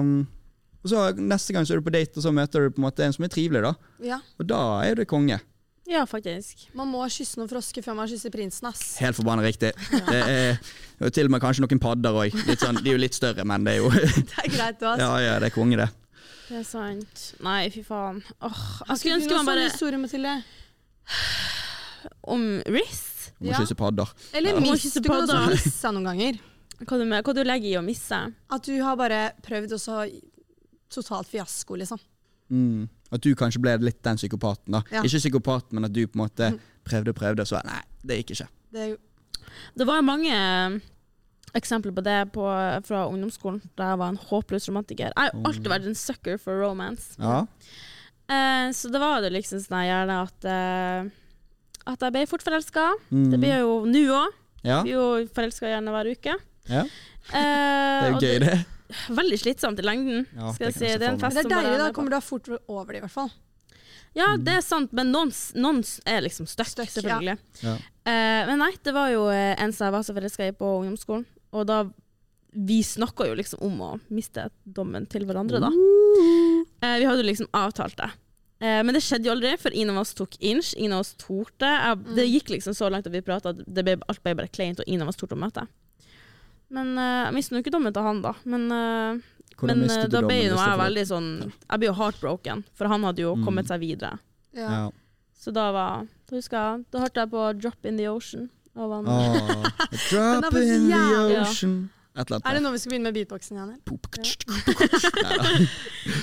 um, 0.00 0.26
og 0.82 0.90
så 0.90 1.02
neste 1.18 1.54
gang 1.54 1.66
så 1.66 1.74
er 1.76 1.80
du 1.82 1.86
på 1.86 1.92
date, 1.94 2.16
og 2.18 2.24
så 2.24 2.32
møter 2.34 2.66
du 2.66 2.72
på 2.74 2.80
en 2.82 2.86
måte 2.88 3.04
en 3.06 3.12
som 3.14 3.24
er 3.26 3.30
trivelig 3.32 3.62
da. 3.62 3.74
ja. 4.02 4.18
Og 4.40 4.48
da 4.50 4.62
er 4.86 4.94
du 4.98 5.04
konge. 5.08 5.38
Ja, 5.86 6.00
faktisk. 6.10 6.64
Man 6.74 6.88
må 6.90 7.04
kysse 7.06 7.38
noen 7.38 7.46
frosker 7.46 7.84
før 7.86 7.94
man 7.94 8.08
kysser 8.10 8.32
prinsen, 8.34 8.66
ass. 8.66 8.96
Helt 8.98 9.14
forbannet 9.14 9.46
riktig. 9.46 9.70
Det 10.08 10.16
er 10.18 10.58
og 10.98 11.12
til 11.14 11.28
og 11.28 11.30
med 11.36 11.42
kanskje 11.44 11.62
noen 11.62 11.78
padder 11.78 12.16
òg. 12.24 12.34
Sånn, 12.58 12.80
de 12.82 12.90
er 12.90 12.96
jo 12.96 13.02
litt 13.04 13.14
større, 13.14 13.44
men 13.46 13.62
det 13.68 13.76
er 13.76 13.84
jo, 13.84 13.92
Det 14.32 14.40
er 14.42 14.50
greit, 14.50 14.80
du, 14.80 14.86
ass. 14.90 14.98
ja, 15.04 15.12
ja, 15.22 15.36
det 15.38 15.52
er 15.52 15.54
konge 15.54 15.78
det. 15.78 15.86
Det 16.48 16.58
er 16.58 16.66
sant. 16.66 17.22
Nei, 17.46 17.60
fy 17.70 17.84
faen. 17.86 18.18
Åh, 18.42 18.64
jeg 18.88 18.98
skulle 18.98 19.20
ønske 19.20 19.30
man 19.30 19.38
sånne 19.44 19.52
bare 19.52 19.68
historier, 19.70 20.02
Mathilde? 20.02 20.34
Om 22.34 22.44
Riz? 22.66 23.30
Om 23.38 23.46
må 23.46 23.52
Ja. 23.52 23.58
kysse 23.62 23.76
padder. 23.78 24.10
Eller. 24.34 24.58
Kysse 24.74 25.00
Du 25.02 25.08
kan 25.10 25.22
også 25.22 25.82
da. 25.84 25.92
noen 25.94 26.06
ganger. 26.10 26.38
Hva 26.84 26.98
du, 27.00 27.04
med- 27.08 27.24
hva 27.24 27.32
du 27.34 27.42
legger 27.44 27.70
i 27.70 27.78
å 27.80 27.84
misse? 27.84 28.18
At 28.52 28.62
du 28.68 28.74
har 28.82 28.96
bare 29.00 29.32
prøvd, 29.42 29.72
og 29.72 29.80
så 29.80 30.02
totalt 30.92 31.26
fiasko, 31.30 31.76
liksom. 31.80 31.98
Mm. 32.52 32.88
At 33.10 33.20
du 33.24 33.32
kanskje 33.34 33.60
ble 33.62 33.76
litt 33.82 34.02
den 34.02 34.16
psykopaten. 34.16 34.70
da 34.76 34.82
Ja. 34.92 35.02
Ikke 35.02 35.18
psykopaten, 35.18 35.72
men 35.74 35.84
at 35.88 35.92
du 35.92 36.06
på 36.06 36.18
en 36.20 36.26
måte 36.28 36.50
prøvde 36.84 37.08
og 37.10 37.16
prøvde, 37.16 37.40
og 37.40 37.46
så 37.48 37.62
nei, 37.64 37.80
det 38.04 38.20
gikk 38.24 38.36
ikke. 38.36 38.48
Det 38.72 38.98
Det 39.76 39.86
var 39.86 40.02
mange 40.02 40.28
eh, 40.30 40.78
eksempler 41.54 41.94
på 41.96 42.02
det 42.04 42.32
på, 42.32 42.44
fra 42.84 43.06
ungdomsskolen, 43.08 43.62
da 43.76 43.90
jeg 43.92 43.98
var 43.98 44.08
en 44.12 44.18
håpløs 44.18 44.68
romantiker. 44.68 45.06
Jeg 45.06 45.14
har 45.16 45.30
jo 45.32 45.42
alltid 45.48 45.68
vært 45.72 45.86
en 45.86 45.94
sucker 45.94 46.38
for 46.38 46.60
romance. 46.60 47.16
Ja. 47.18 47.46
Eh, 48.28 48.68
så 48.74 48.90
det 48.92 49.00
var 49.00 49.22
det 49.22 49.32
liksom 49.32 49.60
sånn 49.62 49.86
gjerne 49.86 50.16
at 50.26 50.44
eh, 50.44 51.10
At 51.86 52.00
jeg 52.02 52.12
ble 52.12 52.26
fort 52.26 52.42
forelska. 52.42 52.88
Mm. 53.14 53.30
Det 53.30 53.38
blir 53.38 53.52
jeg 53.54 53.60
jo 53.62 53.74
nå 53.86 54.00
òg. 54.10 54.32
ja. 54.66 54.82
Blir 54.82 54.92
jo 54.96 55.26
forelska 55.32 55.68
gjerne 55.70 55.92
hver 55.94 56.10
uke. 56.10 56.34
Ja. 56.68 56.84
Eh, 57.32 57.36
Det 58.00 58.06
er 58.06 58.12
jo 58.12 58.20
gøy, 58.22 58.38
det. 58.44 58.56
Veldig 59.10 59.38
slitsomt 59.42 59.80
i 59.82 59.84
lengden. 59.86 60.26
Ja, 60.36 60.52
skal 60.54 60.68
jeg 60.68 60.74
det 60.74 60.78
si. 60.78 60.92
Det 61.00 61.08
er 61.08 61.12
en 61.14 61.18
fest 61.22 61.38
det 61.40 61.44
er 61.46 61.50
deilig, 61.56 61.78
da 61.82 61.90
kommer 61.96 62.12
du 62.12 62.16
da 62.16 62.22
fort 62.22 62.48
over 62.54 62.92
det, 62.92 63.00
i 63.00 63.04
hvert 63.06 63.14
fall. 63.16 63.32
Ja, 64.16 64.30
det 64.40 64.54
er 64.56 64.62
sant, 64.64 64.94
men 64.96 65.10
noen, 65.12 65.32
noen 65.60 65.82
er 66.08 66.22
liksom 66.24 66.46
støkk, 66.48 66.86
selvfølgelig. 66.88 67.34
Ja. 67.66 67.74
Eh, 68.06 68.42
men 68.48 68.62
nei, 68.62 68.70
det 68.86 68.94
var 68.96 69.10
jo 69.12 69.26
eh, 69.28 69.52
en 69.60 69.74
som 69.76 69.88
jeg 69.88 69.96
var 69.96 70.06
så 70.06 70.14
forelska 70.16 70.46
i 70.48 70.54
på 70.56 70.70
ungdomsskolen, 70.80 71.26
og 71.52 71.68
da 71.68 71.84
Vi 72.56 72.78
snakka 72.80 73.26
jo 73.28 73.34
liksom 73.36 73.60
om 73.66 73.80
å 73.84 73.88
miste 74.08 74.46
dommen 74.64 75.04
til 75.12 75.26
hverandre, 75.28 75.58
da. 75.60 75.68
Eh, 75.68 76.94
vi 77.02 77.04
hadde 77.04 77.20
jo 77.20 77.26
liksom 77.26 77.50
avtalt 77.52 77.98
det. 77.98 78.06
Eh, 78.64 78.78
men 78.80 78.94
det 78.96 79.02
skjedde 79.04 79.28
jo 79.28 79.34
aldri, 79.34 79.50
for 79.60 79.74
ingen 79.76 79.92
av 79.92 80.06
oss 80.06 80.14
tok 80.16 80.38
inch. 80.40 80.70
Ingen 80.78 80.94
av 80.96 81.02
oss 81.04 81.12
torde. 81.20 81.68
Det 82.16 82.24
gikk 82.24 82.54
liksom 82.54 82.72
så 82.72 82.88
langt 82.88 83.10
at 83.10 83.12
vi 83.12 83.20
prata 83.20 83.52
at 83.52 83.60
det 83.66 83.84
ble, 83.84 83.98
alt 84.08 84.22
ble 84.24 84.32
bare 84.38 84.48
kleint, 84.48 84.80
og 84.80 84.88
ingen 84.88 85.04
av 85.04 85.12
oss 85.12 85.20
torde 85.20 85.36
å 85.36 85.42
møte. 85.42 85.66
Men 86.70 86.98
eh, 86.98 87.24
jeg 87.28 87.34
mistet 87.36 87.52
jo 87.56 87.62
ikke 87.62 87.72
dommen 87.76 87.92
til 87.94 88.02
han, 88.02 88.20
da. 88.24 88.32
Men, 88.44 88.64
eh, 88.72 89.20
men 89.62 89.82
eh, 89.86 90.06
da 90.10 90.20
ble 90.26 90.38
jo 90.48 90.56
jeg 90.58 90.78
veldig 90.80 91.04
sånn 91.08 91.28
Jeg 91.46 91.78
ble 91.80 91.86
jo 91.88 91.94
heartbroken, 91.96 92.64
for 92.74 92.88
han 92.90 93.04
hadde 93.06 93.22
jo 93.22 93.34
Mm. 93.36 93.44
kommet 93.46 93.66
seg 93.70 93.80
videre. 93.80 94.18
Ja. 94.52 94.70
Ja. 94.70 94.90
Så 95.38 95.52
da 95.54 95.70
var 95.72 96.06
Da 96.28 96.36
husker 96.36 96.56
jeg 96.58 96.84
Da 96.90 96.98
hørte 97.04 97.20
jeg 97.22 97.30
på 97.30 97.42
'Drop 97.60 97.86
in 97.86 97.96
the 97.96 98.04
Ocean' 98.10 98.48
av 98.76 98.90
han. 98.92 99.06
Åh, 99.06 99.70
drop 100.10 100.54
in 100.54 100.88
the 100.90 101.40
ocean. 101.40 101.90
Et 102.16 102.30
eller 102.30 102.40
Er 102.44 102.54
det 102.54 102.62
nå 102.62 102.72
vi 102.72 102.78
skal 102.78 102.90
begynne 102.92 103.02
med 103.08 103.14
beatboxen 103.14 103.56
igjen? 103.56 103.70
eller? 103.70 103.80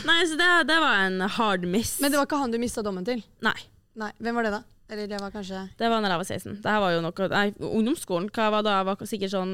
Nei, 0.05 0.19
så 0.27 0.35
det, 0.37 0.49
det 0.67 0.77
var 0.81 0.95
en 1.05 1.21
hard 1.21 1.65
miss. 1.69 1.99
Men 2.01 2.11
det 2.11 2.17
var 2.19 2.25
ikke 2.27 2.39
han 2.41 2.51
du 2.53 2.57
mista 2.61 2.81
dommen 2.85 3.05
til? 3.05 3.23
Nei. 3.45 3.55
Nei, 3.95 4.11
Hvem 4.19 4.35
var 4.35 4.43
det, 4.47 4.51
da? 4.55 4.61
Eller 4.89 5.07
det 5.07 5.19
var 5.21 5.31
kanskje 5.31 5.69
Det 5.77 5.89
var 5.89 6.01
da 6.03 6.09
jeg 6.09 6.17
var 6.19 6.27
16. 6.27 6.55
Det 6.61 6.69
her 6.71 6.79
var 6.83 6.91
jo 6.95 7.01
noe 7.05 7.27
Nei, 7.31 7.45
ungdomsskolen, 7.57 8.29
hva 8.33 8.49
var 8.51 8.65
da? 8.65 8.73
Jeg 8.81 8.85
var 8.89 8.95
sikkert 9.09 9.33
sånn 9.33 9.53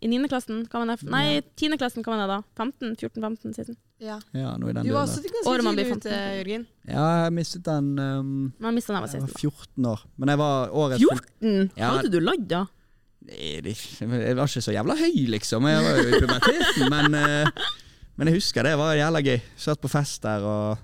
i 0.00 0.08
9. 0.08 0.28
klassen, 0.30 0.62
det? 0.62 0.96
Nei, 1.10 1.40
10. 1.58 1.74
klassen, 1.80 2.04
hva 2.06 2.14
var 2.14 2.20
det 2.22 2.28
da? 2.30 2.38
15? 2.56 2.94
14, 3.00 3.22
15, 3.22 3.54
16? 3.56 3.76
Ja. 3.98 4.20
Ja, 4.30 4.52
noe 4.60 4.70
i 4.70 4.76
den 4.76 4.86
Du 4.86 4.92
var 4.94 5.08
også 5.08 5.24
ganske 5.24 5.50
Året 5.50 5.66
man 5.66 5.74
blir 5.74 5.88
tidlig 5.88 6.04
ute, 6.04 6.12
15. 6.14 6.36
Jørgen. 6.38 6.66
Ja, 6.86 7.06
jeg 7.24 7.32
mistet 7.34 7.64
den 7.66 7.88
um, 7.98 8.28
Man 8.62 8.76
mista 8.76 8.94
da 8.94 9.00
jeg 9.00 9.08
var 9.08 9.16
Jeg 9.16 9.24
var 9.24 9.40
14 9.42 9.88
år. 9.90 10.04
Men 10.16 10.32
jeg 10.32 10.40
var 10.44 10.74
året 10.84 11.02
14? 11.02 11.70
Ja. 11.74 11.90
Hadde 11.96 12.12
du 12.14 12.18
ladd 12.22 12.46
da? 12.50 12.62
Nei, 13.28 13.74
Jeg 13.74 14.38
var 14.38 14.46
ikke 14.46 14.62
så 14.68 14.76
jævla 14.76 14.96
høy, 15.02 15.18
liksom. 15.34 15.66
Jeg 15.66 15.82
var 15.88 15.98
jo 15.98 16.06
i 16.06 16.22
puberteten, 16.22 16.86
men, 16.94 17.18
eh, 17.18 17.66
men 18.16 18.30
jeg 18.30 18.38
husker 18.38 18.70
det 18.70 18.76
var 18.78 18.94
jævla 18.96 19.24
gøy. 19.26 19.42
Satt 19.58 19.82
på 19.82 19.90
fest 19.90 20.22
der, 20.22 20.46
og, 20.46 20.78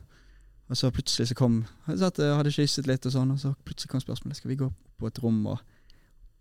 og 0.68 0.81
så 0.81 0.90
plutselig 0.90 1.31
så 1.31 1.38
kom 1.38 1.62
Jeg 1.87 2.03
satt, 2.03 2.18
eh, 2.18 2.35
hadde 2.35 2.53
kysset 2.53 2.90
litt, 2.90 3.07
og 3.07 3.14
sånn, 3.14 3.31
og 3.37 3.38
så 3.40 3.55
plutselig 3.62 3.94
kom 3.94 4.03
spørsmålet 4.03 4.42
Skal 4.42 4.57
vi 4.57 4.61
gå 4.66 4.72
på 4.98 5.11
et 5.11 5.22
rom 5.22 5.38
og, 5.55 5.62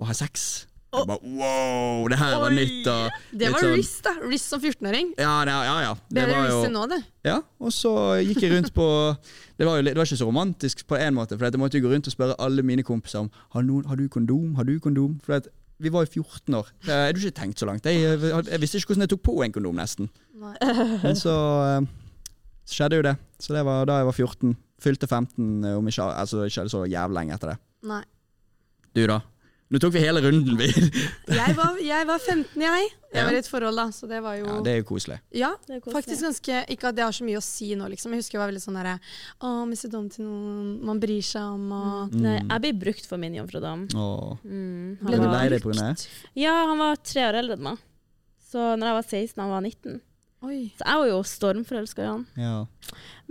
og 0.02 0.10
ha 0.10 0.18
sex. 0.18 0.66
Jeg 0.94 1.08
bare, 1.10 1.32
wow, 1.40 2.08
det 2.12 2.18
her 2.20 2.34
var 2.44 2.52
nytt. 2.54 2.88
Og 2.88 3.38
Det 3.40 3.52
var 3.52 3.64
sånn- 3.64 3.74
Riz, 3.80 3.94
da. 4.06 4.12
Riz 4.30 4.42
som 4.46 4.62
14-åring. 4.62 5.14
Ja, 5.18 5.34
ja, 5.50 5.58
ja, 5.66 5.76
ja. 5.88 5.94
Det 6.10 6.20
Bedre 6.28 6.44
Riz 6.46 6.68
enn 6.68 6.74
nå, 6.78 6.84
det. 6.92 7.00
Ja, 7.26 7.40
og 7.60 7.72
så 7.74 7.94
gikk 8.22 8.42
jeg 8.46 8.52
rundt 8.54 8.74
på 8.76 8.86
Det 9.58 9.66
var 9.68 9.78
jo 9.80 9.84
det 9.88 9.96
var 9.96 10.06
ikke 10.06 10.18
så 10.22 10.26
romantisk 10.28 10.86
på 10.90 10.98
en 11.00 11.14
måte, 11.18 11.38
for 11.38 11.46
jeg 11.46 11.60
måtte 11.62 11.78
jo 11.80 11.88
gå 11.88 11.92
rundt 11.94 12.08
og 12.10 12.14
spørre 12.14 12.36
alle 12.42 12.64
mine 12.66 12.84
kompiser 12.84 13.20
om 13.24 13.30
har, 13.54 13.62
noen, 13.64 13.86
har 13.90 13.96
du 13.96 14.08
kondom. 14.10 14.56
Har 14.58 14.64
du 14.66 14.80
kondom? 14.80 15.20
For 15.24 15.34
at 15.38 15.48
vi 15.80 15.90
var 15.90 16.06
jo 16.06 16.22
14 16.24 16.54
år. 16.56 16.68
Jeg 16.86 16.94
hadde 17.14 17.20
ikke 17.20 17.36
tenkt 17.42 17.60
så 17.60 17.66
langt. 17.68 17.84
Jeg, 17.86 18.00
jeg, 18.22 18.46
jeg 18.48 18.62
visste 18.62 18.78
ikke 18.80 18.94
hvordan 18.94 19.06
jeg 19.08 19.10
tok 19.16 19.24
på 19.26 19.36
en 19.44 19.52
kondom, 19.52 19.76
nesten. 19.82 20.10
Nei. 20.38 20.54
Men 21.04 21.16
så, 21.20 21.34
eh, 21.82 21.88
så 22.66 22.78
skjedde 22.78 23.00
jo 23.02 23.06
det. 23.10 23.16
Så 23.42 23.54
det 23.58 23.66
var 23.66 23.86
da 23.90 23.98
jeg 24.02 24.06
var 24.06 24.14
14. 24.18 24.56
Fylte 24.84 25.08
15 25.08 25.66
om 25.78 25.88
ikke, 25.88 26.04
altså 26.12 26.44
ikke 26.48 26.66
så 26.72 26.84
jævlig 26.88 27.16
lenge 27.18 27.34
etter 27.38 27.54
det. 27.54 27.58
Nei. 27.88 28.02
Du, 28.94 29.06
da? 29.10 29.22
Nå 29.72 29.80
tok 29.82 29.94
vi 29.96 30.00
hele 30.04 30.22
runden, 30.22 30.58
vi. 30.60 30.68
Jeg 31.40 31.56
var, 31.58 31.78
jeg 31.82 32.06
var 32.06 32.20
15, 32.20 32.62
jeg. 32.62 32.90
Jeg 33.14 33.22
Ja. 33.22 33.24
var 33.26 33.34
i 33.34 33.38
et 33.40 33.48
forhold, 33.48 33.76
da, 33.78 33.86
så 33.94 34.08
det 34.10 34.20
var 34.26 34.36
jo 34.38 34.46
Ja, 34.46 34.58
det 34.66 34.72
er 34.74 34.78
jo 34.82 34.86
koselig. 34.90 35.20
Ja, 35.34 35.50
Det 35.68 35.76
er 35.76 35.80
koselig. 35.82 35.94
faktisk 36.04 36.22
ganske 36.26 36.60
Ikke 36.74 36.88
at 36.90 36.96
det 36.98 37.04
har 37.06 37.12
så 37.14 37.24
mye 37.26 37.38
å 37.38 37.44
si 37.46 37.74
nå, 37.78 37.88
liksom. 37.90 38.12
Jeg 38.14 38.22
husker 38.24 38.38
jeg 38.38 38.42
var 38.44 38.52
veldig 38.52 38.62
sånn 38.64 38.78
derre 38.80 38.96
Å, 39.42 39.52
miste 39.70 39.90
dom 39.94 40.10
til 40.10 40.26
noen 40.26 40.84
man 40.86 41.00
bryr 41.02 41.22
seg 41.26 41.42
om, 41.42 41.72
og 41.72 42.12
Mm. 42.14 42.22
Nei, 42.22 42.36
jeg 42.50 42.62
blir 42.62 42.80
brukt 42.86 43.06
for 43.06 43.18
min 43.18 43.34
jomfrudom. 43.36 43.88
Åh. 43.94 44.38
Mm, 44.46 44.98
Ble 45.02 45.16
han 45.18 45.22
du 45.22 45.28
var- 45.28 45.38
lei 45.40 45.50
deg 45.50 45.62
på 45.62 45.70
grunn 45.72 45.84
av 45.84 45.96
det? 45.96 46.08
Ja, 46.36 46.54
han 46.68 46.78
var 46.78 46.96
tre 46.98 47.22
år 47.30 47.34
eldre 47.42 47.54
enn 47.58 47.64
meg. 47.64 47.78
Så 48.52 48.60
når 48.78 48.86
jeg 48.90 48.98
var 49.00 49.04
16, 49.10 49.42
han 49.42 49.50
var 49.50 49.62
19. 49.62 50.02
Oi. 50.44 50.74
Så 50.76 50.84
jeg 50.84 51.00
var 51.00 51.08
jo 51.08 51.20
stormforelska 51.24 52.04
i 52.04 52.08
han. 52.10 52.24
Ja, 52.36 52.56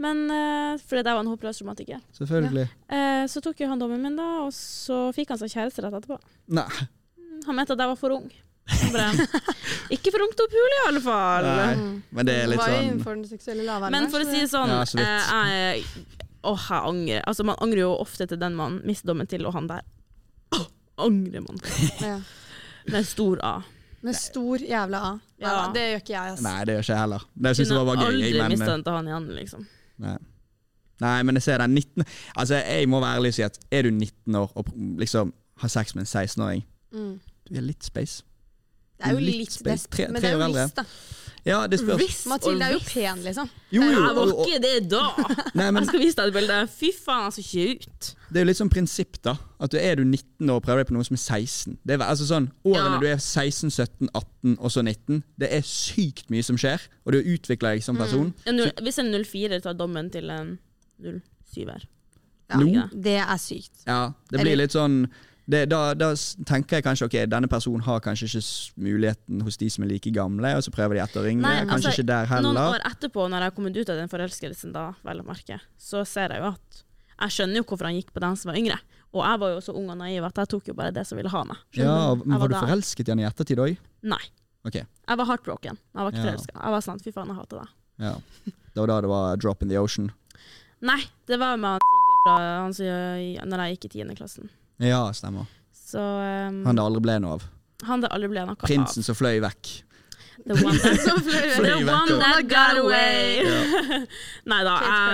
Men 0.01 0.23
uh, 0.31 0.79
fordi 0.81 1.03
jeg 1.03 1.11
var 1.11 1.21
en 1.21 1.29
håpløs 1.29 1.61
romantiker. 1.61 2.01
selvfølgelig. 2.17 2.65
Eh, 2.89 3.25
så 3.29 3.43
tok 3.45 3.61
jo 3.61 3.69
han 3.69 3.83
dommen 3.83 4.01
min, 4.01 4.17
da, 4.17 4.29
og 4.47 4.55
så 4.57 5.11
fikk 5.13 5.35
han 5.35 5.41
seg 5.43 5.53
kjæreste 5.53 5.85
rett 5.85 5.99
etterpå. 5.99 6.17
Nei. 6.57 6.65
Han 7.47 7.59
mente 7.59 7.77
at 7.77 7.83
jeg 7.85 7.93
var 7.93 8.01
for 8.01 8.17
ung. 8.17 8.31
Bare, 8.95 9.27
ikke 9.95 10.13
for 10.15 10.25
ung 10.25 10.33
til 10.39 10.47
å 10.47 10.51
pule, 10.53 10.79
i 10.79 10.83
alle 10.89 11.03
fall. 11.05 11.49
Nei. 11.51 11.75
Mm. 11.83 11.93
Men 12.17 12.29
det 12.31 12.37
er 12.39 12.51
litt 12.53 12.63
sånn 12.63 12.77
innenfor 12.87 13.21
den. 13.21 13.93
Men 13.93 14.09
for 14.13 14.25
å 14.25 14.29
si 14.31 14.39
det 14.39 14.51
sånn, 14.53 14.73
Ja, 14.73 14.85
eh, 15.03 15.83
jeg, 15.83 16.09
åh, 16.49 16.69
jeg 16.71 16.93
angrer. 16.95 17.27
Altså, 17.29 17.45
man 17.45 17.61
angrer 17.61 17.85
jo 17.85 17.93
ofte 17.99 18.29
til 18.31 18.41
den 18.41 18.57
man 18.57 18.81
mister 18.89 19.13
dommen 19.13 19.29
til, 19.29 19.45
og 19.51 19.57
han 19.59 19.69
der 19.69 19.85
åh, 20.57 20.65
angrer 21.05 21.45
man 21.45 21.61
på. 21.61 21.77
ja. 22.07 22.17
Med 22.89 23.07
stor 23.07 23.39
A. 23.47 23.55
Med 24.03 24.17
stor 24.19 24.65
jævla 24.65 24.99
A. 25.13 25.13
Ja. 25.43 25.73
det 25.75 25.83
gjør 25.89 26.01
ikke 26.03 26.13
jeg, 26.15 26.31
altså. 26.33 26.43
Nei, 26.47 26.65
det 26.65 26.75
gjør 26.77 26.85
ikke 26.87 26.93
jeg 26.95 27.01
heller. 27.03 27.25
Det 27.43 27.53
syns 27.57 27.69
jeg 27.73 27.79
var 27.79 27.85
bare 27.91 27.97
gøy. 28.03 28.07
aldri 28.13 28.31
jeg, 28.31 28.43
Men, 28.43 28.51
miste 28.55 28.71
den 28.73 28.85
til 28.85 28.93
han 28.99 29.09
igjen, 29.13 29.29
liksom. 29.37 29.67
nei. 29.99 30.17
nei, 31.01 31.23
men 31.23 31.35
jeg 31.35 31.43
ser 31.43 31.59
den 31.59 31.75
19 31.75 32.05
Altså, 32.37 32.55
jeg 32.63 32.89
må 32.89 33.01
være 33.01 33.17
ærlig 33.19 33.29
og 33.29 33.35
si 33.35 33.43
at 33.43 33.59
er 33.71 33.83
du 33.83 33.91
19 33.91 34.35
år 34.43 34.53
og 34.57 34.67
liksom 34.99 35.33
har 35.63 35.69
sex 35.69 35.95
med 35.95 36.03
en 36.07 36.07
16-åring, 36.27 36.65
Mm. 36.93 37.21
du 37.49 37.57
er 37.57 37.61
litt 37.63 37.85
space. 37.85 38.23
Det 38.99 39.07
er 39.09 39.13
jo 39.13 39.19
Litt 39.19 39.37
litt 39.37 39.53
space. 39.53 39.89
Tre- 39.91 40.09
men 40.13 40.23
det 40.23 40.31
er 40.31 40.39
jo. 40.39 40.47
Riz, 40.53 40.73
da. 40.77 40.83
Ja, 41.45 41.67
det 41.67 41.81
spørs. 41.81 41.99
Riz 41.99 42.21
Mathilde 42.31 42.63
er 42.69 42.73
jo 42.77 42.81
pen, 42.87 43.23
liksom. 43.25 43.49
Jo, 43.75 43.83
jo. 43.83 44.03
Jeg 44.07 44.15
var 44.15 44.29
ikke 44.45 44.59
det 44.63 44.75
da! 44.93 45.01
nei, 45.59 45.71
men 45.75 45.81
Jeg 45.83 45.89
skal 45.89 46.03
vise 46.05 46.19
deg 46.21 46.29
et 46.31 46.37
bilde. 46.37 46.59
Fy 46.71 46.91
faen, 46.95 47.25
han 47.27 47.33
ser 47.35 47.43
ikke 47.43 47.65
ut. 47.83 48.11
det 48.31 48.39
er 48.39 48.45
jo 48.45 48.49
litt 48.53 48.61
sånn 48.61 48.71
prinsipp, 48.71 49.19
da. 49.27 49.35
At 49.59 49.75
du 49.75 49.79
er 49.81 49.97
du 49.99 50.05
19 50.05 50.51
år 50.53 50.61
og 50.61 50.63
prøver 50.69 50.85
deg 50.85 50.91
på 50.93 50.95
noe 50.95 51.09
som 51.09 51.17
er 51.19 51.23
16. 51.25 51.79
Det 51.83 51.97
er, 51.97 52.05
altså 52.07 52.29
sånn, 52.31 52.47
Årene 52.63 52.95
Ja. 52.95 53.01
du 53.03 53.07
er 53.11 53.19
16, 53.19 53.71
17, 53.75 54.11
18 54.15 54.55
og 54.61 54.71
så 54.71 54.85
19, 54.87 55.23
det 55.43 55.51
er 55.59 55.67
sykt 55.67 56.31
mye 56.31 56.47
som 56.47 56.57
skjer. 56.63 56.87
Og 57.07 57.17
du 57.17 57.19
utvikler 57.35 57.75
deg 57.75 57.83
som 57.83 57.99
person. 57.99 58.31
En 58.47 58.57
null- 58.63 58.73
Hvis 58.87 58.99
en 59.03 59.11
04 59.25 59.61
tar 59.67 59.75
dommen 59.75 60.11
til 60.15 60.31
en 60.31 60.55
07-er. 61.03 61.89
Ja, 62.53 62.57
Nå? 62.61 62.87
Det 62.93 63.19
er 63.19 63.39
sykt. 63.41 63.83
Ja, 63.89 64.13
det 64.31 64.43
blir 64.45 64.59
litt 64.61 64.75
sånn 64.75 65.07
det, 65.51 65.65
da, 65.71 65.95
da 65.99 66.13
tenker 66.47 66.79
jeg 66.79 66.85
kanskje 66.87 67.07
ok, 67.09 67.17
denne 67.27 67.49
personen 67.51 67.83
har 67.83 68.01
kanskje 68.05 68.29
ikke 68.31 68.43
muligheten 68.85 69.43
hos 69.43 69.57
de 69.59 69.69
som 69.71 69.85
er 69.85 69.89
like 69.91 70.13
gamle, 70.15 70.53
og 70.57 70.63
så 70.63 70.71
prøver 70.75 70.95
de 70.95 71.03
etter 71.03 71.21
å 71.21 71.25
ringe. 71.27 71.43
Nei, 71.43 71.65
kanskje 71.67 71.91
altså, 71.91 71.95
ikke 71.99 72.07
der 72.13 72.31
heller. 72.31 72.53
Noen 72.55 72.77
år 72.77 72.85
etterpå, 72.93 73.27
når 73.29 73.43
jeg 73.47 73.51
har 73.51 73.57
kommet 73.57 73.77
ut 73.81 73.91
av 73.93 73.99
den 73.99 74.13
forelskelsen, 74.13 74.73
da, 74.77 74.85
vel 75.03 75.21
å 75.25 75.27
merke, 75.27 75.59
så 75.79 76.05
ser 76.07 76.37
jeg 76.37 76.45
jo 76.45 76.53
at 76.55 76.83
Jeg 77.23 77.31
skjønner 77.37 77.61
jo 77.61 77.65
hvorfor 77.69 77.87
han 77.87 77.95
gikk 77.95 78.09
på 78.15 78.21
den 78.25 78.35
som 78.41 78.49
var 78.51 78.57
yngre. 78.59 78.79
Og 79.13 79.21
jeg 79.23 79.39
var 79.43 79.51
jo 79.53 79.59
så 79.63 79.75
ung 79.79 79.91
og 79.93 79.99
naiv 80.01 80.25
at 80.27 80.39
jeg 80.41 80.49
tok 80.55 80.71
jo 80.73 80.75
bare 80.75 80.91
det 80.97 81.05
som 81.07 81.19
ville 81.19 81.31
ha 81.31 81.43
meg. 81.45 81.59
Skjønner 81.71 82.01
Ja, 82.01 82.15
men 82.25 82.41
Var 82.41 82.49
du 82.49 82.55
forelsket 82.57 83.07
i 83.09 83.13
han 83.13 83.21
i 83.21 83.27
ettertid 83.29 83.61
òg? 83.63 83.77
Nei. 84.03 84.23
Ok, 84.67 84.79
Jeg 84.81 85.19
var 85.21 85.27
heartbroken. 85.29 85.79
Jeg 85.93 86.03
var 86.03 86.11
ikke 86.11 86.23
Ja. 86.23 86.31
forelska. 86.31 86.55
Jeg 86.57 86.73
var 86.73 86.81
sånn 86.81 87.03
fy 87.05 87.13
faen, 87.13 87.29
jeg 87.31 87.37
hater 87.37 87.59
deg. 87.61 87.69
ja. 87.99 88.15
Det 88.73 88.81
var 88.81 88.87
da 88.89 89.01
det 89.05 89.09
var 89.13 89.37
drop 89.37 89.63
in 89.63 89.69
the 89.69 89.77
ocean. 89.77 90.11
Nei, 90.81 91.03
det 91.27 91.39
var 91.39 91.57
med 91.61 91.79
han 91.79 91.81
Sigurd 91.83 92.25
fra 92.25 92.37
han 93.43 93.49
når 93.53 93.63
jeg 93.69 93.77
gikk 93.77 93.85
i 93.85 93.93
tiende 93.99 94.17
klassen. 94.17 94.49
Ja, 94.83 95.05
stemmer. 95.15 95.47
Så 95.77 96.01
um, 96.03 96.63
Han 96.67 96.79
det 96.79 96.83
aldri 96.85 97.03
ble 97.05 97.17
noe 97.23 97.39
av. 97.39 97.49
han 97.87 98.03
det 98.05 98.09
aldri 98.15 98.29
ble 98.33 98.45
noe 98.49 98.57
Prinsen 98.63 99.05
som 99.07 99.17
fløy 99.19 99.39
vekk. 99.45 99.73
The 100.43 100.57
one 100.59 100.75
that, 100.83 100.99
the 101.63 101.75
one 101.87 102.17
that 102.19 102.49
got 102.51 102.79
away. 102.81 103.45
Ja. 103.47 104.01
Nei 104.51 104.63
da, 104.67 104.73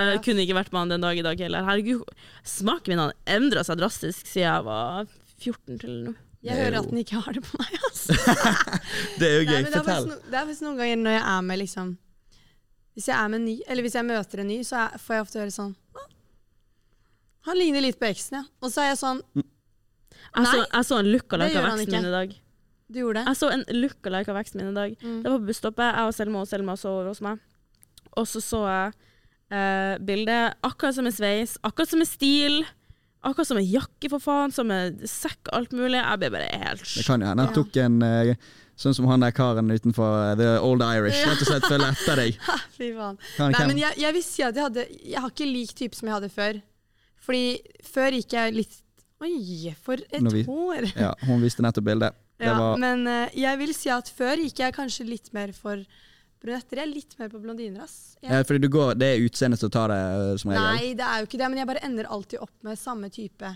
jeg 0.09 0.23
kunne 0.25 0.41
ikke 0.45 0.55
vært 0.57 0.71
med 0.73 0.79
han 0.85 0.93
den 0.95 1.03
dag 1.05 1.19
i 1.19 1.25
dag 1.25 1.43
heller. 1.43 1.67
Herregud, 1.67 2.07
smaken 2.47 2.95
min 2.95 3.01
har 3.03 3.13
endra 3.29 3.61
seg 3.67 3.77
drastisk 3.81 4.25
siden 4.25 4.47
jeg 4.47 4.65
var 4.65 5.11
14 5.43 5.83
til 5.83 5.93
nå. 6.07 6.15
Jeg 6.47 6.55
er 6.55 6.63
hører 6.69 6.79
at 6.79 6.87
den 6.89 7.01
ikke 7.01 7.19
har 7.19 7.35
det 7.35 7.43
på 7.45 7.59
meg. 7.59 7.75
Altså. 7.89 8.15
Det 9.19 9.27
er 9.27 9.33
jo 9.35 9.45
gøy. 9.49 9.57
men 9.59 9.65
det, 9.67 9.73
faktisk 9.75 9.85
Fortell. 9.85 10.07
no, 10.07 10.17
det 10.31 10.37
er 10.39 10.45
faktisk 10.47 10.65
noen 10.65 10.77
ganger 10.79 10.99
når 11.03 11.15
jeg 11.17 11.23
er 11.35 11.41
med 11.51 11.59
liksom 11.65 11.89
Hvis 12.95 13.07
jeg 13.09 13.15
er 13.19 13.31
med 13.33 13.43
ny, 13.43 13.55
eller 13.67 13.85
hvis 13.85 13.97
jeg 13.99 14.07
møter 14.07 14.41
en 14.41 14.47
ny, 14.49 14.59
så 14.65 14.77
er, 14.85 14.97
får 15.03 15.17
jeg 15.17 15.25
ofte 15.27 15.41
høre 15.43 15.53
sånn 15.55 15.73
Han 17.49 17.59
ligner 17.59 17.83
litt 17.83 17.99
på 17.99 18.07
eksen, 18.09 18.39
ja. 18.39 18.43
Og 18.63 18.71
så 18.71 18.85
er 18.85 18.93
jeg 18.93 19.01
sånn 19.03 19.21
Jeg 20.35 20.45
så, 20.45 20.63
jeg 20.63 20.87
så 20.87 21.01
en 21.01 21.11
lookalike 21.13 21.59
av 21.59 21.67
veksten 21.71 21.95
min 21.97 22.09
i 22.09 22.15
dag. 22.15 22.33
Du 22.89 22.99
gjorde 23.03 23.21
det. 23.21 23.27
Jeg 23.29 23.37
så 23.37 23.51
en 23.53 23.63
lookalike 23.75 24.33
av 24.33 24.39
veksten 24.39 24.61
min 24.61 24.71
i 24.71 24.77
dag. 24.77 24.95
Mm. 25.03 25.21
Det 25.23 25.31
var 25.31 25.37
på 25.37 25.49
busstoppet. 25.49 25.85
Jeg 25.87 26.09
og 26.09 26.17
Selma 26.17 26.41
og 26.41 26.49
Selma 26.49 26.75
så 26.79 26.93
over 26.95 27.11
hos 27.11 27.21
meg. 27.25 27.41
Og 28.17 28.27
så 28.29 28.41
så 28.43 28.63
jeg 28.65 28.93
eh, 29.53 29.95
bildet. 30.05 30.57
Akkurat 30.65 30.97
som 30.97 31.05
med 31.07 31.15
sveis, 31.15 31.57
akkurat 31.65 31.91
som 31.91 32.01
med 32.01 32.09
stil. 32.09 32.63
Akkurat 33.25 33.49
som 33.49 33.59
med 33.59 33.67
jakke, 33.67 34.09
for 34.09 34.23
faen. 34.23 34.53
Som 34.55 34.71
med 34.71 35.03
sekk, 35.09 35.51
alt 35.55 35.75
mulig. 35.75 35.99
Jeg 35.99 36.21
ble 36.23 36.31
bare 36.37 36.49
helt 36.63 36.85
Det 36.87 37.05
kan 37.05 37.21
jo 37.21 37.29
hende 37.29 37.45
han 37.45 37.55
tok 37.57 37.79
en 37.83 38.01
eh, 38.05 38.33
sånn 38.79 38.95
som 38.95 39.09
han 39.11 39.25
der 39.25 39.35
karen 39.35 39.69
utenfor 39.69 40.31
eh, 40.31 40.35
The 40.39 40.51
Old 40.65 40.85
Irish. 40.85 41.21
Rett 41.27 41.45
og 41.45 41.51
slett 41.51 41.69
følge 41.69 41.93
etter 41.93 42.23
deg. 42.23 42.41
Fy 42.77 42.91
faen. 42.97 43.21
Kan, 43.35 43.53
Nei, 43.57 43.65
men 43.73 43.81
jeg, 43.81 43.99
jeg 44.01 44.17
vil 44.17 44.25
si 44.25 44.45
at 44.45 44.57
jeg 44.57 44.69
hadde 44.69 44.85
Jeg 44.89 45.19
har 45.19 45.33
ikke 45.33 45.49
lik 45.49 45.73
type 45.77 45.99
som 45.99 46.09
jeg 46.09 46.17
hadde 46.17 46.33
før. 46.33 46.61
Fordi 47.29 47.43
før 47.85 48.15
gikk 48.17 48.37
jeg 48.39 48.55
litt 48.63 48.79
Oi, 49.21 49.73
for 49.83 49.99
et 49.99 50.21
vi- 50.31 50.45
hår! 50.47 50.85
ja, 50.95 51.13
hun 51.27 51.41
viste 51.43 51.61
nettopp 51.65 51.83
bildet. 51.89 52.13
Det 52.39 52.45
Ja, 52.47 52.53
var, 52.57 52.77
men 52.79 53.01
uh, 53.05 53.27
jeg 53.35 53.57
vil 53.59 53.73
si 53.75 53.89
at 53.91 54.07
før 54.15 54.37
gikk 54.39 54.59
jeg 54.63 54.73
kanskje 54.77 55.03
litt 55.09 55.33
mer 55.35 55.51
for 55.51 55.81
brunetter. 56.39 56.77
Jeg 56.79 56.85
er 56.87 56.93
litt 56.93 57.15
mer 57.19 57.27
på 57.33 57.41
blondiner, 57.43 57.81
ass. 57.83 58.15
Jeg, 58.23 58.31
ja, 58.31 58.43
fordi 58.47 58.61
du 58.63 58.69
går, 58.71 58.93
det 58.95 59.09
er 59.17 59.25
utseendet 59.25 59.59
som 59.59 59.69
tar 59.69 59.91
det, 59.91 59.97
eh, 59.99 60.37
som 60.39 60.51
regel. 60.53 60.63
nei, 60.69 60.93
det 60.95 61.03
er 61.03 61.17
jo 61.19 61.27
ikke 61.27 61.37
det, 61.41 61.49
men 61.51 61.59
jeg 61.59 61.67
bare 61.67 61.81
ender 61.83 62.07
alltid 62.15 62.39
opp 62.39 62.53
med 62.63 62.79
samme 62.79 63.09
type 63.11 63.49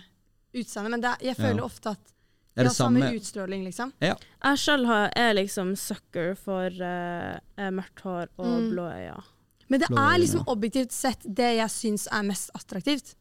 utseende. 0.54 0.92
Men 0.92 1.00
det, 1.06 1.14
er- 1.14 1.24
jeg 1.30 1.38
føler 1.40 1.62
Ja. 1.64 1.70
ofte 1.70 1.94
at 1.96 2.12
jeg 2.58 2.66
har 2.68 2.76
samme 2.76 3.08
utstråling, 3.16 3.64
liksom. 3.64 3.94
Jeg 4.04 4.60
sjøl 4.60 4.84
er 5.16 5.34
liksom 5.40 5.72
sucker 5.80 6.36
for 6.36 6.68
eh, 6.68 7.72
mørkt 7.72 8.04
hår 8.04 8.28
og 8.38 8.46
Mm. 8.52 8.70
blå 8.76 8.90
øyne. 8.92 9.24
Men 9.70 9.80
det 9.80 9.88
Blå 9.88 9.96
er 9.98 10.12
øyne. 10.12 10.20
liksom 10.20 10.44
objektivt 10.46 10.92
sett 10.92 11.24
det 11.24 11.56
jeg 11.56 11.70
syns 11.72 12.08
er 12.12 12.22
mest 12.28 12.52
attraktivt. 12.54 13.16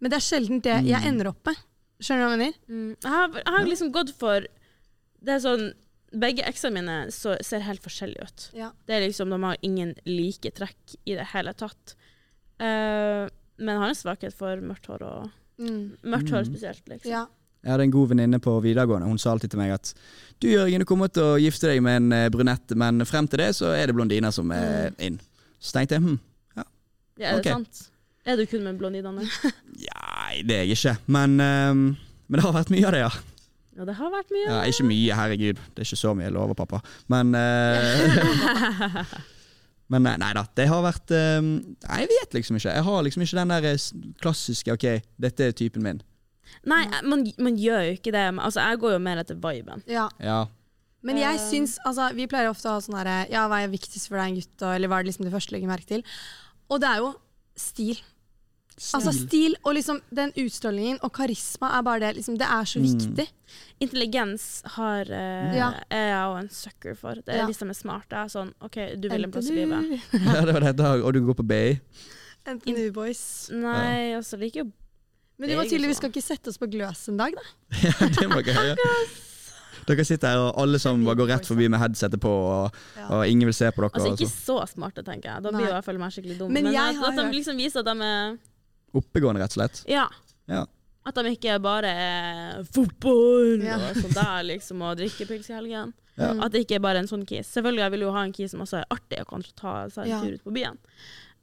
Men 0.00 0.10
det 0.10 0.16
er 0.18 0.24
sjelden 0.26 0.60
det 0.62 0.74
jeg 0.86 1.00
Mm. 1.02 1.08
ender 1.08 1.28
opp 1.28 1.44
med. 1.46 1.56
Skjønner 2.00 2.18
du 2.18 2.26
hva 2.26 2.30
jeg 2.34 2.38
mener? 2.38 2.58
Mm. 2.68 2.96
Jeg, 3.02 3.10
har, 3.10 3.28
jeg 3.38 3.52
har 3.54 3.64
liksom 3.70 3.92
gått 3.92 4.10
for 4.18 4.40
Det 5.24 5.32
er 5.32 5.38
sånn 5.40 5.72
Begge 6.14 6.44
eksene 6.46 6.72
mine 6.76 6.96
så, 7.10 7.36
ser 7.42 7.60
helt 7.66 7.82
forskjellige 7.82 8.22
ut. 8.22 8.50
Ja. 8.54 8.70
Det 8.86 8.94
er 8.94 9.00
liksom, 9.08 9.30
De 9.30 9.38
har 9.42 9.56
ingen 9.62 9.94
like 10.06 10.50
trekk 10.54 10.94
i 11.06 11.14
det 11.16 11.24
hele 11.32 11.52
tatt. 11.54 11.94
Uh, 12.60 13.26
men 13.58 13.80
har 13.80 13.88
en 13.88 13.94
svakhet 13.98 14.32
for 14.34 14.56
mørkt 14.62 14.86
hår, 14.86 15.02
og 15.02 15.30
Mm. 15.58 15.96
mørkt 16.04 16.30
hår 16.30 16.44
Mm. 16.44 16.52
spesielt. 16.54 16.82
liksom. 16.88 17.10
ja. 17.10 17.26
Jeg 17.64 17.70
hadde 17.72 17.82
en 17.84 17.90
god 17.90 18.08
venninne 18.10 18.38
på 18.40 18.60
videregående. 18.62 19.06
Hun 19.08 19.18
sa 19.18 19.30
alltid 19.32 19.50
til 19.50 19.58
meg 19.58 19.70
at 19.72 19.94
du 20.38 20.48
Jørgen, 20.48 20.78
du 20.80 20.84
kommer 20.84 21.08
til 21.12 21.22
å 21.22 21.40
gifte 21.40 21.62
deg 21.72 21.82
med 21.82 21.96
en 21.96 22.12
eh, 22.12 22.28
brunett, 22.28 22.76
men 22.76 23.00
frem 23.06 23.26
til 23.26 23.38
det 23.38 23.54
så 23.56 23.72
er 23.74 23.86
det 23.86 23.94
blondiner 23.96 24.30
som 24.32 24.50
er 24.52 24.92
inn. 24.98 25.18
Så 25.58 25.72
tenkte 25.72 25.94
jeg 25.96 26.02
hm, 26.02 26.18
Ja, 26.56 26.62
er 27.18 27.40
det 27.40 27.46
okay. 27.46 27.52
sant? 27.52 27.90
Er 28.26 28.36
du 28.40 28.46
kun 28.48 28.62
med 28.64 28.78
blondinene? 28.80 29.26
Nei, 29.88 30.42
det 30.48 30.56
er 30.56 30.64
jeg 30.64 30.78
ikke. 30.78 30.96
Men, 31.12 31.34
ehm, 31.44 31.84
men 32.28 32.40
det 32.40 32.44
har 32.46 32.54
vært 32.56 32.70
mye 32.72 32.86
av 32.88 32.94
det, 32.96 33.02
ja. 33.04 33.10
Ja, 33.74 33.84
det 33.88 33.96
har 33.98 34.10
vært 34.14 34.30
mye. 34.32 34.46
ja. 34.48 34.60
Ikke 34.70 34.86
mye, 34.86 35.14
herregud. 35.18 35.58
Det 35.74 35.82
er 35.82 35.88
ikke 35.88 35.98
så 35.98 36.12
mye, 36.14 36.28
jeg 36.28 36.34
lover, 36.36 36.54
pappa. 36.54 36.78
Men 37.10 37.34
uh, 37.34 39.14
Men 39.92 40.00
nei, 40.06 40.14
nei 40.22 40.30
da. 40.36 40.46
Det 40.56 40.64
har 40.70 40.80
vært 40.86 41.12
ehm, 41.12 41.48
Nei, 41.84 41.98
jeg 42.04 42.08
vet 42.14 42.36
liksom 42.38 42.56
ikke. 42.56 42.72
Jeg 42.78 42.84
har 42.86 43.02
liksom 43.04 43.24
ikke 43.26 43.36
den 43.42 43.52
der 43.52 43.66
klassiske 44.22 44.72
OK, 44.78 44.86
dette 45.20 45.48
er 45.50 45.56
typen 45.58 45.84
min. 45.84 46.00
Nei, 46.70 46.82
man, 47.04 47.26
man 47.42 47.58
gjør 47.60 47.82
jo 47.90 47.96
ikke 47.98 48.12
det. 48.14 48.24
men 48.32 48.40
Altså, 48.46 48.62
jeg 48.64 48.80
går 48.80 48.94
jo 48.96 49.02
mer 49.04 49.20
etter 49.24 49.36
viben. 49.42 49.84
ja. 49.90 50.08
Ja. 50.24 50.44
Men 51.04 51.18
jeg 51.20 51.36
Eh. 51.36 51.42
syns 51.50 51.74
altså, 51.84 52.06
Vi 52.16 52.24
pleier 52.32 52.48
ofte 52.48 52.64
å 52.70 52.78
ha 52.78 52.80
sånn 52.80 52.94
herre 52.96 53.26
Ja, 53.28 53.42
hva 53.50 53.58
er 53.60 53.68
viktigst 53.68 54.08
for 54.08 54.16
deg, 54.16 54.30
en 54.30 54.38
gutt? 54.38 54.54
Og, 54.64 54.70
eller 54.72 54.88
hva 54.88 54.96
er 54.96 55.04
det 55.04 55.10
liksom 55.10 55.26
det 55.26 55.34
første 55.34 55.52
du 55.52 55.56
legger 55.58 55.68
merke 55.68 55.90
til? 55.90 56.04
Og 56.72 56.80
det 56.80 56.88
er 56.88 57.02
jo 57.02 57.10
stil. 57.60 57.98
Altså 58.74 59.12
stil 59.14 59.54
og 59.64 59.74
liksom 59.76 60.00
den 60.10 60.32
utstrålingen 60.42 60.98
og 61.06 61.12
karisma 61.14 61.68
er 61.78 61.82
bare 61.86 62.00
det 62.00 62.16
liksom, 62.16 62.36
Det 62.38 62.46
er 62.46 62.64
så 62.66 62.80
Mm. 62.80 62.86
viktig. 62.90 63.28
Intelligens 63.80 64.62
har, 64.74 65.02
eh, 65.02 65.54
Ja. 65.56 65.68
er 65.90 66.08
jeg 66.10 66.24
òg 66.26 66.38
en 66.40 66.48
sucker 66.50 66.94
for. 66.96 67.14
Det 67.14 67.28
er 67.28 67.36
Ja. 67.38 67.46
de 67.46 67.54
som 67.54 67.70
er 67.70 67.74
smarte. 67.74 68.12
er 68.12 68.26
Sånn, 68.28 68.52
OK, 68.60 68.96
du 69.00 69.08
vil 69.08 69.24
en 69.24 69.30
plass 69.30 69.48
i 69.50 69.54
livet. 69.54 70.00
ja, 70.12 70.44
det 70.44 70.52
var 70.54 70.60
det 70.60 70.80
i. 70.80 71.02
Og 71.02 71.12
du 71.12 71.20
går 71.20 71.34
på 71.34 71.46
BI? 71.46 71.80
Enten 72.46 72.74
du, 72.74 72.90
boys. 72.92 73.48
Nei, 73.52 74.12
altså, 74.14 74.36
liker 74.38 74.64
jo 74.64 74.72
Men 75.38 75.48
du 75.48 75.56
må 75.56 75.62
Jeg 75.64 75.72
tydeligvis 75.80 75.96
skal 75.96 76.10
ikke 76.10 76.22
sette 76.22 76.48
oss 76.48 76.58
på 76.58 76.66
gløs 76.70 77.08
en 77.08 77.16
dag, 77.16 77.32
da. 77.34 77.42
Ja, 77.82 78.06
det 78.08 78.28
må 78.30 78.42
jeg 78.44 78.54
gjøre. 78.54 78.76
Dere 79.86 80.04
sitter 80.04 80.28
her, 80.28 80.38
og 80.38 80.54
alle 80.62 80.78
som 80.78 81.04
bare 81.04 81.16
går 81.16 81.28
rett 81.28 81.46
forbi 81.46 81.68
med 81.68 81.80
headsetet 81.80 82.20
på, 82.20 82.28
og, 82.30 82.72
og 83.10 83.26
ingen 83.26 83.44
vil 83.50 83.52
se 83.52 83.66
på 83.70 83.82
dere. 83.82 83.90
Altså, 83.98 84.12
ikke 84.14 84.30
så. 84.30 84.62
så 84.64 84.74
smarte, 84.76 85.02
tenker 85.04 85.24
jeg. 85.34 85.42
Da 85.42 85.50
blir 85.50 85.66
jo 85.66 85.74
jeg 85.74 85.84
føler 85.84 85.98
meg 85.98 86.12
skikkelig 86.14 86.38
dum. 86.38 86.52
Men 86.52 86.64
Men, 86.64 86.72
jeg 86.72 86.88
at, 86.88 86.96
har 86.96 87.12
at 87.12 87.32
de 87.32 87.36
liksom 87.38 87.56
viser 87.58 87.80
at 87.80 87.84
de 87.90 87.96
er 88.02 88.38
Oppegående, 88.94 89.40
rett 89.42 89.56
og 89.56 89.60
slett. 89.62 89.82
Ja. 89.90 90.08
Ja. 90.48 90.64
At 91.06 91.14
de 91.18 91.34
ikke 91.34 91.58
bare 91.60 91.90
er 91.90 92.62
fotball 92.72 93.60
Ja. 93.62 93.76
og 93.90 93.96
sånn 93.96 94.14
der, 94.14 94.42
liksom, 94.54 94.80
og 94.82 94.96
drikkepils 94.98 95.50
i 95.50 95.54
helgen. 95.58 95.92
Ja. 96.16 96.30
Mm. 96.32 96.40
At 96.46 96.52
det 96.54 96.62
ikke 96.64 96.76
er 96.76 96.84
bare 96.84 96.98
en 97.02 97.08
sånn 97.10 97.26
kis. 97.26 97.48
Selvfølgelig 97.52 97.82
jeg 97.84 97.90
vil 97.96 98.00
jo 98.06 98.12
ha 98.14 98.22
en 98.24 98.32
kis 98.32 98.50
som 98.54 98.60
også 98.62 98.78
er 98.80 98.86
artig 98.94 99.20
og 99.20 99.26
kan 99.28 99.42
ta 99.56 99.74
seg 99.90 100.04
en 100.04 100.10
Ja. 100.10 100.20
tur 100.22 100.32
ut 100.38 100.44
på 100.44 100.52
byen. 100.54 100.78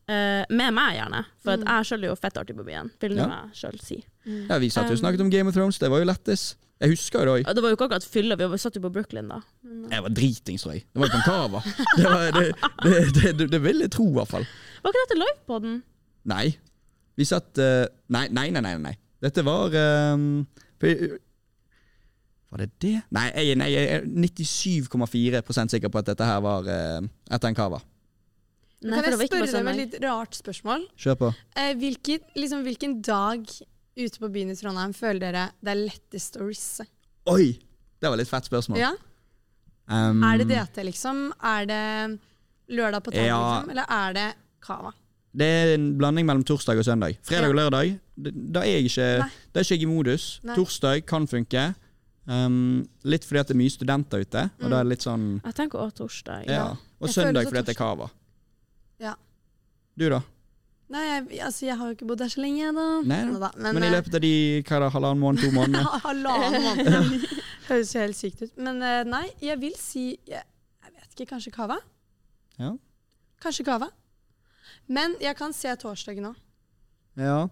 Uh, 0.09 0.43
med 0.49 0.73
meg, 0.73 0.95
gjerne. 0.97 1.25
For 1.43 1.51
at 1.53 1.59
Mm. 1.59 1.67
jeg 1.67 1.85
sjøl 1.85 2.03
er 2.03 2.07
jo 2.09 2.15
fett 2.15 2.33
artig 2.37 2.55
på 2.57 2.65
byen, 2.65 2.89
vil 2.99 3.15
Ja. 3.15 3.27
jeg 3.27 3.53
sjøl 3.53 3.79
si. 3.81 4.03
Mm. 4.25 4.47
Ja, 4.49 4.57
Vi 4.59 4.69
satt 4.69 4.87
jo 4.87 4.93
og 4.93 4.99
snakket 4.99 5.21
om 5.21 5.29
Game 5.29 5.47
of 5.47 5.53
Thrones, 5.53 5.77
det 5.77 5.89
var 5.89 5.99
jo 5.99 6.05
lettis. 6.05 6.55
Jeg 6.81 6.89
husker 6.89 7.19
jo 7.19 7.25
det 7.37 7.45
òg. 7.45 7.53
Det 7.53 7.61
var 7.61 7.69
jo 7.69 7.75
ikke 7.75 7.87
akkurat 7.89 8.03
fylla, 8.09 8.35
vi 8.35 8.57
satt 8.57 8.73
jo 8.75 8.81
på 8.81 8.91
Brooklyn 8.91 9.27
da. 9.29 9.41
Men, 9.63 9.85
eh, 9.85 9.89
Jeg 9.95 10.01
var 10.01 10.09
dritings, 10.09 10.63
tror 10.63 10.73
jeg. 10.73 10.83
Det 10.93 10.99
var 10.99 11.07
jo 11.07 11.11
på 11.11 11.17
en 11.17 11.23
cava. 11.23 11.63
Det, 11.95 12.05
var- 12.05 12.31
det, 12.31 13.13
det, 13.13 13.37
det, 13.37 13.51
det, 13.51 13.61
vil 13.61 13.79
jeg 13.81 13.91
tro, 13.91 14.07
i 14.09 14.13
hvert 14.13 14.27
fall. 14.27 14.47
var 14.83 14.91
ikke 14.91 15.07
dette 15.07 15.19
livepodden? 15.21 15.83
Nei. 16.25 16.57
Vi 17.19 17.25
satt 17.27 17.57
uh, 17.59 17.85
Nei, 18.13 18.27
nei, 18.29 18.49
nei. 18.51 18.61
nei, 18.61 18.75
nei. 18.79 18.95
Dette 19.21 19.43
var 19.45 19.73
um, 20.13 20.45
for- 20.81 21.17
Var 22.51 22.63
det 22.65 22.69
det? 22.83 22.93
Nei, 23.15 23.27
jeg, 23.35 23.57
nei, 23.59 23.69
jeg 23.71 23.89
er 23.97 24.07
97,4% 24.09 25.75
sikker 25.75 25.91
på 25.93 26.01
at 26.01 26.09
dette 26.11 26.25
her 26.27 26.41
var 26.43 26.65
uh, 26.67 26.99
etter 27.31 27.51
en 27.51 27.55
cava. 27.57 27.79
Nei, 28.81 28.97
kan 28.97 29.13
jeg 29.13 29.27
spørre 29.29 29.45
deg 29.45 29.59
om 29.61 29.69
et 29.71 29.77
litt 29.77 29.99
rart 30.03 30.35
spørsmål? 30.39 30.87
Kjør 30.99 31.19
på. 31.19 31.29
Eh, 31.61 31.75
hvilken, 31.77 32.23
liksom, 32.35 32.63
hvilken 32.65 32.95
dag 33.05 33.45
ute 33.45 34.17
på 34.23 34.29
byen 34.33 34.49
i 34.51 34.57
Trondheim 34.57 34.95
føler 34.97 35.21
dere 35.21 35.43
det 35.61 35.75
er 35.75 35.81
lettest 35.83 36.39
å 36.41 36.47
risse? 36.47 36.87
Oi! 37.29 37.51
Det 38.01 38.09
var 38.09 38.17
litt 38.17 38.31
fett 38.31 38.47
spørsmål. 38.49 38.79
Ja? 38.81 38.89
Um, 39.91 40.23
Er 40.25 40.41
det 40.41 40.47
DT, 40.49 40.81
liksom? 40.87 41.27
Er 41.45 41.67
det 41.69 41.81
lørdag 42.73 43.03
på 43.05 43.13
tag, 43.13 43.27
Ja. 43.29 43.37
liksom? 43.37 43.69
Eller 43.75 43.85
er 44.01 44.17
det 44.17 44.27
Cava? 44.65 44.91
Det 45.31 45.47
er 45.47 45.73
en 45.77 45.85
blanding 45.99 46.27
mellom 46.27 46.43
torsdag 46.43 46.81
og 46.81 46.85
søndag. 46.85 47.15
Fredag 47.23 47.53
og 47.53 47.55
lørdag, 47.55 47.93
da 48.17 48.65
er 48.65 48.81
jeg 48.81 48.89
ikke, 48.89 49.07
da 49.53 49.61
er 49.61 49.63
ikke 49.65 49.77
jeg 49.77 49.85
i 49.85 49.89
modus. 49.89 50.25
Nei. 50.43 50.57
Torsdag 50.59 51.05
kan 51.07 51.27
funke. 51.31 51.69
Um, 52.29 52.83
litt 53.07 53.23
fordi 53.25 53.39
at 53.41 53.49
det 53.49 53.55
er 53.55 53.59
mye 53.63 53.71
studenter 53.73 54.21
ute, 54.21 54.43
og 54.61 54.67
da 54.69 54.77
er 54.77 54.85
det 54.85 54.91
litt 54.91 55.05
sånn 55.07 55.23
Jeg 55.39 55.55
tenker 55.57 55.81
også 55.81 56.03
torsdag. 56.03 56.45
Ja. 56.51 56.67
Og 56.71 56.77
Mm. 57.01 57.07
Jeg 57.07 57.13
søndag 57.15 57.47
fordi 57.47 57.57
at 57.63 57.65
det 57.65 57.73
er 57.73 57.79
cava. 57.79 58.07
Ja. 59.01 59.15
Du, 59.97 60.03
da? 60.11 60.19
Nei, 60.91 61.01
jeg, 61.07 61.39
altså, 61.47 61.65
jeg 61.65 61.77
har 61.79 61.87
jo 61.87 61.95
ikke 61.95 62.05
bodd 62.11 62.19
der 62.19 62.29
så 62.29 62.41
lenge, 62.43 62.67
da. 62.75 62.85
Nei, 63.07 63.21
da. 63.39 63.49
Men. 63.55 63.73
Men, 63.79 63.85
i 63.87 63.89
løpet 63.93 64.17
av 64.19 64.21
de 64.21 64.33
hva 64.67 64.75
er 64.75 64.83
det, 64.83 64.89
halvannen 64.93 65.23
måned, 65.23 65.41
to 65.41 65.51
måneder 65.57 65.87
eh, 65.87 66.03
Halvannen 66.03 66.61
måned. 66.67 67.25
Høres 67.69 67.93
jo 67.95 68.03
helt 68.03 68.19
sykt 68.19 68.43
ut. 68.43 68.53
Men 68.59 68.83
eh, 68.85 69.01
nei, 69.07 69.23
jeg 69.41 69.57
vil 69.63 69.73
si 69.79 70.03
Jeg, 70.27 70.43
jeg 70.43 70.93
vet 70.93 71.15
ikke, 71.15 71.29
kanskje 71.31 71.53
Cava? 71.55 71.79
Ja. 72.59 72.73
Kanskje 73.41 73.65
Cava. 73.65 73.87
Men 74.87 75.15
jeg 75.21 75.35
kan 75.39 75.53
se 75.55 75.73
torsdagen 75.81 76.29
òg. 76.31 76.35
Ja. 77.19 77.47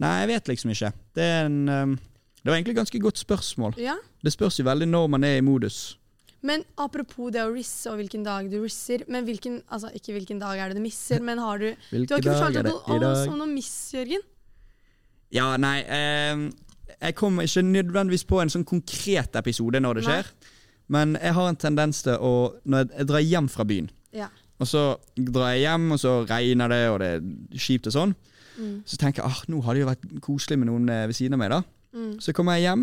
Nei, 0.00 0.12
jeg 0.22 0.28
vet 0.30 0.48
liksom 0.52 0.70
ikke. 0.74 0.92
Det 1.18 1.24
er 1.26 1.48
en 1.48 1.56
um, 1.68 1.94
Det 2.40 2.48
var 2.48 2.56
egentlig 2.56 2.76
et 2.76 2.82
ganske 2.82 3.00
godt 3.02 3.18
spørsmål. 3.18 3.74
Ja. 3.82 3.96
Det 4.22 4.32
spørs 4.32 4.60
jo 4.60 4.64
veldig 4.64 4.86
når 4.88 5.08
man 5.12 5.24
er 5.26 5.40
i 5.40 5.44
modus. 5.44 5.96
Men 6.42 6.62
apropos 6.80 7.28
det 7.34 7.42
å 7.44 7.50
risse 7.52 7.90
og 7.90 7.98
hvilken 8.00 8.22
dag 8.24 8.46
du 8.48 8.62
risser 8.62 9.02
Men 9.12 9.26
hvilken, 9.26 9.58
altså 9.68 9.90
ikke 9.92 10.14
hvilken 10.14 10.38
dag 10.40 10.56
er 10.56 10.70
det 10.72 10.78
du 10.78 10.80
misser, 10.86 11.20
men 11.20 11.36
har 11.36 11.58
du 11.60 11.66
Du 11.74 11.74
har 11.74 11.90
Hvilke 11.90 12.16
ikke 12.16 12.32
fortalt 12.38 12.56
i 12.56 12.62
dag? 13.02 13.28
om 13.28 13.36
noe 13.42 13.50
miss, 13.50 13.74
Jørgen? 13.92 14.22
Ja, 15.36 15.50
nei 15.60 15.82
um, 16.32 16.46
Jeg 16.96 17.14
kommer 17.18 17.44
ikke 17.44 17.62
nødvendigvis 17.66 18.24
på 18.24 18.40
en 18.40 18.48
sånn 18.52 18.64
konkret 18.64 19.36
episode 19.36 19.82
når 19.84 20.00
det 20.00 20.06
Nei. 20.06 20.14
skjer. 20.16 20.32
Men 20.90 21.12
jeg 21.20 21.36
har 21.36 21.50
en 21.52 21.60
tendens 21.60 22.00
til 22.08 22.16
å 22.16 22.32
Når 22.64 22.86
jeg, 22.86 22.90
jeg 22.96 23.10
drar 23.12 23.26
hjem 23.34 23.50
fra 23.52 23.68
byen, 23.68 23.90
Ja. 24.16 24.30
Og 24.60 24.66
så 24.68 24.82
drar 25.16 25.54
jeg 25.54 25.64
hjem, 25.66 25.92
og 25.92 25.98
så 26.02 26.12
regner 26.28 26.68
det, 26.68 26.80
og 26.92 26.98
det 27.00 27.08
er 27.16 27.58
kjipt 27.58 27.86
og 27.86 27.92
sånn, 27.96 28.14
Mm. 28.60 28.82
så 28.84 28.96
tenker 29.00 29.22
jeg 29.22 29.30
ah, 29.30 29.38
nå 29.48 29.60
hadde 29.64 29.74
det 29.78 29.80
jo 29.80 29.88
vært 29.88 30.20
koselig 30.20 30.58
med 30.58 30.66
noen 30.68 30.88
eh, 30.92 31.06
ved 31.06 31.14
siden 31.16 31.32
av 31.32 31.38
meg. 31.38 31.50
da 31.50 31.62
Mm. 31.94 32.20
Så 32.20 32.32
kommer 32.36 32.52
jeg 32.58 32.62
hjem, 32.68 32.82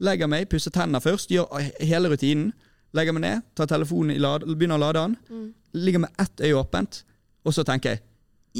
legger 0.00 0.26
meg, 0.26 0.48
pusser 0.48 0.70
tennene 0.72 1.00
først, 1.00 1.28
gjør 1.30 1.46
hele 1.84 2.08
rutinen. 2.08 2.52
Legger 2.94 3.12
meg 3.12 3.20
ned, 3.22 3.42
tar 3.54 3.66
telefonen 3.66 4.16
i 4.16 4.18
lad, 4.18 4.42
begynner 4.46 4.74
å 4.78 4.80
lade 4.80 4.94
den. 5.04 5.16
Mm. 5.30 5.54
Ligger 5.74 5.98
med 6.00 6.10
ett 6.18 6.40
øye 6.40 6.56
åpent, 6.56 7.02
og 7.44 7.52
så 7.52 7.62
tenker 7.62 7.90
jeg 7.90 8.00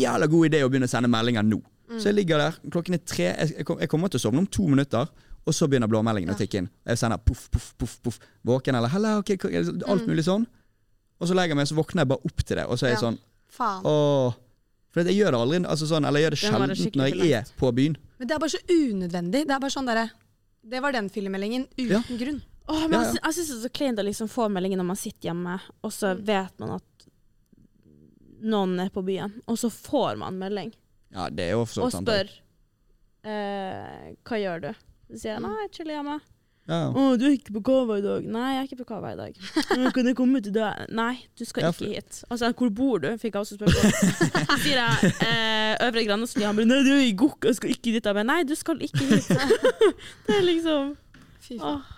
jævla 0.05 0.29
god 0.29 0.47
idé 0.51 0.61
å 0.63 0.69
begynne 0.69 0.85
å 0.87 0.93
sende 0.93 1.09
meldinger 1.09 1.43
nå. 1.43 1.63
Mm. 1.91 1.99
Så 1.99 2.11
jeg 2.11 2.15
ligger 2.15 2.39
der, 2.39 2.53
klokken 2.71 2.95
er 2.95 3.03
tre, 3.07 3.25
jeg, 3.49 3.65
jeg 3.81 3.89
kommer 3.89 4.09
til 4.13 4.19
å 4.21 4.25
sovne 4.29 4.39
om 4.39 4.47
to 4.47 4.69
minutter, 4.69 5.09
og 5.47 5.55
så 5.57 5.67
begynner 5.67 5.89
blåmeldingen 5.89 6.35
å 6.35 6.37
tikke 6.39 6.59
inn. 6.59 6.69
Jeg 6.87 6.99
sender 7.01 7.17
poff, 7.25 7.49
poff, 7.51 7.73
poff, 7.79 7.99
poff. 8.05 8.19
Våken 8.45 8.77
eller 8.77 8.89
hello, 8.93 9.17
ok, 9.23 9.31
ok, 9.41 9.55
alt 9.89 10.03
Mm. 10.05 10.07
mulig 10.13 10.25
sånn. 10.29 10.47
Og 11.21 11.29
så 11.29 11.35
legger 11.35 11.55
jeg 11.55 11.57
meg, 11.57 11.67
så 11.67 11.75
våkner 11.79 12.05
jeg 12.05 12.09
bare 12.09 12.25
opp 12.25 12.45
til 12.45 12.57
det, 12.57 12.67
og 12.67 12.79
så 12.79 12.87
er 12.87 12.91
jeg 12.95 12.99
Ja. 13.03 13.07
sånn 13.11 13.19
Faen. 13.49 13.83
åh. 13.85 14.35
For 14.91 15.03
jeg 15.05 15.17
gjør 15.19 15.31
det 15.33 15.41
aldri, 15.41 15.59
altså 15.69 15.87
sånn, 15.87 16.07
eller 16.07 16.21
jeg 16.21 16.27
gjør 16.27 16.31
det 16.31 16.39
sjelden 16.39 16.77
skikkelig 16.77 17.13
når 17.13 17.25
jeg 17.25 17.33
er 17.33 17.45
på 17.59 17.73
byen. 17.75 17.97
Men 18.19 18.29
det 18.29 18.35
er 18.35 18.39
bare 18.39 18.51
så 18.51 18.63
unødvendig. 18.69 19.47
Det 19.47 19.51
er 19.51 19.59
bare 19.61 19.71
sånn 19.71 19.87
derre 19.87 20.11
Det 20.69 20.81
var 20.83 20.93
den 20.93 21.09
filmmeldingen 21.09 21.67
uten 21.79 21.89
Ja. 21.91 22.01
grunn. 22.19 22.43
Åh, 22.69 22.81
men 22.89 22.93
Ja, 22.93 22.99
jeg 23.05 23.07
ja. 23.07 23.13
sy- 23.13 23.21
Jeg 23.25 23.35
syns 23.35 23.49
det 23.49 23.57
er 23.65 23.69
så 23.69 23.73
kleint 23.73 23.99
å 23.99 24.05
liksom 24.05 24.29
få 24.29 24.51
meldingen 24.51 24.79
når 24.79 24.85
man 24.87 24.97
sitter 24.97 25.29
hjemme, 25.31 25.61
og 25.83 25.91
så 25.91 26.15
Mm. 26.19 26.25
vet 26.27 26.59
man 26.61 26.71
at 26.71 26.83
noen 28.43 28.81
er 28.81 28.91
på 28.91 29.03
byen, 29.05 29.33
og 29.49 29.57
så 29.59 29.71
får 29.71 30.19
man 30.19 30.39
melding 30.39 30.73
Ja, 31.13 31.29
det 31.31 31.41
er 31.49 31.51
jo 31.53 31.65
for 31.65 31.81
så 31.81 31.83
og 31.83 31.87
vidt 31.87 31.93
sant. 31.93 32.07
spør 32.09 32.29
eh, 33.25 34.15
hva 34.25 34.37
gjør 34.43 34.61
du? 34.61 34.75
Så 35.11 35.21
sier 35.23 35.33
jeg 35.35 35.41
nei, 35.43 35.55
jeg 35.63 35.71
chiller 35.73 35.95
hjemme. 36.03 36.21
Ja. 36.69 36.91
Å, 36.93 37.03
du 37.17 37.23
er 37.25 37.33
ikke 37.39 37.55
på 37.57 37.63
Kava 37.65 37.97
i 37.97 38.03
dag? 38.05 38.27
Nei, 38.29 38.49
jeg 38.53 38.61
er 38.61 38.67
ikke 38.69 38.79
på 38.83 38.87
Kava 38.91 39.13
i 39.15 39.17
dag. 39.17 39.37
«Men 39.73 39.93
Kan 39.97 40.09
jeg 40.11 40.17
komme 40.19 40.43
til 40.45 40.53
deg? 40.53 40.83
Nei, 40.93 41.15
du 41.41 41.45
skal 41.49 41.65
Ja, 41.65 41.71
ikke 41.73 41.89
hit. 41.95 42.19
Altså, 42.29 42.51
hvor 42.59 42.73
bor 42.77 43.01
du? 43.01 43.09
Fikk 43.23 43.39
jeg 43.39 43.41
også 43.41 43.57
spørsmål. 43.57 43.93
Så 44.53 44.59
sier 44.67 44.83
jeg 44.83 45.13
eh, 45.25 45.87
Øvre 45.87 46.05
Grandasli. 46.11 46.45
Han 46.45 46.59
bare 46.61 46.69
nei, 46.69 46.83
du 46.85 46.91
er 46.93 47.05
i 47.07 47.15
Gokk, 47.17 47.49
jeg 47.49 47.57
skal 47.57 47.73
ikke 47.73 47.95
dit. 47.95 48.03
Jeg 48.05 48.19
bare 48.21 48.27
nei, 48.29 48.43
du 48.45 48.53
skal 48.59 48.83
ikke 48.85 49.01
hit. 49.15 49.31
det 50.29 50.37
er 50.37 50.45
liksom 50.45 50.93
Fy 51.49 51.57
faen. 51.57 51.79
åh. 51.79 51.95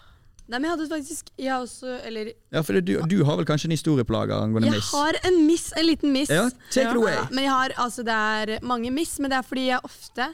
Nei, 0.50 0.58
men 0.58 0.66
jeg 0.66 0.72
hadde 0.72 0.86
faktisk 0.90 1.28
Jeg 1.38 1.52
har 1.52 1.60
også 1.62 1.92
Eller 2.08 2.32
ja 2.50 2.58
for 2.66 2.74
du, 2.82 2.96
du 3.06 3.20
har 3.22 3.36
vel 3.38 3.46
kanskje 3.46 3.68
en 3.68 3.74
historieplage 3.76 4.34
angående 4.34 4.66
jeg 4.66 4.80
miss? 4.80 4.88
har 4.98 5.18
en 5.28 5.36
miss, 5.46 5.66
en 5.78 5.86
liten 5.86 6.10
miss. 6.14 6.30
Ja, 6.34 6.48
take 6.74 6.90
it 6.90 6.98
away. 6.98 7.20
Men 7.30 7.44
jeg 7.46 7.52
har, 7.54 7.74
altså 7.78 8.02
det 8.06 8.16
er 8.16 8.56
mange 8.66 8.90
miss, 8.94 9.12
men 9.22 9.30
det 9.30 9.38
er 9.38 9.46
fordi 9.46 9.68
jeg 9.68 9.78
ofte 9.86 10.26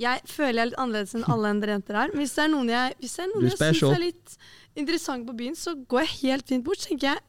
Jeg 0.00 0.22
føler 0.24 0.56
jeg 0.56 0.62
er 0.62 0.70
litt 0.70 0.80
annerledes 0.80 1.14
enn 1.18 1.26
alle 1.28 1.50
andre 1.52 1.74
jenter 1.74 1.98
her. 1.98 2.12
Men 2.14 2.22
hvis 2.22 2.32
det 2.36 2.44
er 2.46 2.50
noen 2.52 2.70
jeg, 2.72 2.94
hvis 3.02 3.16
det 3.18 3.24
er 3.24 3.30
noen 3.32 3.48
jeg 3.50 3.58
syns 3.58 3.82
er 3.90 4.00
litt 4.00 4.36
interessant 4.80 5.26
på 5.28 5.34
byen, 5.36 5.58
så 5.58 5.74
går 5.76 6.06
jeg 6.06 6.12
helt 6.22 6.48
fint 6.48 6.64
bort. 6.64 6.80
tenker 6.86 7.10
jeg 7.10 7.20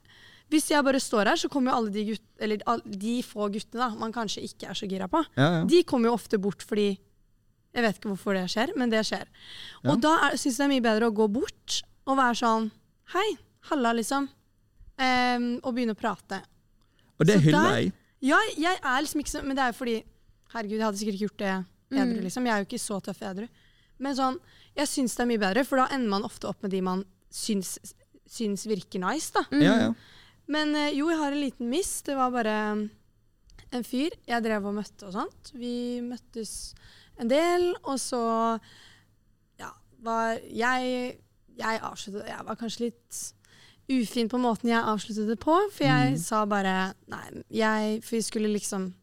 Hvis 0.54 0.70
jeg 0.72 0.86
bare 0.86 1.00
står 1.02 1.32
her, 1.32 1.40
så 1.42 1.50
kommer 1.52 1.72
jo 1.74 1.78
alle 1.78 1.92
de 1.92 2.06
gutt, 2.12 2.24
eller 2.40 2.62
de 2.86 3.16
få 3.26 3.50
guttene 3.52 3.82
da, 3.82 3.90
man 4.00 4.14
kanskje 4.16 4.46
ikke 4.48 4.70
er 4.72 4.78
så 4.78 4.88
gira 4.88 5.10
på, 5.12 5.24
Ja, 5.36 5.50
ja. 5.60 5.66
de 5.66 5.82
kommer 5.84 6.12
jo 6.12 6.14
ofte 6.14 6.40
bort 6.40 6.64
fordi 6.64 6.94
Jeg 7.74 7.84
vet 7.84 7.98
ikke 7.98 8.12
hvorfor 8.14 8.38
det 8.38 8.46
skjer, 8.54 8.72
men 8.78 8.92
det 8.92 9.02
skjer. 9.08 9.26
Ja. 9.82 9.92
Og 9.92 10.00
da 10.04 10.14
syns 10.38 10.46
jeg 10.46 10.62
det 10.62 10.66
er 10.68 10.74
mye 10.76 10.86
bedre 10.86 11.10
å 11.10 11.16
gå 11.16 11.28
bort 11.28 11.82
og 12.06 12.18
være 12.20 12.38
sånn 12.38 12.72
Hei, 13.14 13.28
halla, 13.70 13.92
liksom. 13.98 14.30
Um, 14.94 15.60
og 15.66 15.74
begynne 15.74 15.96
å 15.96 16.00
prate. 16.00 16.44
Og 17.20 17.26
det 17.28 17.42
hyller 17.42 17.80
jeg. 17.82 17.94
Ja, 18.24 18.38
jeg 18.56 18.78
er 18.80 19.02
liksom 19.04 19.20
ikke 19.20 19.34
så 19.34 19.42
Men 19.44 19.58
det 19.58 19.64
er 19.66 19.72
jo 19.74 19.76
fordi 19.76 19.96
Herregud, 20.54 20.78
jeg 20.78 20.86
hadde 20.86 21.00
sikkert 21.02 21.18
ikke 21.18 21.28
gjort 21.28 21.42
det 21.42 21.54
edru, 21.98 22.18
Mm. 22.20 22.24
liksom. 22.24 22.46
Jeg 22.46 22.54
er 22.54 22.64
jo 22.64 22.68
ikke 22.70 22.82
så 22.88 23.02
tøff 23.04 23.22
edru. 23.22 23.48
Men 24.00 24.16
sånn, 24.16 24.40
jeg 24.76 24.88
syns 24.88 25.16
det 25.16 25.22
er 25.24 25.30
mye 25.30 25.40
bedre, 25.40 25.64
for 25.66 25.78
da 25.78 25.88
ender 25.94 26.10
man 26.10 26.24
ofte 26.24 26.48
opp 26.50 26.62
med 26.64 26.72
de 26.72 26.82
man 26.82 27.06
syns, 27.32 27.78
syns 28.28 28.66
virker 28.68 29.00
nice, 29.00 29.32
da. 29.32 29.44
Mm. 29.52 29.62
Ja, 29.62 29.76
ja. 29.78 29.94
Men 30.48 30.76
eh, 30.76 30.92
jo, 30.98 31.10
jeg 31.10 31.18
har 31.20 31.32
en 31.32 31.40
liten 31.42 31.70
miss. 31.70 32.02
Det 32.02 32.16
var 32.18 32.32
bare 32.32 32.56
um, 32.74 32.90
en 33.72 33.84
fyr 33.84 34.12
jeg 34.28 34.44
drev 34.44 34.66
og 34.66 34.74
møtte 34.76 35.06
og 35.08 35.14
sånt. 35.14 35.52
Vi 35.54 36.02
møttes 36.02 36.74
en 37.20 37.28
del, 37.30 37.76
og 37.86 38.00
så 38.02 38.60
ja, 39.60 39.70
var 40.02 40.40
jeg 40.50 41.20
Jeg 41.56 41.80
avsluttet 41.86 42.26
Jeg 42.28 42.46
var 42.48 42.56
kanskje 42.58 42.88
litt 42.88 43.34
ufin 43.94 44.30
på 44.32 44.40
måten 44.42 44.70
jeg 44.72 44.82
avsluttet 44.84 45.28
det 45.30 45.40
på, 45.40 45.54
for 45.72 45.84
jeg 45.86 46.14
Mm. 46.14 46.18
sa 46.18 46.46
bare 46.46 46.94
Nei, 47.08 47.44
jeg 47.52 48.04
For 48.04 48.16
vi 48.16 48.22
skulle 48.22 48.50
liksom 48.50 48.94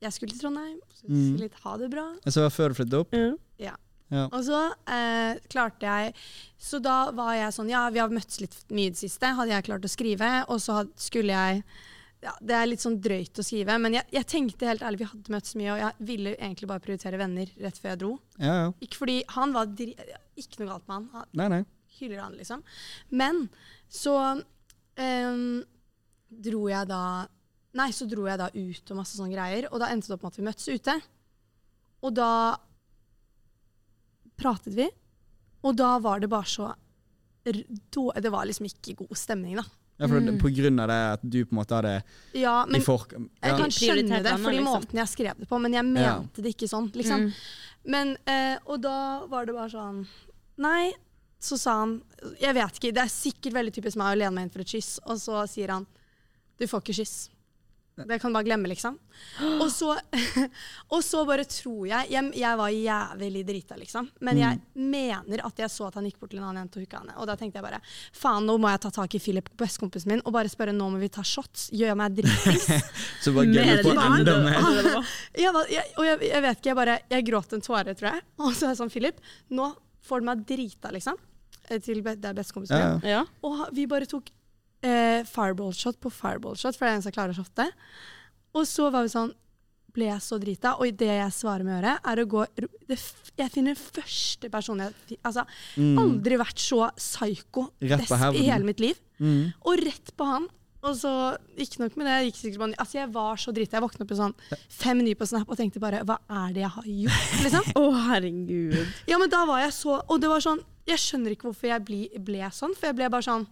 Jeg 0.00 0.12
skulle 0.16 0.32
til 0.32 0.40
Trondheim, 0.40 0.78
så 0.96 1.04
Mm. 1.08 1.20
skulle 1.36 1.44
litt 1.48 1.58
ha 1.64 1.76
det 1.76 1.90
bra. 1.92 2.06
Altså, 2.24 2.46
før 2.50 2.68
du 2.72 2.74
flyttet 2.80 2.98
opp? 3.00 3.14
Ja. 3.60 3.76
Ja. 4.10 4.24
Og 4.34 4.42
så 4.42 4.58
eh, 4.90 5.36
klarte 5.48 5.86
jeg 5.86 6.14
Så 6.58 6.80
da 6.82 7.12
var 7.14 7.28
jeg 7.36 7.52
sånn 7.54 7.68
Ja, 7.70 7.84
vi 7.94 8.00
har 8.00 8.08
møttes 8.10 8.40
litt 8.42 8.56
mye 8.74 8.88
i 8.88 8.90
det 8.90 8.98
siste, 8.98 9.28
hadde 9.36 9.52
jeg 9.52 9.62
klart 9.68 9.84
å 9.86 9.90
skrive. 9.92 10.30
Og 10.50 10.58
så 10.58 10.72
had, 10.80 10.88
skulle 10.98 11.30
jeg 11.30 11.62
ja, 12.24 12.32
Det 12.42 12.56
er 12.58 12.66
litt 12.66 12.80
sånn 12.82 12.98
drøyt 13.00 13.38
å 13.38 13.44
skrive, 13.46 13.78
men 13.78 13.94
jeg, 13.94 14.04
jeg 14.10 14.26
tenkte 14.26 14.66
helt 14.66 14.82
ærlig 14.82 14.98
Vi 15.04 15.10
hadde 15.12 15.30
møttes 15.36 15.54
mye, 15.54 15.70
og 15.76 15.78
jeg 15.84 15.94
ville 16.10 16.32
egentlig 16.40 16.66
bare 16.72 16.80
prioritere 16.80 17.20
venner 17.22 17.46
rett 17.62 17.78
før 17.78 17.92
jeg 17.92 17.98
dro. 18.02 18.10
Ja, 18.40 18.54
ja. 18.64 18.72
Ikke 18.82 18.98
fordi 19.04 19.18
han 19.36 19.52
var 19.54 19.66
dri 19.78 19.94
Ikke 20.36 20.58
noe 20.64 20.72
galt 20.72 20.88
med 20.88 20.94
han. 20.96 21.08
han 21.12 21.26
Nei, 21.38 21.48
nei. 21.54 21.64
hyller 22.00 22.20
han, 22.24 22.34
liksom. 22.40 22.64
Men 23.12 23.44
så 23.88 24.16
eh, 24.98 25.62
dro 26.50 26.66
jeg 26.68 26.88
da 26.90 27.04
Nei, 27.78 27.90
så 27.94 28.06
dro 28.10 28.24
jeg 28.26 28.38
da 28.40 28.48
ut 28.50 28.90
og 28.90 28.98
masse 28.98 29.14
sånne 29.18 29.30
greier, 29.34 29.68
og 29.70 29.78
da 29.78 29.90
endte 29.92 30.10
det 30.10 30.16
opp 30.16 30.24
med 30.26 30.32
at 30.32 30.38
vi 30.40 30.46
møttes 30.48 30.68
ute. 30.74 30.96
Og 32.02 32.14
da 32.16 32.30
pratet 34.40 34.74
vi, 34.74 34.88
og 35.62 35.76
da 35.76 35.98
var 36.02 36.20
det 36.22 36.30
bare 36.32 36.48
så 36.48 36.70
Det 37.44 38.30
var 38.30 38.44
liksom 38.44 38.66
ikke 38.68 38.94
god 38.98 39.16
stemning, 39.16 39.56
da. 39.56 39.64
Ja, 40.00 40.08
for 40.08 40.20
Mm. 40.20 40.38
På 40.40 40.48
grunn 40.48 40.80
av 40.80 40.88
det 40.88 41.12
at 41.12 41.20
du 41.22 41.44
på 41.44 41.52
en 41.52 41.58
måte 41.58 41.74
hadde 41.76 42.02
Ja, 42.34 42.64
men 42.66 42.80
i 42.80 42.84
ja. 42.84 42.96
jeg 43.42 43.56
kan 43.58 43.70
skjønne 43.70 44.22
det, 44.22 44.32
fordi 44.40 44.56
liksom. 44.56 44.64
måten 44.64 44.98
jeg 45.00 45.08
skrev 45.08 45.38
det 45.38 45.48
på, 45.48 45.60
men 45.60 45.72
jeg 45.72 45.84
Ja. 45.84 46.18
mente 46.20 46.42
det 46.42 46.54
ikke 46.56 46.68
sånn, 46.68 46.90
liksom. 46.92 47.20
Mm. 47.20 47.32
Men, 47.84 48.16
eh, 48.26 48.58
og 48.66 48.80
da 48.80 49.26
var 49.26 49.46
det 49.46 49.54
bare 49.54 49.70
sånn 49.70 50.06
Nei, 50.58 50.92
så 51.38 51.58
sa 51.58 51.78
han 51.80 52.02
Jeg 52.40 52.54
vet 52.54 52.72
ikke, 52.80 52.92
det 52.94 53.02
er 53.02 53.08
sikkert 53.08 53.52
veldig 53.52 53.72
typisk 53.72 53.96
meg 53.96 54.16
å 54.16 54.18
lene 54.18 54.34
meg 54.34 54.42
inn 54.44 54.50
for 54.50 54.60
et 54.60 54.66
kyss, 54.68 55.00
og 55.06 55.16
så 55.16 55.46
sier 55.48 55.68
han 55.68 55.86
Du 56.58 56.66
får 56.66 56.80
ikke 56.82 56.96
kyss. 57.04 57.28
Det 58.08 58.18
kan 58.22 58.30
du 58.32 58.36
bare 58.38 58.46
glemme, 58.46 58.68
liksom. 58.70 58.96
Og 59.60 59.68
så, 59.72 59.94
og 60.94 61.02
så 61.04 61.24
bare 61.28 61.44
tror 61.48 61.86
jeg 61.90 62.10
Jeg, 62.12 62.30
jeg 62.40 62.58
var 62.60 62.70
jævlig 62.72 63.42
drita, 63.48 63.76
liksom. 63.80 64.08
Men 64.26 64.38
jeg 64.40 64.60
mener 64.74 65.42
at 65.46 65.58
jeg 65.64 65.70
så 65.72 65.88
at 65.88 65.98
han 65.98 66.06
gikk 66.08 66.18
bort 66.20 66.30
til 66.32 66.40
en 66.40 66.46
annen 66.48 66.62
jente 66.64 66.80
og 66.80 66.84
hooka 66.86 67.00
henne. 67.02 67.16
Og 67.20 67.28
da 67.30 67.36
tenkte 67.40 67.60
jeg 67.60 67.66
bare 67.66 67.80
faen, 68.16 68.46
nå 68.48 68.56
må 68.60 68.70
jeg 68.72 68.82
ta 68.86 68.90
tak 69.00 69.14
i 69.18 69.22
Philip, 69.22 69.50
bestekompisen 69.60 70.12
min, 70.14 70.22
og 70.24 70.32
bare 70.36 70.50
spørre 70.52 70.74
nå 70.76 70.88
må 70.94 71.00
vi 71.02 71.10
ta 71.12 71.24
shots. 71.26 71.68
Gjør 71.76 71.98
meg 72.00 72.16
dritings? 72.18 72.66
Så 73.24 73.34
bare 73.36 73.46
gøy 73.50 73.60
gønner 73.60 73.82
på 73.84 73.94
det. 73.94 74.36
mer. 74.46 75.00
Jeg, 75.40 75.52
jeg, 75.70 75.84
og 75.96 76.04
jeg, 76.04 76.18
jeg 76.30 76.42
vet 76.44 76.58
ikke, 76.58 76.68
jeg 76.70 76.76
bare 76.78 76.94
Jeg 77.10 77.24
gråt 77.28 77.52
en 77.56 77.62
tåre, 77.64 77.94
tror 77.96 78.08
jeg. 78.14 78.22
Og 78.40 78.52
så 78.54 78.66
er 78.66 78.72
jeg 78.72 78.78
sånn, 78.80 78.90
Philip, 78.92 79.20
nå 79.54 79.70
får 80.06 80.22
du 80.22 80.26
meg 80.30 80.42
drita, 80.48 80.90
liksom. 80.94 81.16
Eh, 81.70 81.78
Til 81.82 82.00
det 82.02 82.16
er 82.24 82.36
bestekompisen 82.36 82.76
min. 82.76 83.08
ja. 83.08 83.20
Ja. 83.20 83.24
Og 83.46 83.66
vi 83.76 83.86
bare 83.90 84.08
tok 84.10 84.28
eh, 84.82 85.22
fireball 85.28 85.72
shot 85.76 85.98
på 86.00 86.10
fireball 86.12 86.56
shot, 86.56 86.76
for 86.76 86.86
det 86.86 86.92
er 86.92 86.96
en 87.00 87.02
som 87.02 87.12
klarer 87.12 87.34
å 87.34 87.42
shotte. 87.44 87.68
Og 88.54 88.66
så 88.66 88.90
var 88.90 89.02
vi 89.06 89.12
sånn 89.12 89.32
ble 89.90 90.06
jeg 90.06 90.22
så 90.22 90.36
drita, 90.38 90.76
og 90.78 90.92
det 91.00 91.08
jeg 91.10 91.32
svarer 91.34 91.64
med 91.66 91.74
gjøre, 91.82 91.96
er 92.06 92.20
å 92.22 92.26
gå 92.30 92.44
det, 92.86 92.98
Jeg 93.36 93.50
finner 93.50 93.74
første 93.74 94.48
person 94.50 94.78
jeg 94.78 95.18
Altså, 95.24 95.42
Mm. 95.76 95.98
aldri 95.98 96.36
vært 96.38 96.58
så 96.62 96.90
psycho 96.96 97.72
best 97.80 98.10
i 98.34 98.46
hele 98.46 98.64
mitt 98.64 98.78
liv. 98.78 98.94
Mm. 99.20 99.52
Og 99.66 99.78
rett 99.82 100.12
på 100.16 100.24
han. 100.24 100.46
Og 100.82 100.94
så, 100.96 101.36
ikke 101.58 101.80
nok 101.82 101.96
med 101.98 102.06
det, 102.06 102.12
jeg 102.12 102.32
gikk 102.32 102.38
sikkert 102.40 102.58
på 102.58 102.64
en- 102.68 102.74
altså 102.78 102.92
jeg 103.00 103.12
var 103.12 103.36
så 103.36 103.52
drita. 103.52 103.72
Jeg 103.76 103.82
våkna 103.82 104.00
opp 104.06 104.12
i 104.12 104.14
sånn 104.14 104.34
fem 104.70 104.98
nye 104.98 105.14
på 105.14 105.26
Snap 105.28 105.50
og 105.50 105.56
tenkte 105.58 105.80
bare 105.80 106.04
hva 106.04 106.18
er 106.30 106.52
det 106.54 106.62
jeg 106.62 106.70
har 106.70 106.84
gjort? 106.84 107.34
liksom. 107.44 107.72
Å, 107.74 108.06
herregud. 108.08 108.86
Ja, 109.08 109.18
men 109.18 109.28
da 109.28 109.44
var 109.44 109.58
jeg 109.60 109.72
så 109.72 110.00
Og 110.08 110.20
det 110.20 110.28
var 110.30 110.40
sånn 110.40 110.62
Jeg 110.86 110.96
skjønner 110.98 111.30
ikke 111.36 111.50
hvorfor 111.50 111.68
jeg 111.68 111.84
ble, 111.84 112.08
ble 112.24 112.48
sånn, 112.50 112.74
for 112.76 112.86
jeg 112.86 112.96
ble 112.96 113.10
bare 113.10 113.22
sånn 113.22 113.46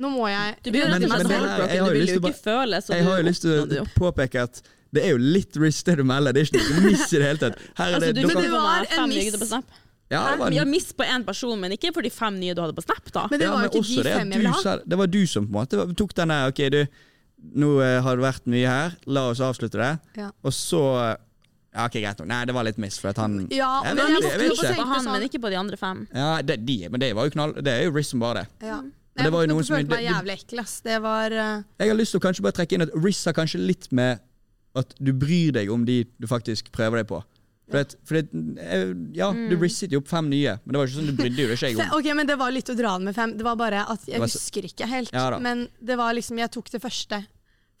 Nå 0.00 0.08
må 0.10 0.28
jeg 0.30 0.56
Du 0.64 0.70
blir 0.70 0.80
jo 0.82 0.88
Men- 0.88 1.02
men 1.02 1.10
jeg 1.28 1.40
har 1.40 1.68
Du 1.68 1.92
vil 1.92 2.06
jo 2.08 2.20
ikke 2.20 2.34
føle 2.42 2.80
så 2.82 2.94
Jeg 2.94 3.04
har 3.04 3.18
jo 3.18 3.24
lyst 3.28 3.42
til 3.42 3.50
å 3.82 3.86
påpeke 3.98 4.42
at 4.42 4.62
det 4.92 5.04
er 5.06 5.10
jo 5.14 5.18
litt 5.18 5.56
risk 5.56 5.84
det 5.86 5.96
du 5.96 6.04
melder. 6.04 6.32
Det 6.32 6.42
er 6.42 6.48
ikke 6.52 6.74
noe 6.74 6.80
miss 6.90 7.12
i 7.12 7.16
det 7.18 7.24
hele 7.24 7.38
tatt. 7.40 7.58
Her 7.78 7.86
er 7.86 7.94
Altså, 7.96 8.12
det, 8.12 8.22
du 8.22 8.26
men 8.28 8.36
det 8.42 8.50
var 8.52 8.86
en 8.90 9.08
miss. 9.08 9.24
ja, 10.12 10.30
det 10.30 10.38
var 10.38 10.50
Vi 10.50 10.56
har 10.58 10.66
en- 10.66 10.70
mist 10.70 10.96
på 10.96 11.04
én 11.04 11.24
person, 11.24 11.58
men 11.60 11.72
ikke 11.72 11.94
for 11.94 12.02
de 12.02 12.10
fem 12.10 12.34
nye 12.38 12.52
du 12.54 12.60
hadde 12.60 12.74
på 12.76 12.82
Snap, 12.84 13.10
da. 13.12 13.26
Men 13.30 13.38
det 13.40 13.46
ja, 13.46 13.52
var 13.52 13.62
men 13.62 13.70
jo 13.72 13.80
ikke 13.80 13.88
de 13.88 14.02
det 14.02 14.12
fem 14.18 14.30
jeg 14.32 14.38
ville 14.42 14.52
ha. 14.52 14.76
Det 14.86 14.98
var 14.98 15.06
du 15.06 15.26
som 15.26 15.46
på 15.46 15.48
en 15.48 15.66
måte 15.66 15.96
tok 15.96 16.12
den 16.14 16.28
der 16.28 16.48
OK, 16.48 16.60
du, 16.70 16.86
nå 17.56 17.80
eh, 17.80 18.00
har 18.02 18.16
det 18.16 18.22
vært 18.26 18.44
mye 18.46 18.68
her, 18.68 18.92
la 19.06 19.28
oss 19.30 19.40
avslutte 19.40 19.80
det. 19.80 19.98
Ja. 20.16 20.30
Og 20.44 20.52
så 20.52 21.16
Ja, 21.74 21.86
OK, 21.86 21.92
greit 22.04 22.18
nok. 22.18 22.28
Nei, 22.28 22.44
det 22.44 22.52
var 22.54 22.64
litt 22.64 22.76
miss, 22.76 22.98
for 22.98 23.08
at 23.08 23.16
han 23.16 23.48
Ja, 23.50 23.80
Jeg 23.82 23.94
men 23.96 24.04
jeg, 24.04 24.12
jeg 24.12 24.22
jeg 24.22 24.22
jeg, 24.22 24.40
jeg, 24.40 24.48
jeg. 24.50 24.50
På 24.58 24.62
tenkte 24.62 24.86
han, 24.92 25.04
sånn 25.04 25.12
men 25.12 25.22
ikke 25.22 25.40
på 25.40 25.48
de 25.48 25.56
andre 25.56 25.76
fem. 25.78 26.06
Ja, 26.14 26.42
det, 26.42 26.66
de, 26.66 26.88
men 26.90 27.00
det 27.00 27.14
var 27.16 27.24
jo 27.24 27.30
knall 27.30 27.52
Det 27.54 27.66
er 27.72 27.84
jo 27.86 27.90
risk 27.96 28.10
som 28.10 28.20
bare 28.20 28.34
det. 28.44 28.46
ja. 28.68 28.82
Men 28.82 28.92
Jeg 28.92 29.01
det 29.16 29.32
var 29.32 29.44
jo 29.46 29.52
noen 29.52 29.64
som- 29.64 29.76
følte 29.76 29.88
meg 29.88 29.98
det- 29.98 30.08
det- 30.08 30.14
jævlig 30.14 30.36
ekkel. 30.38 30.60
Ass. 30.60 30.80
Det 30.80 31.02
var 31.02 31.26
eh, 31.32 31.62
Jeg 31.80 31.88
har 31.88 31.96
lyst 31.96 32.12
til 32.12 32.20
å 32.20 32.24
kanskje 32.24 32.42
bare 32.42 32.52
trekke 32.52 32.72
inn 32.72 32.82
at 32.82 32.94
Riz 32.94 33.24
har 33.24 33.32
kanskje 33.34 33.60
litt 33.66 33.90
med 33.92 34.20
at 34.74 34.94
du 35.02 35.12
bryr 35.12 35.52
deg 35.52 35.70
om 35.70 35.84
de 35.84 36.04
du 36.18 36.26
faktisk 36.26 36.70
prøver 36.72 37.02
deg 37.02 37.06
på. 37.08 37.22
For 37.70 37.78
det, 37.84 37.94
for 38.04 38.14
det, 38.20 38.28
ja, 39.14 39.30
ja, 39.32 39.48
du 39.48 39.56
risset 39.56 39.90
jo 39.92 40.00
opp 40.00 40.08
fem 40.08 40.28
nye, 40.28 40.58
men 40.64 40.72
det 40.72 40.78
var 40.80 40.86
ikke 40.86 40.96
sånn 40.98 41.06
du 41.06 41.16
brydde 41.16 41.38
jo 41.38 41.48
deg 41.48 41.58
ikke 41.58 41.84
om. 41.86 41.92
Ok, 41.98 42.08
men 42.16 42.26
det 42.26 42.36
var 42.38 42.50
litt 42.52 42.68
å 42.68 42.76
dra 42.76 42.96
den 42.98 43.04
med 43.04 43.14
fem. 43.14 43.36
Det 43.36 43.44
var 43.44 43.56
bare 43.56 43.84
at 43.88 44.00
Jeg 44.06 44.20
husker 44.20 44.62
ikke 44.68 44.88
helt. 44.88 45.12
Ja 45.12 45.38
men 45.38 45.68
det 45.82 45.96
var 45.96 46.12
liksom 46.12 46.36
Jeg 46.38 46.50
tok 46.50 46.68
det 46.70 46.82
første. 46.82 47.22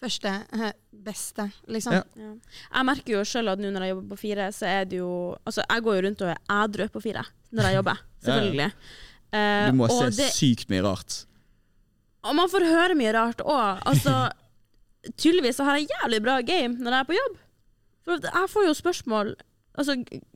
Første 0.02 0.30
eh, 0.52 0.72
beste, 0.92 1.52
liksom. 1.68 1.92
Ja. 1.92 2.02
Ja. 2.16 2.32
Jeg 2.74 2.84
merker 2.88 3.12
jo 3.12 3.20
sjøl 3.22 3.52
at 3.52 3.58
nå 3.62 3.70
når 3.70 3.84
jeg 3.86 3.92
jobber 3.94 4.08
på 4.16 4.18
fire, 4.18 4.48
så 4.52 4.66
er 4.66 4.84
det 4.84 4.98
jo 4.98 5.36
Altså, 5.46 5.62
jeg 5.68 5.82
går 5.82 5.94
jo 5.94 6.02
rundt 6.08 6.22
og 6.22 6.28
er 6.28 6.40
ædru 6.50 6.88
på 6.90 7.02
fire 7.02 7.24
når 7.52 7.62
jeg 7.68 7.74
jobber. 7.80 7.98
Ja, 8.22 8.28
ja. 8.28 8.40
Selvfølgelig. 8.40 8.72
Eh, 9.32 9.70
Du 9.70 9.76
må 9.78 9.88
se 9.88 10.10
det- 10.16 10.32
sykt 10.36 10.68
mye 10.72 10.82
rart. 10.84 11.24
Og 12.24 12.34
man 12.36 12.48
får 12.48 12.66
høre 12.68 12.94
mye 12.98 13.12
rart 13.16 13.40
òg. 13.42 13.80
Altså, 13.88 14.30
tydeligvis 15.16 15.56
så 15.58 15.64
har 15.64 15.78
jeg 15.80 15.88
jævlig 15.90 16.22
bra 16.22 16.40
game 16.42 16.76
når 16.78 16.92
jeg 16.92 17.00
er 17.00 17.08
på 17.10 17.16
jobb. 17.18 17.38
For 18.04 18.18
jeg 18.28 18.50
får 18.50 18.64
jo 18.66 18.74
spørsmål 18.74 19.34
Altså, 19.78 19.94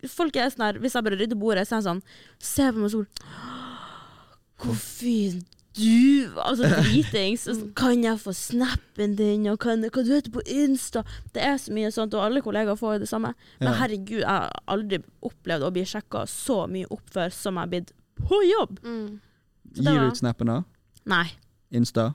folk 0.09 0.37
er 0.41 0.49
sånn 0.49 0.63
her 0.65 0.79
Hvis 0.81 0.95
jeg 0.97 1.05
bare 1.05 1.17
rydder 1.19 1.37
bordet, 1.37 1.67
så 1.69 1.75
er 1.77 1.81
jeg 1.83 1.87
sånn 1.91 2.03
Se 2.41 2.63
på 2.73 2.79
meg, 2.81 2.91
Sol. 2.95 3.07
Hvor 4.63 4.79
fin 4.81 5.43
du 5.77 6.31
Altså 6.41 6.71
dritings. 6.81 7.43
Kan 7.77 8.01
jeg 8.07 8.17
få 8.23 8.33
snappen 8.33 9.13
din, 9.19 9.45
og 9.53 9.59
kan, 9.61 9.83
hva 9.85 10.05
du 10.07 10.15
heter 10.15 10.33
på 10.33 10.41
Insta? 10.49 11.03
Det 11.35 11.43
er 11.45 11.59
så 11.61 11.75
mye 11.77 11.91
sånt, 11.93 12.15
og 12.17 12.23
alle 12.25 12.41
kollegaer 12.41 12.79
får 12.81 12.95
jo 12.97 13.03
det 13.03 13.11
samme. 13.11 13.35
Men 13.61 13.75
herregud, 13.77 14.23
jeg 14.23 14.31
har 14.31 14.55
aldri 14.73 15.03
opplevd 15.21 15.67
å 15.69 15.73
bli 15.77 15.85
sjekka 15.85 16.23
så 16.33 16.63
mye 16.73 16.89
opp 16.97 17.05
før 17.13 17.29
som 17.35 17.59
jeg 17.61 17.67
har 17.67 17.75
blitt 17.75 17.93
på 18.21 18.41
jobb. 18.47 18.79
Mm. 18.85 19.21
Så 19.77 19.85
Gir 19.85 20.01
du 20.01 20.09
ut 20.09 20.21
snappen 20.23 20.51
da? 20.53 20.61
Nei, 21.07 21.27
Insta? 21.77 22.11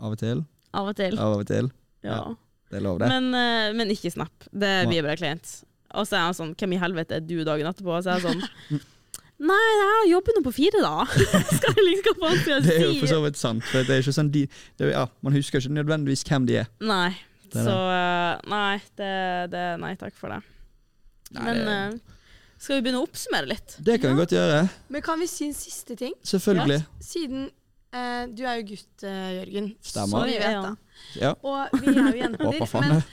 Av 0.00 0.14
og 0.14 0.18
til? 0.18 0.44
av 0.74 0.88
og 0.90 0.96
til. 0.98 1.18
Av 1.20 1.36
og 1.38 1.44
til? 1.46 1.68
Ja. 2.04 2.22
Det 2.70 2.80
er 2.80 2.82
lov, 2.82 2.98
det. 2.98 3.08
Men, 3.12 3.28
uh, 3.36 3.70
men 3.76 3.92
ikke 3.94 4.10
Snap. 4.10 4.48
Det 4.50 4.72
blir 4.88 5.04
bare 5.06 5.18
kleint. 5.20 5.60
Og 5.94 6.08
så 6.08 6.16
er 6.18 6.24
han 6.26 6.34
sånn 6.34 6.54
Hvem 6.58 6.72
i 6.74 6.80
helvete 6.82 7.20
er 7.20 7.22
du 7.22 7.36
dagen 7.46 7.68
etterpå? 7.70 7.92
Og 7.94 8.02
så 8.02 8.14
er 8.14 8.18
jeg 8.18 8.32
sånn 8.34 8.80
Nei, 9.44 9.58
jeg 9.78 10.08
jobber 10.12 10.36
nå 10.36 10.42
på 10.46 10.52
fire, 10.56 10.80
da. 10.82 11.04
Skal 11.58 11.76
jeg 11.78 11.84
liksom 11.90 12.18
hva 12.22 12.32
skal 12.40 12.64
Det 12.64 12.74
er 12.78 12.84
jo 12.88 12.96
for 13.02 13.12
så 13.12 13.20
vidt 13.24 13.38
sant. 13.38 13.66
For 13.68 13.86
det 13.86 13.94
er 13.94 14.02
ikke 14.02 14.16
sånn 14.16 14.32
de, 14.34 14.44
det 14.78 14.88
er, 14.88 14.92
ja, 14.94 15.04
Man 15.26 15.36
husker 15.36 15.62
ikke 15.62 15.76
nødvendigvis 15.76 16.26
hvem 16.26 16.48
de 16.50 16.58
er. 16.64 16.72
Nei. 16.82 17.12
Det 17.52 17.62
er 17.62 17.68
Så 17.68 17.76
eh, 17.94 18.50
nei, 18.50 18.74
det, 18.98 19.12
det 19.54 19.64
Nei 19.84 19.92
takk 20.00 20.16
for 20.18 20.34
det. 20.34 20.40
Nei, 21.36 21.44
Men 21.46 21.62
det- 21.62 21.76
eh, 21.76 22.13
skal 22.64 22.78
vi 22.78 22.86
begynne 22.86 23.02
å 23.02 23.04
oppsummere 23.04 23.50
litt? 23.50 23.76
Det 23.84 23.98
kan 24.00 24.14
vi 24.14 24.22
godt 24.22 24.32
gjøre. 24.36 24.62
Men 24.94 25.04
kan 25.04 25.20
vi 25.20 25.28
si 25.28 25.50
en 25.50 25.56
siste 25.56 25.96
ting? 26.00 26.14
Selvfølgelig. 26.24 26.80
Siden 27.04 27.44
eh, 27.92 28.24
du 28.32 28.40
er 28.48 28.62
jo 28.62 28.66
gutt, 28.72 29.04
eh, 29.04 29.28
Jørgen. 29.40 29.68
Stemmer. 29.84 30.24
Så 30.24 30.30
vi 30.30 30.38
vet 30.40 30.58
da. 30.64 30.72
Ja. 31.20 31.34
Og 31.44 31.78
vi 31.82 31.92
er 31.92 32.00
jo 32.08 32.18
jenter. 32.24 32.50
Håper 32.62 32.86
men 32.88 33.04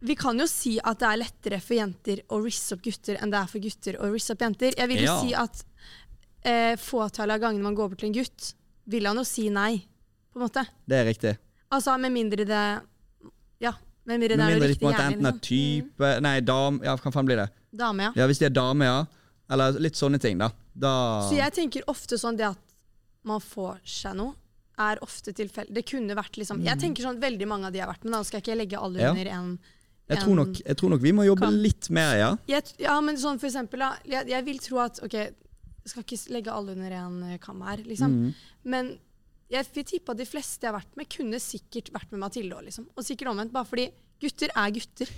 vi 0.00 0.14
kan 0.16 0.38
jo 0.40 0.46
si 0.48 0.78
at 0.80 0.96
det 1.02 1.08
er 1.10 1.18
lettere 1.20 1.58
for 1.60 1.76
jenter 1.76 2.22
å 2.32 2.38
risse 2.40 2.72
opp 2.72 2.80
gutter 2.86 3.18
enn 3.20 3.32
det 3.32 3.36
er 3.42 3.48
for 3.52 3.60
gutter 3.60 3.98
å 4.00 4.08
risse 4.14 4.32
opp 4.32 4.44
jenter. 4.46 4.72
Jeg 4.78 4.88
vil 4.88 5.02
jo 5.04 5.10
Ja. 5.10 5.16
si 5.20 5.34
at 5.36 5.64
eh, 6.48 6.72
fåtallet 6.80 7.36
av 7.36 7.42
gangene 7.44 7.66
man 7.68 7.76
går 7.76 7.92
bort 7.92 8.00
til 8.00 8.08
en 8.08 8.16
gutt, 8.16 8.54
vil 8.90 9.06
han 9.06 9.20
jo 9.20 9.26
si 9.28 9.50
nei, 9.52 9.74
på 10.32 10.40
en 10.40 10.46
måte. 10.46 10.64
Det 10.88 10.96
er 10.96 11.04
riktig. 11.10 11.34
Altså 11.70 11.98
med 12.00 12.14
mindre 12.16 12.46
det 12.48 12.64
med 14.10 14.20
mindre 14.22 14.36
det 14.36 14.44
er 14.44 14.50
noe 14.58 14.60
de 14.64 14.70
riktig 14.74 14.86
måte 14.88 15.06
enten 15.06 15.28
er 15.30 15.38
type 15.38 15.86
type 15.96 16.10
Nei, 16.26 16.34
dame 16.44 16.84
Ja, 16.86 16.96
hva 17.00 17.12
faen 17.14 17.28
blir 17.28 17.40
det? 17.40 17.48
Dame, 17.70 18.08
ja. 18.08 18.12
Ja, 18.18 18.26
Hvis 18.30 18.40
de 18.42 18.48
er 18.50 18.54
dame, 18.54 18.84
ja. 18.88 19.00
Eller 19.50 19.78
litt 19.82 19.98
sånne 19.98 20.20
ting, 20.22 20.38
da. 20.38 20.50
da 20.74 20.92
Så 21.28 21.34
jeg 21.38 21.54
tenker 21.56 21.86
ofte 21.90 22.18
sånn 22.20 22.38
det 22.38 22.46
at 22.50 22.58
man 23.26 23.42
får 23.42 23.80
seg 23.84 24.14
noe, 24.16 24.32
er 24.80 25.00
ofte 25.04 25.34
tilfeldig. 25.36 25.74
Det 25.76 25.82
kunne 25.90 26.14
vært 26.16 26.38
liksom 26.40 26.62
Jeg 26.64 26.78
tenker 26.80 27.04
sånn 27.04 27.18
veldig 27.20 27.48
mange 27.50 27.68
av 27.68 27.74
de 27.74 27.80
jeg 27.80 27.86
har 27.86 27.92
vært 27.92 28.06
med, 28.06 28.14
da 28.16 28.22
skal 28.24 28.40
jeg 28.40 28.46
ikke 28.48 28.58
legge 28.62 28.78
alle 28.80 28.98
Mm. 29.00 29.04
Ja. 29.04 29.10
under 29.10 29.30
en 29.36 29.58
jeg, 30.10 30.18
tror 30.24 30.34
nok, 30.34 30.56
jeg 30.66 30.76
tror 30.80 30.90
nok 30.90 31.02
vi 31.04 31.12
må 31.14 31.24
jobbe 31.24 31.46
Kan. 31.46 31.58
litt 31.62 31.90
mer, 31.90 32.16
ja. 32.18 32.30
jeg, 32.48 32.72
Ja, 32.82 32.96
men 33.00 33.14
sånn 33.16 33.38
for 33.38 33.46
eksempel. 33.46 33.78
Jeg, 34.04 34.26
jeg 34.28 34.44
vil 34.44 34.58
tro 34.58 34.78
at 34.82 34.98
OK, 35.04 35.12
jeg 35.14 35.34
skal 35.86 36.02
ikke 36.02 36.32
legge 36.34 36.50
alle 36.50 36.72
under 36.72 36.90
en 36.98 37.38
kam 37.38 37.60
her, 37.62 37.76
liksom. 37.86 38.10
Mm. 38.10 38.34
Men 38.64 38.98
jeg 39.50 39.66
vil 39.74 39.86
tippe 39.88 40.14
at 40.14 40.20
de 40.20 40.26
fleste 40.28 40.66
jeg 40.66 40.70
har 40.72 40.78
vært 40.78 40.98
med, 40.98 41.08
kunne 41.10 41.40
sikkert 41.42 41.90
vært 41.94 42.12
med 42.14 42.22
Mathilde 42.22 42.54
òg, 42.58 42.68
liksom. 42.68 42.86
Og 42.94 43.06
sikkert 43.06 43.32
omvendt, 43.32 43.52
bare 43.54 43.66
fordi 43.66 43.88
gutter 44.22 44.52
er 44.54 44.70
gutter. 44.76 45.10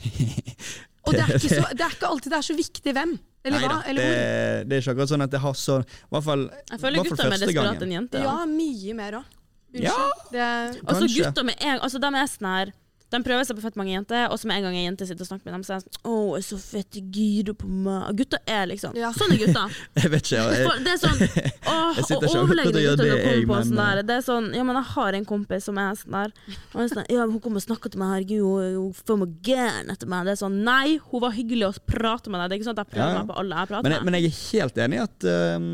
Og 1.06 1.16
det 1.16 1.22
er 1.24 1.32
ikke, 1.34 1.48
så, 1.50 1.62
det 1.74 1.82
er 1.82 1.94
ikke 1.96 2.08
alltid 2.08 2.30
det 2.30 2.36
er 2.38 2.46
så 2.46 2.54
viktig 2.54 2.92
hvem, 2.94 3.12
eller 3.42 3.58
Neida, 3.58 3.74
hva, 3.74 3.78
eller 3.90 4.04
det, 4.06 4.10
hvor. 4.14 4.66
det 4.70 4.76
er 4.76 4.82
ikke 4.84 4.92
akkurat 4.92 5.10
sånn 5.10 5.24
at 5.24 5.32
det 5.32 5.40
har 5.42 5.56
så 5.58 5.78
I 5.82 6.12
hvert 6.14 6.26
fall, 6.28 6.44
Jeg 6.70 6.78
føler 6.84 7.00
hvert 7.02 7.08
fall 7.08 7.08
gutter 7.08 7.24
er 7.24 7.32
mer 7.32 7.34
første 7.34 7.48
desperat 7.48 7.66
gangen. 7.72 7.82
enn 7.88 7.94
jenter. 7.96 8.22
Ja, 8.28 8.34
mye 8.46 8.94
mer 9.00 9.16
òg. 9.18 9.32
Ja. 9.72 9.96
Unnskyld. 9.96 10.30
Det, 10.36 10.46
Altså 10.84 11.08
gutter 11.16 11.48
med 11.48 11.64
en 11.64 11.82
altså, 11.82 12.00
de 12.04 12.10
er 12.20 12.30
sånn 12.30 12.48
her 12.52 12.72
De 13.12 13.20
prøver 13.24 13.44
seg 13.46 13.58
på 13.58 13.62
fett 13.64 13.76
mange 13.76 13.92
jenter, 13.92 14.26
og 14.32 14.38
så 14.40 14.48
med 14.48 14.58
en 14.60 14.66
gang 14.66 14.76
en 14.80 14.86
jente 14.86 15.06
sitter 15.08 15.26
og 15.26 15.28
snakker 15.28 15.48
med 15.48 15.54
dem, 15.58 15.64
så 15.66 15.74
er 15.76 15.82
de 15.82 15.86
sånn 15.86 16.08
Å, 16.08 16.14
jeg 16.32 16.42
er 16.42 16.46
så 16.46 16.58
fett 16.62 16.98
gira 17.12 17.54
på 17.58 17.68
meg. 17.68 18.06
Gutter 18.18 18.40
er 18.48 18.68
liksom 18.70 18.96
Ja. 18.98 19.10
Sånn 19.16 19.34
er 19.34 19.40
gutter. 19.42 19.76
Jeg 20.02 20.12
vet 20.14 20.28
ikke. 20.30 20.42
Jeg, 20.42 20.66
For 20.66 20.82
Det 20.86 20.94
er 20.94 21.00
sånn 21.02 21.20
Åh, 21.72 21.98
Jeg 21.98 22.06
sitter 22.08 22.16
og 22.16 22.26
ikke 22.26 22.32
og 22.32 22.42
overlegne 22.46 22.72
gutter 22.72 22.82
det, 22.82 22.88
som 22.88 23.04
kommer 23.12 23.36
jeg, 23.36 23.46
på 23.50 23.60
sånn 23.68 23.78
eh. 23.78 23.90
der. 23.92 24.02
Det 24.08 24.16
er 24.16 24.26
sånn 24.26 24.48
Ja, 24.56 24.64
men 24.68 24.80
jeg 24.80 24.88
har 24.94 25.18
en 25.18 25.28
kompis 25.28 25.68
som 25.68 25.80
er 25.82 25.94
sånn 26.00 26.18
der. 26.18 26.34
Og 26.72 26.80
jeg 26.80 26.88
er 26.88 26.92
sånn, 26.96 27.06
ja, 27.12 27.28
hun 27.28 27.40
kommer 27.44 27.62
og 27.62 27.66
snakker 27.66 27.92
til 27.92 28.02
meg, 28.02 28.14
herregud, 28.16 28.42
hun, 28.48 28.76
hun 28.80 28.98
får 29.02 29.22
meg 29.22 29.36
gæren 29.52 29.92
etter 29.92 30.10
meg. 30.10 30.26
Det 30.28 30.34
er 30.36 30.42
sånn 30.42 30.60
Nei, 30.66 30.98
hun 31.10 31.24
var 31.24 31.36
hyggelig 31.36 31.68
å 31.68 31.72
prate 31.92 32.32
med 32.32 32.42
deg. 32.42 32.48
Det 32.48 32.56
er 32.56 32.62
ikke 32.62 32.70
sånn 32.70 32.78
at 32.78 32.84
jeg 32.86 32.92
prøver 32.94 33.08
Ja, 33.08 33.14
ja. 33.16 33.22
meg 33.22 33.32
på 33.32 33.40
alle 33.42 33.62
jeg 33.62 33.72
prater 33.72 33.88
men, 33.88 33.96
jeg, 33.96 34.02
med. 34.02 34.12
men 34.12 34.18
jeg 34.20 34.30
er 34.32 34.38
helt 34.42 34.84
enig 34.86 34.98
i 34.98 35.02
at, 35.04 35.28
um, 35.58 35.70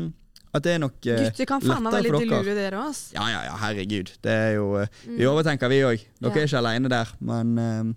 at 0.53 0.63
det 0.65 0.71
er 0.75 0.79
nok 0.81 0.95
uh, 1.05 1.19
gutter 1.27 1.45
kan 1.45 1.61
faen 1.61 1.83
meg 1.85 1.93
være 1.93 2.05
litt 2.07 2.29
lure, 2.31 2.55
dere. 2.57 2.79
òg. 2.81 3.01
Ja, 3.13 3.27
ja, 3.29 3.41
ja, 3.49 3.53
herregud. 3.61 4.09
Det 4.25 4.31
er 4.33 4.55
jo 4.57 4.65
uh, 4.81 4.87
Vi 5.05 5.27
overtenker, 5.29 5.69
vi 5.69 5.81
òg. 5.85 5.99
Dere 6.19 6.31
Mm. 6.31 6.35
Ja. 6.35 6.41
er 6.41 6.47
ikke 6.49 6.57
alene 6.63 6.89
der, 6.89 7.11
men 7.21 7.51
uh, 7.57 7.93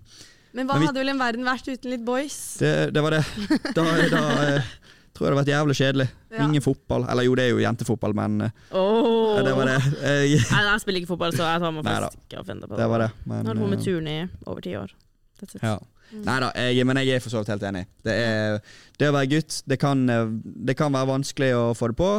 Men 0.53 0.67
hva 0.67 0.73
Men 0.75 0.81
vi- 0.83 0.85
hadde 0.91 0.99
vel 1.01 1.09
en 1.15 1.19
verden 1.19 1.43
vært 1.47 1.67
uten 1.73 1.89
litt 1.95 2.03
boys? 2.05 2.57
det, 2.61 2.93
det 2.93 3.01
var 3.03 3.15
det. 3.17 3.23
Da, 3.77 3.83
da 3.83 4.23
uh, 4.57 4.73
tror 5.13 5.27
jeg 5.27 5.33
det 5.33 5.33
hadde 5.33 5.39
vært 5.39 5.51
jævlig 5.53 5.75
kjedelig. 5.77 6.07
Ja. 6.33 6.43
Ingen 6.47 6.61
fotball. 6.65 7.03
Eller 7.09 7.23
jo, 7.27 7.33
det 7.37 7.43
er 7.47 7.49
jo 7.55 7.59
jentefotball, 7.61 8.13
men 8.17 8.41
uh, 8.41 8.49
Åh. 8.77 9.41
det 9.45 9.55
var 9.57 9.69
det. 9.71 9.79
Nei, 10.03 10.61
jeg 10.69 10.83
spiller 10.85 11.01
ikke 11.01 11.11
fotball, 11.15 11.33
så 11.37 11.49
jeg 11.49 11.61
tar 11.65 11.73
meg 11.73 11.85
faktisk 11.89 12.21
ikke 12.29 12.45
finne 12.51 12.69
på 12.69 12.77
det 12.77 12.87
var 12.89 13.03
det. 13.07 13.09
Men, 13.29 13.45
holdt 13.49 13.61
på 13.65 13.71
med 13.73 13.83
turn 13.85 14.07
i 14.13 14.19
over 14.45 14.61
ti 14.65 14.73
år. 14.77 14.93
That's 15.41 15.57
it. 15.57 15.65
Ja. 15.65 15.75
Nei 16.13 16.35
da, 16.43 16.51
jeg, 16.69 16.85
men 16.85 16.97
jeg 17.01 17.15
er 17.17 17.21
for 17.25 17.33
så 17.33 17.41
vidt 17.41 17.49
helt 17.49 17.63
enig. 17.65 17.87
Det, 18.05 18.13
er, 18.13 18.59
det 19.01 19.07
å 19.09 19.13
være 19.15 19.29
gutt, 19.31 19.55
det 19.65 19.79
kan, 19.81 20.03
det 20.05 20.75
kan 20.77 20.93
være 20.93 21.09
vanskelig 21.09 21.47
å 21.57 21.63
få 21.77 21.89
det 21.89 21.97
på. 21.97 22.09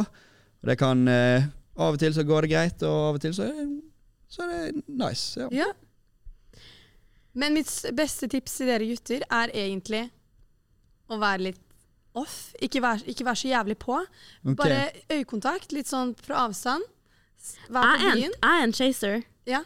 Og 0.63 0.71
det 0.71 0.77
kan 0.81 1.07
eh, 1.11 1.47
Av 1.75 1.93
og 1.93 1.99
til 1.99 2.13
så 2.15 2.23
går 2.23 2.45
det 2.45 2.51
greit, 2.53 2.83
og 2.87 3.09
av 3.09 3.17
og 3.17 3.21
til 3.21 3.33
så 3.35 3.49
så 4.31 4.45
er 4.45 4.71
det 4.71 4.83
nice. 4.87 5.39
Ja. 5.39 5.47
Ja. 5.51 5.67
Men 7.35 7.53
mitt 7.53 7.69
beste 7.95 8.27
tips 8.31 8.57
til 8.57 8.71
dere 8.71 8.87
gutter 8.87 9.25
er 9.27 9.51
egentlig 9.53 10.05
å 11.11 11.19
være 11.21 11.49
litt 11.49 11.61
off. 12.15 12.53
Ikke 12.63 12.81
være, 12.83 13.03
ikke 13.11 13.27
være 13.27 13.41
så 13.43 13.51
jævlig 13.51 13.77
på. 13.83 13.99
Okay. 13.99 14.55
Bare 14.55 14.79
øyekontakt, 15.17 15.75
litt 15.75 15.91
sånn 15.91 16.15
fra 16.25 16.45
avstand. 16.47 16.83
Vær 17.67 17.91
på 17.91 18.07
en, 18.07 18.21
byen. 18.21 18.33
jeg 18.33 18.51
er 18.55 18.63
en 18.65 18.75
chaser. 18.79 19.17
Ja. 19.45 19.61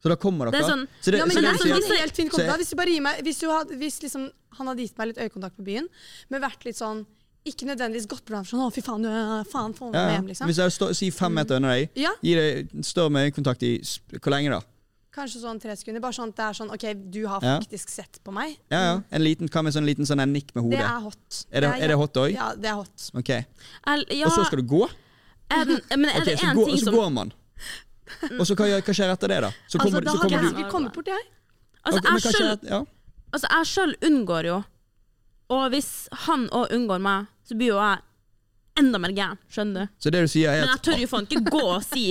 Så 0.00 0.08
da 0.10 0.16
kommer 0.16 0.48
dere? 0.48 0.56
Det 0.56 0.64
er 0.64 0.72
sånn- 0.72 0.86
så 1.04 1.12
det, 1.12 1.18
ja, 1.20 1.26
men 1.28 1.36
så 1.36 1.40
det 1.42 1.46
det 1.46 1.52
er 1.52 1.60
sånn, 1.60 1.84
si 1.84 2.00
helt 2.00 2.16
fint 2.16 2.30
kontakt. 2.32 2.48
kommentar. 2.48 2.58
hvis 2.64 2.70
du 2.72 2.76
bare 2.80 2.94
gir 2.96 3.02
meg 3.04 3.22
Hvis, 3.22 3.38
du 3.38 3.48
hadde, 3.52 3.76
hvis 3.76 4.00
liksom, 4.02 4.30
han 4.56 4.66
hadde 4.72 4.80
gitt 4.86 4.98
meg 4.98 5.12
litt 5.12 5.20
øyekontakt 5.20 5.56
på 5.60 5.64
byen, 5.68 5.88
men 6.30 6.40
vært 6.42 6.64
litt 6.64 6.80
sånn 6.80 7.04
Ikke 7.48 7.64
nødvendigvis 7.64 8.06
gått 8.06 8.24
på 8.28 8.34
ham 8.36 8.44
sånn 8.44 8.60
'Å, 8.60 8.72
fy 8.74 8.82
faen, 8.84 9.02
du 9.02 9.08
er 9.08 9.44
faen, 9.48 9.72
få 9.72 9.90
meg 9.90 9.94
ja, 9.94 10.08
ja. 10.08 10.16
hjem', 10.18 10.28
liksom. 10.28 10.46
Hvis 10.50 10.60
jeg 10.60 10.74
står, 10.76 10.92
sier 10.92 11.12
fem 11.12 11.32
meter 11.32 11.56
under 11.56 11.72
deg, 11.72 11.88
Ja, 11.96 12.10
gi 12.22 12.34
deg, 12.36 12.68
større 12.84 13.24
øyekontakt 13.24 13.62
i 13.62 13.78
Hvor 14.18 14.30
lenge 14.30 14.50
da? 14.50 14.60
kanskje 15.14 15.42
sånn 15.42 15.60
tre 15.60 15.74
sekunder. 15.78 16.02
Bare 16.02 16.16
sånn 16.16 16.32
at 16.32 16.38
det 16.38 16.46
er 16.46 16.56
sånn 16.58 16.72
OK, 16.74 16.84
du 17.10 17.26
har 17.26 17.42
Ja. 17.42 17.58
faktisk 17.58 17.90
sett 17.90 18.20
på 18.24 18.32
meg. 18.32 18.56
Ja, 18.70 18.80
ja. 18.80 19.02
En 19.10 19.22
liten, 19.22 19.48
hva 19.48 19.62
med 19.64 19.74
sånn 19.74 19.86
liten 19.86 20.06
sånn 20.06 20.20
en 20.20 20.32
nikk 20.32 20.54
med 20.54 20.64
hodet? 20.64 20.78
Det 20.78 20.86
er 20.86 21.00
hot. 21.00 21.46
Er 21.50 21.60
det, 21.60 21.82
er 21.82 21.88
det 21.88 21.96
hot 21.96 22.14
òg? 22.14 22.32
Ja, 22.32 22.54
det 22.54 22.70
er 22.70 22.74
hot. 22.74 23.10
Ok. 23.14 23.28
Jeg, 23.28 23.44
ja, 24.10 24.26
Og 24.26 24.32
så 24.32 24.46
skal 24.46 24.62
du 24.62 24.66
gå? 24.66 24.88
er 25.50 25.64
den, 25.64 25.80
men 25.96 26.10
er 26.10 26.20
Ok, 26.20 26.24
det 26.24 26.38
så, 26.38 26.46
ting 26.46 26.54
går, 26.54 26.66
ting 26.66 26.78
så 26.78 26.92
går 26.94 27.10
man. 27.12 27.32
Og 28.38 28.46
så 28.46 28.54
hva, 28.54 28.66
hva 28.80 28.94
skjer 28.94 29.12
etter 29.12 29.28
det, 29.28 29.40
da? 29.42 29.50
Så 29.68 29.78
Altså, 29.78 29.78
kommer, 29.78 30.00
da 30.00 30.10
så 30.10 30.18
hadde 30.18 30.30
kommer 30.30 30.50
jeg 30.50 30.64
du 30.64 30.70
kommet 30.70 30.92
bort, 30.92 31.06
jeg. 31.06 31.24
Altså, 31.84 31.98
okay, 31.98 32.10
jeg 32.12 32.34
sjøl 32.34 32.58
ja. 32.68 32.84
altså, 33.32 33.96
unngår 34.06 34.44
jo 34.46 34.64
Og 35.50 35.70
hvis 35.74 35.90
han 36.26 36.46
òg 36.54 36.72
unngår 36.76 37.02
meg, 37.02 37.30
så 37.46 37.56
blir 37.58 37.72
jo 37.74 37.78
jeg 37.80 38.02
enda 38.80 39.00
mer 39.02 39.14
gæren. 39.14 39.40
Skjønner 39.50 39.86
du? 39.88 39.96
Så 40.02 40.12
det 40.14 40.22
du 40.24 40.30
sier 40.30 40.52
er 40.52 40.62
Men 40.64 40.74
jeg 40.76 40.84
tør 40.86 41.00
jo 41.02 41.08
faen 41.10 41.26
ikke 41.26 41.42
gå 41.50 41.62
og 41.64 41.82
si 41.86 42.04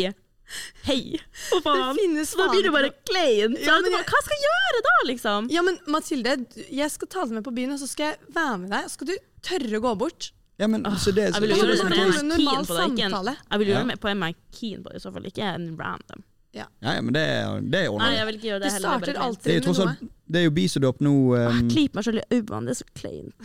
hei. 0.89 0.99
For 1.51 1.61
faen. 1.65 1.99
Det 2.17 2.25
da 2.35 2.49
blir 2.51 2.65
det 2.67 2.73
bare 2.75 2.91
kleint. 3.07 3.61
Ja, 3.63 3.77
jeg 3.85 4.01
Hva 4.09 4.23
skal 4.25 4.35
jeg 4.35 4.49
gjøre 4.49 4.83
da, 4.89 4.95
liksom? 5.11 5.47
Ja, 5.53 5.63
men 5.65 5.79
Mathilde, 5.87 6.35
jeg 6.67 6.91
skal 6.91 7.11
ta 7.11 7.23
deg 7.25 7.39
med 7.39 7.47
på 7.47 7.55
byen, 7.55 7.75
og 7.77 7.81
så 7.81 7.87
skal 7.89 8.11
jeg 8.13 8.35
være 8.35 8.59
med 8.65 8.75
deg. 8.75 8.91
Skal 8.91 9.11
du 9.11 9.15
tørre 9.45 9.79
å 9.79 9.85
gå 9.87 9.95
bort? 10.03 10.31
Ja, 10.59 10.67
men 10.67 10.83
altså 10.83 11.13
det, 11.15 11.29
Jeg 11.31 11.41
vil 11.45 11.53
jo 11.53 11.61
gjøre 11.61 11.71
det 11.71 11.77
det 11.79 11.85
med 11.87 11.95
er 11.95 12.03
en 12.03 12.11
keen 12.11 12.27
normal 12.33 12.65
på 12.67 12.75
det, 12.75 12.87
ikke 12.89 13.05
en 13.05 13.13
samtale. 13.13 13.35
Jeg 13.47 13.59
vil 13.61 13.69
jo 13.69 13.71
Ja. 13.71 13.77
gjøre 13.79 13.87
meg 13.93 13.99
på 14.03 14.09
en 14.11 14.23
keen 14.51 14.83
på 14.83 14.91
det, 14.91 14.99
i 14.99 15.03
så 15.05 15.13
fall. 15.15 15.29
Ikke 15.29 15.45
en 15.55 15.69
random. 15.79 16.23
Ja, 16.53 16.65
ja, 16.81 16.95
men 17.01 17.13
det, 17.13 17.21
det 17.69 17.83
er 17.85 17.91
Nei, 17.93 18.13
jeg 18.15 18.25
vil 18.25 18.37
ikke 18.39 18.47
gjøre 18.47 18.59
Du 18.59 18.63
det 18.65 18.71
heller. 18.73 18.89
det 19.03 19.11
er 19.11 19.13
starter 19.13 19.13
kleint. 19.13 19.43
Det 19.43 19.51
er 19.51 19.53
jo 19.53 19.59
alltid 19.59 19.65
tross 19.67 19.79
alt 19.83 20.01
noe. 20.01 20.09
Det 20.29 20.39
er 20.39 20.43
jo 20.47 20.53
bisodopp 20.53 20.99
nå, 21.05 21.13
Jeg 21.37 21.49
um, 21.53 21.69
klyper 21.69 21.99
meg 21.99 22.05
selv 22.07 22.17
i 22.17 22.23
øynene, 22.37 22.65
det 22.65 22.73
er 22.73 22.79
så 22.79 22.87
kleint. 22.97 23.35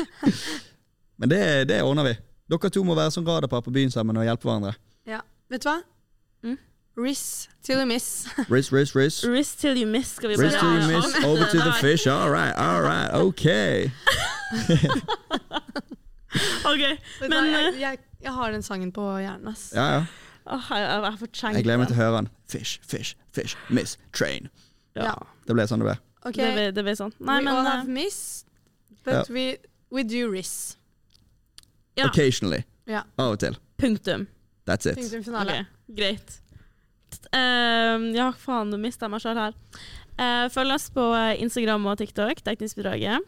men 1.20 1.32
det, 1.32 1.40
det 1.68 1.82
ordner 1.84 2.08
vi. 2.08 2.14
Dere 2.50 2.70
to 2.72 2.82
må 2.84 2.96
være 2.98 3.12
som 3.14 3.26
radarpar 3.28 3.60
på 3.66 3.70
byen 3.74 3.92
sammen 3.92 4.16
og 4.16 4.24
hjelpe 4.24 4.48
hverandre. 4.48 4.72
Ja. 5.08 5.20
Vet 5.52 5.64
du 5.64 5.68
hva? 5.68 5.76
Mm. 6.44 6.56
Riss 7.00 7.48
till 7.62 7.78
you 7.78 7.86
miss. 7.86 8.26
Riss, 8.54 8.72
riss, 8.72 8.96
riss. 8.96 9.20
Risk 9.24 9.58
till 9.60 9.76
you 9.76 9.86
miss, 9.86 10.16
skal 10.16 10.32
vi 10.32 10.36
bare 10.40 10.50
till 10.56 10.80
you 10.80 10.96
miss, 10.96 11.24
over 11.24 11.44
to 11.52 11.58
the 11.58 11.72
fish. 11.84 12.06
All 12.06 12.30
right, 12.30 12.54
all 12.56 12.82
right, 12.82 13.12
ok. 13.14 13.46
OK, 16.64 16.80
Vet 16.80 16.98
du 17.20 17.28
men 17.28 17.46
jeg, 17.52 17.68
eh, 17.74 17.80
jeg, 17.80 17.98
jeg 18.22 18.32
har 18.32 18.52
den 18.52 18.62
sangen 18.62 18.92
på 18.92 19.04
hjernen. 19.20 19.48
ass. 19.52 19.70
Ja, 19.74 19.86
ja. 19.94 20.04
Åh, 20.50 20.68
jeg, 20.70 20.86
jeg, 20.86 21.30
jeg 21.42 21.54
Jeg 21.54 21.64
gleder 21.64 21.78
meg 21.82 21.88
til 21.90 21.96
å 21.96 22.00
høre 22.02 22.16
den. 22.20 22.28
Fish, 22.50 22.80
fish, 22.82 23.14
fish, 23.32 23.56
miss, 23.70 23.96
train. 24.12 24.48
Ja, 24.96 25.04
Ja. 25.10 25.14
Det 25.46 25.54
ble 25.56 25.64
sånn 25.70 25.80
det 25.82 25.86
ble. 25.88 25.96
Okay. 26.26 26.44
det, 26.44 26.52
ble- 26.54 26.72
det 26.76 26.84
ble 26.84 26.94
sånn. 26.98 27.12
Nei, 27.18 27.38
We 27.38 27.44
men 27.46 27.54
all 27.54 27.66
eh, 27.66 27.70
have 27.78 27.88
miss, 27.88 28.44
but 29.04 29.14
Ja. 29.14 29.22
we, 29.34 29.44
we 29.90 30.02
do 30.04 30.26
riss. 30.30 30.76
Ja. 31.96 32.06
Occasionally. 32.10 32.64
Ja. 32.86 33.02
Av 33.18 33.32
og 33.34 33.38
til. 33.42 33.56
punktum. 33.78 34.26
That's 34.68 34.86
it. 34.86 34.98
Punktum 35.00 35.24
finale. 35.24 35.60
Ok, 35.64 35.96
greit. 35.96 36.36
Ehm, 37.34 38.10
ja, 38.14 38.30
faen, 38.38 38.70
nå 38.70 38.78
mista 38.80 39.06
jeg 39.08 39.14
meg 39.14 39.22
sjøl 39.24 39.38
her. 39.40 39.54
Eh, 40.20 40.48
følg 40.52 40.74
oss 40.76 40.90
på 40.94 41.06
eh, 41.16 41.40
Instagram 41.42 41.86
og 41.90 41.98
TikTok, 41.98 42.42
Teknisk-bidraget. 42.46 43.24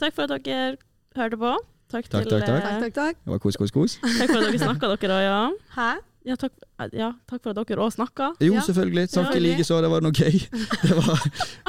Takk 0.00 0.14
for 0.16 0.26
at 0.32 0.42
dere 0.46 0.76
hørte 1.18 1.38
på. 1.38 1.52
Takk, 1.92 2.08
Takk, 2.08 2.24
til, 2.24 2.40
takk, 2.40 2.46
takk. 2.48 2.56
eh, 2.56 2.62
Takk, 2.64 2.80
takk, 2.86 2.94
takk. 2.96 3.20
Det 3.26 3.34
var 3.34 3.38
kos, 3.44 3.58
kos, 3.60 3.70
kos. 3.74 3.98
takk 4.00 4.30
for 4.32 4.40
at 4.40 4.48
dere 4.48 4.62
snakka, 4.64 4.92
dere 4.96 5.18
òg, 5.18 5.26
ja. 5.28 5.42
Hæ? 5.76 5.90
Ja 6.24 6.36
takk, 6.38 6.52
ja. 6.94 7.08
takk 7.26 7.42
for 7.42 7.50
at 7.50 7.66
dere 7.68 7.82
òg 7.82 7.90
snakka. 7.96 8.28
Jo, 8.38 8.52
Ja. 8.54 8.60
selvfølgelig. 8.62 9.08
Takk 9.10 9.34
i 9.34 9.40
like 9.42 9.64
så. 9.66 9.80
Det 9.82 9.90
var 9.90 10.00
noe 10.06 10.12
gøy. 10.14 10.36
Det 10.38 10.94
var 10.94 11.18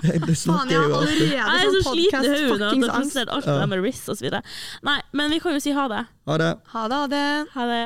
Det 0.04 0.20
Faen, 0.20 0.36
snakker 0.36 0.70
jeg 0.70 0.78
jo 0.78 0.94
har 0.94 1.02
alltid. 1.02 1.24
allerede 1.24 1.34
Jeg 1.34 1.42
er 1.42 1.74
så 1.74 1.82
sånn 1.82 1.94
sliten 1.94 2.06
i 2.06 2.30
podcast 2.30 2.52
hodet 2.52 2.68
at 2.68 2.76
jeg 2.76 2.90
har 2.92 3.34
alt 3.34 3.46
det 3.50 3.58
der 3.60 3.66
med 3.74 3.84
RIS 3.88 4.04
og 4.10 4.18
så 4.20 4.24
videre. 4.28 4.44
Nei, 4.84 5.00
men 5.14 5.32
vi 5.34 5.40
kan 5.40 5.54
jo 5.58 5.60
si 5.66 5.72
ha 5.74 5.88
det. 5.90 6.04
Ha 6.30 6.38
det. 6.38 6.52
Ha 6.76 6.88
det, 6.88 6.96
ha 7.02 7.08
det. 7.08 7.26
Ha 7.56 7.66
det. 7.74 7.84